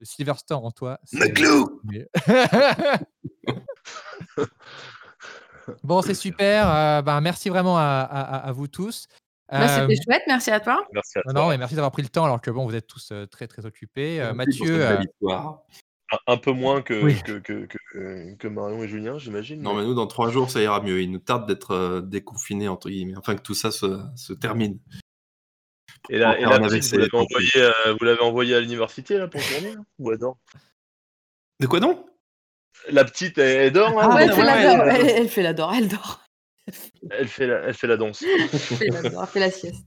Le 0.00 0.06
Silverster 0.06 0.54
en 0.54 0.72
toi. 0.72 0.98
mais- 1.84 2.08
bon, 5.84 6.02
c'est 6.02 6.14
super. 6.14 6.68
euh, 6.70 7.02
ben, 7.02 7.20
merci 7.20 7.48
vraiment 7.48 7.78
à, 7.78 7.82
à- 7.82 8.48
à 8.48 8.52
vous 8.52 8.66
tous. 8.68 9.06
Bah, 9.50 9.62
Euh, 9.62 9.88
C'était 9.88 10.02
chouette, 10.02 10.22
merci 10.26 10.50
à 10.50 10.60
toi. 10.60 10.84
Merci 10.92 11.18
à 11.18 11.22
non, 11.26 11.32
toi. 11.32 11.42
non, 11.44 11.52
et 11.52 11.58
merci 11.58 11.74
d'avoir 11.76 11.92
pris 11.92 12.02
le 12.02 12.08
temps 12.08 12.24
alors 12.24 12.40
que 12.40 12.50
bon, 12.50 12.66
vous 12.66 12.74
êtes 12.74 12.86
tous 12.86 13.10
euh, 13.12 13.26
très 13.26 13.46
très 13.46 13.64
occupés. 13.64 14.20
Euh, 14.20 14.34
Merci 14.34 14.60
Mathieu, 14.60 14.84
euh. 14.84 14.98
Un, 16.28 16.36
peu 16.36 16.52
moins 16.52 16.82
que, 16.82 17.02
Oui. 17.02 17.20
que, 17.24 17.38
que, 17.40 17.66
que, 17.66 18.34
que 18.36 18.48
Marion 18.48 18.82
et 18.84 18.88
Julien, 18.88 19.18
j'imagine. 19.18 19.60
Non, 19.60 19.74
mais 19.74 19.82
nous, 19.82 19.94
dans 19.94 20.06
trois 20.06 20.30
jours, 20.30 20.50
ça 20.50 20.60
ira 20.62 20.80
mieux. 20.80 21.00
Il 21.02 21.10
nous 21.10 21.18
tarde 21.18 21.48
d'être 21.48 21.72
euh, 21.72 22.00
déconfinés, 22.00 22.68
entre 22.68 22.88
guillemets. 22.90 23.16
Enfin, 23.16 23.34
que 23.34 23.42
tout 23.42 23.54
ça 23.54 23.72
se, 23.72 24.00
se 24.14 24.32
termine. 24.32 24.78
Et 26.08 26.18
la, 26.18 26.38
et 26.38 26.44
vous 26.44 26.50
l'avez 26.50 27.08
pour 27.08 27.20
envoyée, 27.22 27.50
euh, 27.56 27.94
vous 27.98 28.04
l'avez 28.04 28.20
envoyée 28.20 28.54
à 28.54 28.60
l'université 28.60 29.18
là 29.18 29.26
pour 29.26 29.40
tourner 29.42 29.74
là 29.74 29.80
Ou 29.98 30.12
elle 30.12 30.18
dort? 30.18 30.38
De 31.58 31.66
quoi 31.66 31.80
donc? 31.80 32.04
La 32.90 33.04
petite, 33.04 33.38
elle, 33.38 33.56
elle 33.62 33.72
dort 33.72 33.90
là 33.90 34.08
Ah, 34.10 34.14
ouais, 34.14 34.22
elle 34.24 34.30
elle 34.30 34.34
fait 34.34 34.42
dort 34.42 34.44
la 34.44 34.54
ouais, 34.56 34.76
dor- 34.76 34.86
ouais. 34.86 35.00
elle, 35.00 35.22
elle 35.22 35.28
fait 35.28 35.42
la 35.42 35.52
dor, 35.54 35.74
elle 35.74 35.88
dort. 35.88 36.20
Elle 37.10 37.28
fait 37.28 37.46
la, 37.46 37.56
elle 37.66 37.74
fait 37.74 37.86
la 37.86 37.96
danse. 37.96 38.22
Elle 38.22 38.48
fait 38.48 38.88
la 38.88 39.02
dor, 39.08 39.22
elle 39.22 39.28
fait 39.28 39.40
la 39.40 39.50
sieste. 39.50 39.86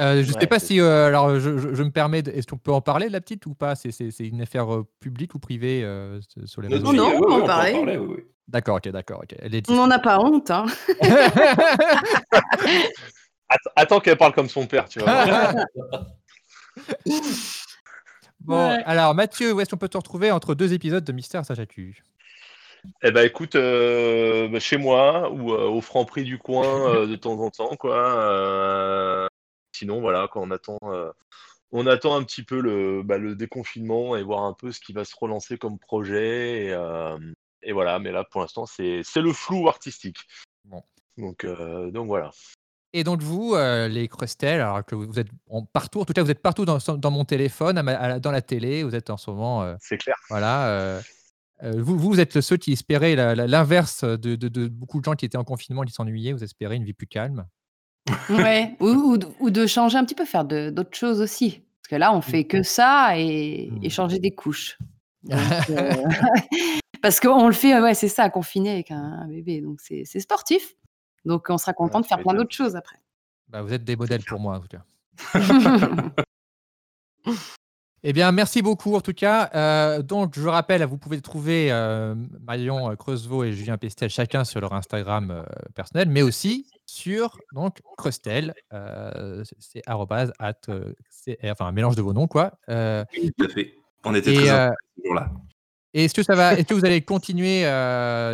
euh, 0.00 0.22
je 0.22 0.32
ne 0.32 0.38
sais 0.40 0.46
pas 0.46 0.58
si, 0.58 0.80
euh, 0.80 1.06
alors 1.06 1.38
je, 1.38 1.58
je- 1.58 1.74
je 1.74 1.82
me 1.82 1.90
permets, 1.90 2.22
de- 2.22 2.30
est-ce 2.30 2.46
qu'on 2.46 2.58
peut 2.58 2.72
en 2.72 2.80
parler 2.80 3.08
de 3.08 3.12
la 3.12 3.20
petite 3.20 3.46
ou 3.46 3.54
pas? 3.54 3.74
C'est 3.74 3.90
c'est- 3.92 4.10
c'est 4.10 4.26
une 4.26 4.42
affaire 4.42 4.72
euh, 4.74 4.86
publique 5.00 5.34
ou 5.34 5.38
privée 5.38 5.82
euh, 5.84 6.20
sur 6.44 6.60
les 6.62 6.68
réseaux 6.68 6.84
Non, 6.84 6.92
non, 6.92 7.08
Oui, 7.10 7.16
on 7.30 7.44
peut 7.46 7.50
en 7.52 7.84
oui, 7.84 7.96
oui. 7.96 8.24
D'accord, 8.48 8.76
ok, 8.76 8.88
d'accord, 8.90 9.20
ok. 9.24 9.34
Elle 9.40 9.54
est 9.56 9.68
On 9.70 9.74
n'en 9.74 9.90
a 9.90 9.98
pas 9.98 10.20
honte, 10.20 10.50
hein. 10.50 10.66
Att- 13.48 13.72
attends 13.76 14.00
qu'elle 14.00 14.16
parle 14.18 14.32
comme 14.34 14.48
son 14.48 14.66
père, 14.66 14.88
tu 14.88 14.98
vois. 15.00 15.52
bon, 18.40 18.68
Ouais. 18.68 18.82
alors 18.84 19.14
Mathieu, 19.14 19.52
où 19.52 19.60
est-ce 19.60 19.70
qu'on 19.70 19.76
peut 19.76 19.88
te 19.88 19.96
retrouver 19.96 20.30
entre 20.30 20.54
deux 20.54 20.72
épisodes 20.72 21.04
de 21.04 21.12
Mystère 21.12 21.44
Sajacu 21.44 22.02
Eh 23.02 23.10
ben 23.10 23.24
écoute, 23.26 23.54
euh, 23.56 24.48
bah, 24.48 24.60
chez 24.60 24.76
moi 24.76 25.30
ou 25.30 25.52
euh, 25.52 25.66
au 25.68 25.80
franc 25.80 26.04
prix 26.04 26.24
du 26.24 26.38
coin 26.38 26.64
euh, 26.94 27.06
de 27.06 27.16
temps 27.16 27.38
en 27.40 27.50
temps, 27.50 27.76
quoi. 27.76 29.28
Sinon, 29.72 30.00
voilà, 30.00 30.28
quand 30.32 30.42
on 30.42 30.50
attend, 30.50 30.78
on 31.72 31.86
attend 31.86 32.16
un 32.16 32.22
petit 32.22 32.42
peu 32.42 32.60
le, 32.60 33.02
bah, 33.02 33.18
le 33.18 33.34
déconfinement 33.34 34.16
et 34.16 34.22
voir 34.22 34.44
un 34.44 34.54
peu 34.54 34.72
ce 34.72 34.80
qui 34.80 34.92
va 34.92 35.04
se 35.04 35.14
relancer 35.18 35.58
comme 35.58 35.78
projet. 35.78 36.66
Et, 36.66 36.76
et 37.62 37.72
voilà, 37.72 37.98
mais 37.98 38.12
là 38.12 38.24
pour 38.24 38.40
l'instant, 38.40 38.64
c'est 38.66 39.02
c'est 39.04 39.20
le 39.20 39.32
flou 39.32 39.68
artistique. 39.68 40.18
Bon. 40.64 40.82
Donc, 41.18 41.44
donc 41.46 42.06
voilà. 42.06 42.30
Et 42.92 43.04
donc 43.04 43.20
vous, 43.20 43.54
euh, 43.54 43.88
les 43.88 44.08
Crustel, 44.08 44.60
alors 44.60 44.82
que 44.82 44.94
vous 44.94 45.18
êtes 45.18 45.28
partout, 45.74 46.00
en 46.00 46.04
tout 46.06 46.14
cas 46.14 46.22
vous 46.22 46.30
êtes 46.30 46.40
partout 46.40 46.64
dans, 46.64 46.78
dans 46.96 47.10
mon 47.10 47.26
téléphone, 47.26 47.76
à 47.76 47.82
ma- 47.82 47.94
à 47.96 48.08
la- 48.08 48.20
dans 48.20 48.30
la 48.30 48.40
télé, 48.40 48.82
vous 48.84 48.94
êtes 48.94 49.10
en 49.10 49.18
ce 49.18 49.30
moment, 49.30 49.62
euh, 49.62 49.74
C'est 49.80 49.98
clair. 49.98 50.16
voilà. 50.30 50.68
euh, 50.68 51.00
vous, 51.62 51.98
vous 51.98 52.20
êtes 52.20 52.40
ceux 52.40 52.56
qui 52.56 52.72
espéraient 52.72 53.16
l'inverse 53.34 54.04
de, 54.04 54.36
de- 54.36 54.48
de 54.48 54.68
beaucoup 54.68 55.00
de 55.00 55.04
gens 55.04 55.14
qui 55.14 55.24
étaient 55.24 55.38
en 55.38 55.44
confinement, 55.44 55.82
qui 55.82 55.92
s'ennuyaient, 55.92 56.32
vous 56.32 56.44
espérez 56.44 56.76
une 56.76 56.84
vie 56.84 56.92
plus 56.92 57.06
calme. 57.06 57.46
Ouais. 58.30 58.76
ou, 58.80 58.86
ou 58.88 59.16
de- 59.18 59.26
ou 59.40 59.50
de 59.50 59.66
changer 59.66 59.98
un 59.98 60.04
petit 60.04 60.14
peu, 60.14 60.24
faire 60.24 60.44
d'autres 60.44 60.96
choses 60.96 61.20
aussi. 61.20 61.62
Parce 61.82 61.88
que 61.90 61.96
là, 61.96 62.14
on 62.14 62.20
fait 62.20 62.44
que 62.44 62.62
ça 62.62 63.18
et, 63.18 63.70
et 63.82 63.86
Mm. 63.88 63.90
changer 63.90 64.18
des 64.18 64.30
couches. 64.32 64.78
Donc, 65.24 65.38
euh, 65.70 65.92
parce 67.02 67.20
qu'on 67.20 67.46
le 67.46 67.52
fait, 67.52 67.80
ouais, 67.80 67.94
c'est 67.94 68.08
ça, 68.08 68.28
confiné 68.30 68.70
avec 68.70 68.90
un, 68.90 68.96
un 69.02 69.28
bébé. 69.28 69.60
Donc 69.60 69.80
c'est 69.80 70.04
sportif. 70.20 70.74
Donc 71.24 71.46
on 71.48 71.58
sera 71.58 71.72
content 71.72 71.98
Ouais, 71.98 72.02
de 72.02 72.06
faire 72.06 72.20
plein 72.20 72.34
d'autres 72.34 72.54
choses 72.54 72.76
après. 72.76 72.96
Bah, 73.48 73.62
vous 73.62 73.72
êtes 73.72 73.84
des 73.84 73.96
modèles 73.96 74.22
pour 74.24 74.38
moi 74.40 74.56
en 74.56 74.60
tout 74.60 74.68
cas. 74.68 74.84
Eh 78.08 78.12
bien, 78.12 78.30
merci 78.30 78.62
beaucoup 78.62 78.94
en 78.94 79.00
tout 79.00 79.12
cas. 79.12 79.50
Euh, 79.56 80.00
donc, 80.00 80.38
je 80.38 80.46
rappelle, 80.46 80.84
vous 80.84 80.96
pouvez 80.96 81.20
trouver 81.20 81.72
euh, 81.72 82.14
Marion 82.46 82.88
euh, 82.92 82.94
Creusevaux 82.94 83.42
et 83.42 83.52
Julien 83.52 83.78
Pestel 83.78 84.10
chacun 84.10 84.44
sur 84.44 84.60
leur 84.60 84.74
Instagram 84.74 85.32
euh, 85.32 85.42
personnel, 85.74 86.08
mais 86.08 86.22
aussi 86.22 86.70
sur 86.86 87.36
donc 87.52 87.78
Creustel. 87.98 88.54
c'est 89.58 89.82
arrobase 89.86 90.32
at, 90.38 90.54
enfin 91.46 91.66
un 91.66 91.72
mélange 91.72 91.96
de 91.96 92.02
vos 92.02 92.12
noms 92.12 92.28
quoi. 92.28 92.52
Tout 92.68 92.72
à 92.72 93.48
fait. 93.52 93.74
On 94.04 94.14
était 94.14 94.34
et 94.34 94.36
très 94.36 94.70
jour-là. 95.04 95.32
et 95.92 96.04
est-ce 96.04 96.14
que 96.14 96.22
ça 96.22 96.36
va 96.36 96.54
Est-ce 96.54 96.68
que 96.68 96.74
vous 96.74 96.84
allez 96.86 97.02
continuer 97.02 97.62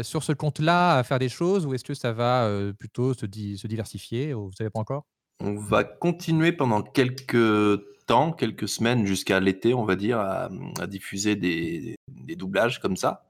sur 0.03 0.23
ce 0.23 0.33
compte-là 0.33 0.99
à 0.99 1.03
faire 1.03 1.19
des 1.19 1.31
choses 1.31 1.65
ou 1.65 1.73
est-ce 1.73 1.85
que 1.85 1.95
ça 1.95 2.13
va 2.13 2.47
plutôt 2.79 3.15
se, 3.15 3.25
di- 3.25 3.57
se 3.57 3.67
diversifier 3.67 4.35
ou 4.35 4.49
Vous 4.49 4.53
savez 4.53 4.69
pas 4.69 4.81
encore? 4.81 5.07
On 5.41 5.55
va 5.55 5.83
continuer 5.83 6.53
pendant 6.53 6.83
quelques 6.83 7.81
temps, 8.07 8.33
quelques 8.33 8.69
semaines 8.69 9.07
jusqu'à 9.07 9.41
l'été, 9.41 9.75
on 9.75 9.85
va 9.85 9.97
dire, 9.97 10.19
à, 10.19 10.49
diffuser 10.87 11.37
des, 11.37 11.97
doublages 12.37 12.81
comme 12.81 12.97
ça. 12.97 13.25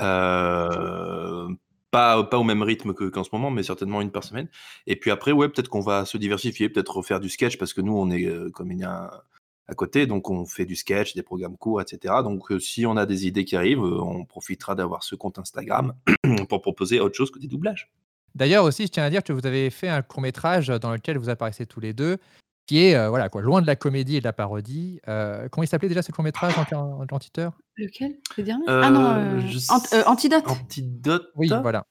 Euh, 0.00 1.48
pas, 1.90 2.22
pas 2.24 2.38
au 2.38 2.44
même 2.44 2.62
rythme 2.62 2.94
que- 2.94 3.08
qu'en 3.08 3.24
ce 3.24 3.30
moment, 3.32 3.50
mais 3.50 3.62
certainement 3.62 4.00
une 4.00 4.10
par 4.10 4.24
semaine. 4.24 4.48
Et 4.86 4.96
puis 4.96 5.10
après, 5.10 5.32
ouais, 5.32 5.48
peut-être 5.48 5.68
qu'on 5.68 5.80
va 5.80 6.04
se 6.04 6.16
diversifier, 6.16 6.68
peut-être 6.68 6.96
refaire 6.96 7.20
du 7.20 7.28
sketch, 7.28 7.58
parce 7.58 7.72
que 7.72 7.80
nous, 7.80 7.96
on 7.96 8.10
est 8.10 8.24
euh, 8.26 8.50
comme 8.50 8.72
il 8.72 8.78
y 8.78 8.84
a 8.84 9.24
à 9.70 9.74
côté, 9.74 10.06
donc 10.06 10.30
on 10.30 10.44
fait 10.46 10.66
du 10.66 10.74
sketch, 10.74 11.14
des 11.14 11.22
programmes 11.22 11.56
courts, 11.56 11.80
etc. 11.80 12.14
Donc 12.24 12.50
euh, 12.50 12.58
si 12.58 12.86
on 12.86 12.96
a 12.96 13.06
des 13.06 13.26
idées 13.26 13.44
qui 13.44 13.54
arrivent, 13.56 13.82
on 13.82 14.24
profitera 14.24 14.74
d'avoir 14.74 15.04
ce 15.04 15.14
compte 15.14 15.38
Instagram 15.38 15.94
pour 16.48 16.60
proposer 16.60 16.98
autre 16.98 17.16
chose 17.16 17.30
que 17.30 17.38
des 17.38 17.46
doublages. 17.46 17.88
D'ailleurs 18.34 18.64
aussi, 18.64 18.86
je 18.86 18.88
tiens 18.88 19.04
à 19.04 19.10
dire 19.10 19.22
que 19.22 19.32
vous 19.32 19.46
avez 19.46 19.70
fait 19.70 19.88
un 19.88 20.02
court 20.02 20.22
métrage 20.22 20.68
dans 20.68 20.92
lequel 20.92 21.18
vous 21.18 21.28
apparaissez 21.28 21.66
tous 21.66 21.80
les 21.80 21.92
deux, 21.92 22.18
qui 22.66 22.84
est 22.84 22.94
euh, 22.94 23.08
voilà 23.08 23.28
quoi, 23.28 23.42
loin 23.42 23.60
de 23.62 23.66
la 23.66 23.76
comédie 23.76 24.16
et 24.16 24.20
de 24.20 24.24
la 24.24 24.32
parodie. 24.32 25.00
Euh, 25.08 25.48
comment 25.48 25.64
il 25.64 25.66
s'appelait 25.66 25.88
déjà 25.88 26.02
ce 26.02 26.12
court 26.12 26.22
métrage 26.24 26.54
en, 26.72 26.76
en, 26.76 27.06
en 27.10 27.18
titeur 27.18 27.58
Lequel? 27.76 28.18
Le 28.36 28.42
dernier? 28.44 28.64
Euh, 28.68 28.82
Ah 28.84 28.90
non, 28.90 29.04
euh, 29.04 29.40
je 29.40 29.58
Ant- 29.72 29.78
sais- 29.80 29.96
euh, 29.96 30.04
Antidote. 30.06 30.46
Antidote 30.48 31.30
Oui, 31.34 31.48
voilà. 31.62 31.84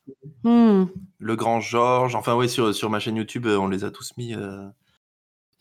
Hmm. 0.44 0.86
Le 1.18 1.36
Grand 1.36 1.60
Georges, 1.60 2.16
enfin 2.16 2.36
oui, 2.36 2.48
sur, 2.48 2.74
sur 2.74 2.90
ma 2.90 3.00
chaîne 3.00 3.16
YouTube, 3.18 3.46
on 3.48 3.68
les 3.68 3.84
a 3.84 3.92
tous 3.92 4.16
mis. 4.18 4.34
euh, 4.36 4.68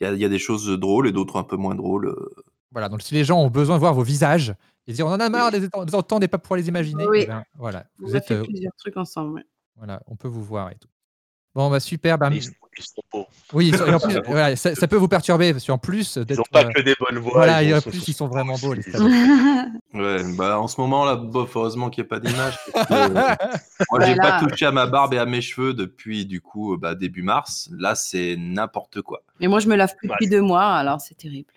Il 0.01 0.05
y, 0.05 0.07
a, 0.11 0.13
il 0.13 0.21
y 0.21 0.25
a 0.25 0.29
des 0.29 0.39
choses 0.39 0.69
drôles 0.79 1.09
et 1.09 1.13
d'autres 1.13 1.37
un 1.37 1.45
peu 1.45 1.57
moins 1.57 1.75
drôles. 1.75 2.15
Voilà, 2.71 2.89
donc 2.89 3.03
si 3.03 3.15
les 3.15 3.25
gens 3.25 3.41
ont 3.41 3.51
besoin 3.51 3.77
de 3.77 3.81
voir 3.81 3.95
vos 3.95 4.03
visages 4.03 4.55
et 4.87 4.93
dire 4.93 5.07
on 5.07 5.11
en 5.11 5.19
a 5.21 5.29
marre 5.29 5.51
de 5.51 5.57
les 5.57 5.69
entendre 5.95 6.23
et 6.23 6.29
pas 6.29 6.39
pouvoir 6.39 6.59
les 6.59 6.69
imaginer, 6.69 7.07
Oui. 7.09 7.21
eh 7.23 7.27
ben, 7.27 7.43
voilà, 7.57 7.87
On 8.01 8.07
vous 8.07 8.15
a 8.15 8.19
êtes, 8.19 8.27
fait 8.29 8.35
euh, 8.35 8.45
plusieurs 8.45 8.75
trucs 8.77 8.97
ensemble. 8.97 9.35
ouais. 9.37 9.45
voilà, 9.77 10.01
on 10.07 10.15
peut 10.17 10.29
vous 10.29 10.45
voir 10.45 10.71
et 10.71 10.77
tout. 10.77 10.89
Bon, 11.55 11.71
bah 11.71 11.81
super. 11.81 12.19
bah, 12.19 12.31
Ils 12.79 12.85
sont, 12.85 13.03
beaux. 13.13 13.27
oui, 13.53 13.73
et 13.75 13.95
en 13.95 13.99
plus, 14.01 14.21
voilà, 14.27 14.55
ça, 14.57 14.75
ça 14.75 14.87
peut 14.87 14.97
vous 14.97 15.09
perturber 15.09 15.53
parce 15.53 15.67
qu'en 15.67 15.79
plus 15.79 16.17
Ils 16.17 16.25
d'être, 16.25 16.39
n'ont 16.39 16.45
pas 16.53 16.65
euh, 16.65 16.71
que 16.71 16.81
des 16.83 16.95
bonnes 17.01 17.19
voix. 17.19 17.33
voilà, 17.35 17.63
et 17.63 17.75
en 17.75 17.81
plus 17.81 18.07
ils 18.09 18.13
sont 18.15 18.29
vraiment 18.29 18.57
beaux 18.57 18.75
les. 18.75 18.83
Ouais, 19.95 20.23
bah 20.37 20.61
en 20.61 20.69
ce 20.69 20.81
moment 20.81 21.05
là, 21.05 21.17
bof, 21.17 21.57
heureusement 21.57 21.91
qu'il 21.91 22.05
n'y 22.05 22.07
a 22.07 22.11
pas 22.11 22.21
d'image. 22.21 22.59
euh, 22.91 23.09
Moi, 23.91 24.01
j'ai 24.05 24.15
Voilà. 24.15 24.17
pas 24.41 24.47
touché 24.47 24.67
à 24.67 24.71
ma 24.73 24.87
barbe 24.87 25.15
et 25.15 25.19
à 25.19 25.25
mes 25.27 25.41
cheveux 25.41 25.73
depuis 25.75 26.27
du 26.27 26.41
coup 26.41 26.75
euh, 26.75 26.77
bah, 26.77 26.95
début 26.95 27.23
mars. 27.23 27.69
Là, 27.77 27.95
c'est 27.95 28.37
n'importe 28.39 29.01
quoi. 29.03 29.23
Mais 29.41 29.49
moi, 29.49 29.61
je 29.61 29.69
me 29.69 29.75
lave 29.77 29.95
plus 29.97 30.09
Ouais. 30.09 30.15
depuis 30.15 30.29
deux 30.29 30.43
mois, 30.43 30.67
alors 30.75 31.01
c'est 31.01 31.17
terrible. 31.17 31.53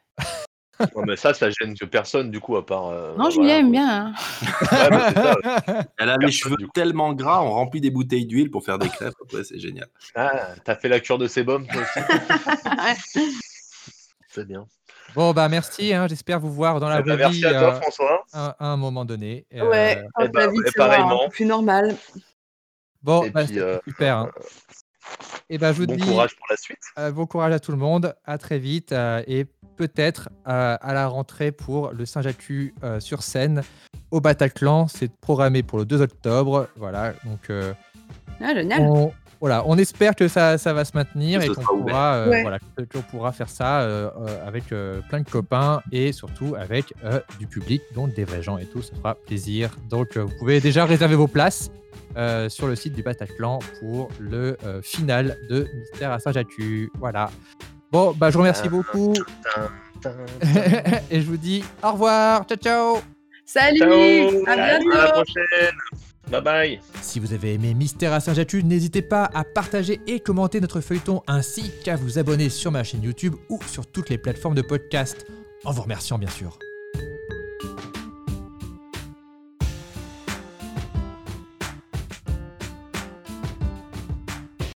Ouais, 0.95 1.03
mais 1.05 1.15
ça, 1.15 1.33
ça 1.33 1.49
gêne 1.49 1.77
que 1.77 1.85
personne, 1.85 2.31
du 2.31 2.39
coup, 2.39 2.55
à 2.57 2.65
part. 2.65 2.87
euh, 2.87 3.11
Non, 3.17 3.29
voilà, 3.29 3.31
Julien 3.31 3.57
aime 3.59 3.65
quoi. 3.65 3.71
bien. 3.71 4.05
hein. 4.07 4.13
Ouais, 4.71 4.89
bah, 4.89 5.05
c'est 5.09 5.15
ça, 5.21 5.35
ouais. 5.35 5.81
Elle 5.97 6.09
a 6.09 6.13
les 6.17 6.19
Personne, 6.27 6.31
cheveux 6.31 6.55
du 6.57 6.65
coup. 6.67 6.71
tellement 6.73 7.13
gras, 7.13 7.41
on 7.41 7.51
remplit 7.51 7.81
des 7.81 7.91
bouteilles 7.91 8.25
d'huile 8.25 8.49
pour 8.51 8.63
faire 8.63 8.79
des 8.79 8.89
crêpes. 8.89 9.13
Après, 9.23 9.43
c'est 9.43 9.59
génial. 9.59 9.87
Ah, 10.15 10.55
t'as 10.63 10.75
fait 10.75 10.89
la 10.89 10.99
cure 10.99 11.17
de 11.17 11.27
sébum, 11.27 11.65
toi 11.67 11.81
aussi 11.81 11.99
C'est 14.29 14.45
bien. 14.47 14.65
Bon, 15.13 15.33
bah 15.33 15.49
merci, 15.49 15.93
hein, 15.93 16.07
j'espère 16.07 16.39
vous 16.39 16.53
voir 16.53 16.79
dans 16.79 16.87
la 16.87 16.99
Eh 16.99 17.03
ben, 17.03 17.15
vraie 17.15 17.17
merci 17.17 17.39
vie 17.39 17.45
à 17.45 17.49
toi, 17.53 17.67
euh, 17.75 17.81
François. 17.81 18.23
à, 18.31 18.55
à 18.59 18.65
un 18.67 18.77
moment 18.77 19.03
donné. 19.03 19.45
Euh, 19.53 19.69
Ouais, 19.69 20.01
quand 20.13 20.23
eh 20.25 20.27
ben, 20.29 20.39
la 20.39 20.47
vie 20.47 20.57
ouais, 20.59 20.71
sera 20.71 20.85
pareillement. 20.87 21.23
un 21.23 21.25
peu 21.27 21.31
plus 21.31 21.45
normale. 21.45 21.97
Bon, 23.03 23.23
Et 23.23 23.29
bah, 23.31 23.43
puis, 23.43 23.59
euh, 23.59 23.77
super. 23.87 24.17
hein. 24.17 24.31
Et 25.49 25.57
ben, 25.57 25.73
je 25.73 25.79
vous 25.79 25.85
Bon 25.87 25.95
dis 25.95 26.01
courage 26.05 26.35
pour 26.37 26.45
la 26.49 26.55
suite. 26.55 26.77
euh, 26.97 27.11
bon 27.11 27.25
courage 27.25 27.53
à 27.53 27.59
tout 27.59 27.71
le 27.71 27.77
monde, 27.77 28.15
à 28.23 28.37
très 28.37 28.57
vite 28.59 28.93
euh, 28.93 29.21
et 29.27 29.45
peut-être 29.87 30.29
euh, 30.47 30.77
à 30.79 30.93
la 30.93 31.07
rentrée 31.07 31.51
pour 31.51 31.91
le 31.91 32.05
Saint-Jacques 32.05 32.51
euh, 32.83 32.99
sur 32.99 33.23
scène 33.23 33.63
au 34.11 34.21
Bataclan. 34.21 34.87
C'est 34.87 35.11
programmé 35.17 35.63
pour 35.63 35.79
le 35.79 35.85
2 35.85 36.01
octobre. 36.01 36.67
Voilà, 36.75 37.13
donc 37.25 37.49
euh, 37.49 37.73
Ah, 38.39 38.53
génial. 38.53 38.81
on, 38.81 39.11
voilà, 39.39 39.63
on 39.65 39.75
espère 39.79 40.15
que 40.15 40.27
ça, 40.27 40.59
ça 40.59 40.71
va 40.73 40.85
se 40.85 40.91
maintenir 40.95 41.41
et 41.41 41.47
qu'on 41.47 41.61
pourra, 41.79 42.13
euh, 42.13 42.29
Ouais. 42.29 42.41
voilà, 42.43 42.59
que- 42.59 42.83
qu'on 42.83 43.01
pourra 43.01 43.31
faire 43.31 43.49
ça 43.49 43.81
euh, 43.81 44.11
euh, 44.19 44.47
avec 44.47 44.71
euh, 44.71 45.01
plein 45.09 45.21
de 45.21 45.29
copains 45.29 45.81
et 45.91 46.11
surtout 46.11 46.53
avec 46.55 46.93
euh, 47.03 47.19
du 47.39 47.47
public, 47.47 47.81
donc 47.95 48.13
des 48.13 48.23
vrais 48.23 48.43
gens 48.43 48.59
et 48.59 48.65
tout. 48.65 48.83
Ça 48.83 48.93
fera 48.95 49.15
plaisir. 49.15 49.71
Donc, 49.89 50.15
euh, 50.15 50.21
vous 50.25 50.33
pouvez 50.37 50.59
déjà 50.61 50.85
réserver 50.85 51.15
vos 51.15 51.27
places 51.27 51.71
euh, 52.17 52.49
sur 52.49 52.67
le 52.67 52.75
site 52.75 52.93
du 52.93 53.01
Bataclan 53.01 53.57
pour 53.79 54.09
le 54.19 54.57
euh, 54.63 54.81
final 54.83 55.37
de 55.49 55.65
Mystère 55.73 56.11
à 56.11 56.19
Saint-Jacques. 56.19 56.49
Voilà. 56.99 57.31
Bon, 57.91 58.13
bah, 58.13 58.29
je 58.29 58.33
vous 58.35 58.39
remercie 58.39 58.69
beaucoup 58.69 59.13
tin, 59.55 59.69
tin. 60.01 60.15
et 61.09 61.21
je 61.21 61.25
vous 61.25 61.37
dis 61.37 61.63
au 61.83 61.91
revoir. 61.91 62.45
Ciao, 62.47 62.57
ciao. 62.57 62.97
Salut, 63.45 63.79
Ciao 63.79 64.43
à 64.47 64.51
À 64.51 64.55
la 64.55 64.79
bientôt. 64.79 65.11
prochaine 65.11 65.75
Bye 66.29 66.41
bye 66.41 66.79
Si 67.01 67.19
vous 67.19 67.33
avez 67.33 67.55
aimé 67.55 67.73
Mystère 67.73 68.13
à 68.13 68.21
Saint-Jacques, 68.21 68.53
n'hésitez 68.53 69.01
pas 69.01 69.29
à 69.33 69.43
partager 69.43 69.99
et 70.07 70.21
commenter 70.21 70.61
notre 70.61 70.79
feuilleton 70.79 71.21
ainsi 71.27 71.69
qu'à 71.83 71.97
vous 71.97 72.17
abonner 72.19 72.47
sur 72.49 72.71
ma 72.71 72.85
chaîne 72.85 73.03
YouTube 73.03 73.35
ou 73.49 73.59
sur 73.67 73.85
toutes 73.85 74.09
les 74.09 74.17
plateformes 74.17 74.55
de 74.55 74.61
podcast, 74.61 75.25
en 75.65 75.71
vous 75.73 75.81
remerciant 75.81 76.17
bien 76.17 76.29
sûr. 76.29 76.57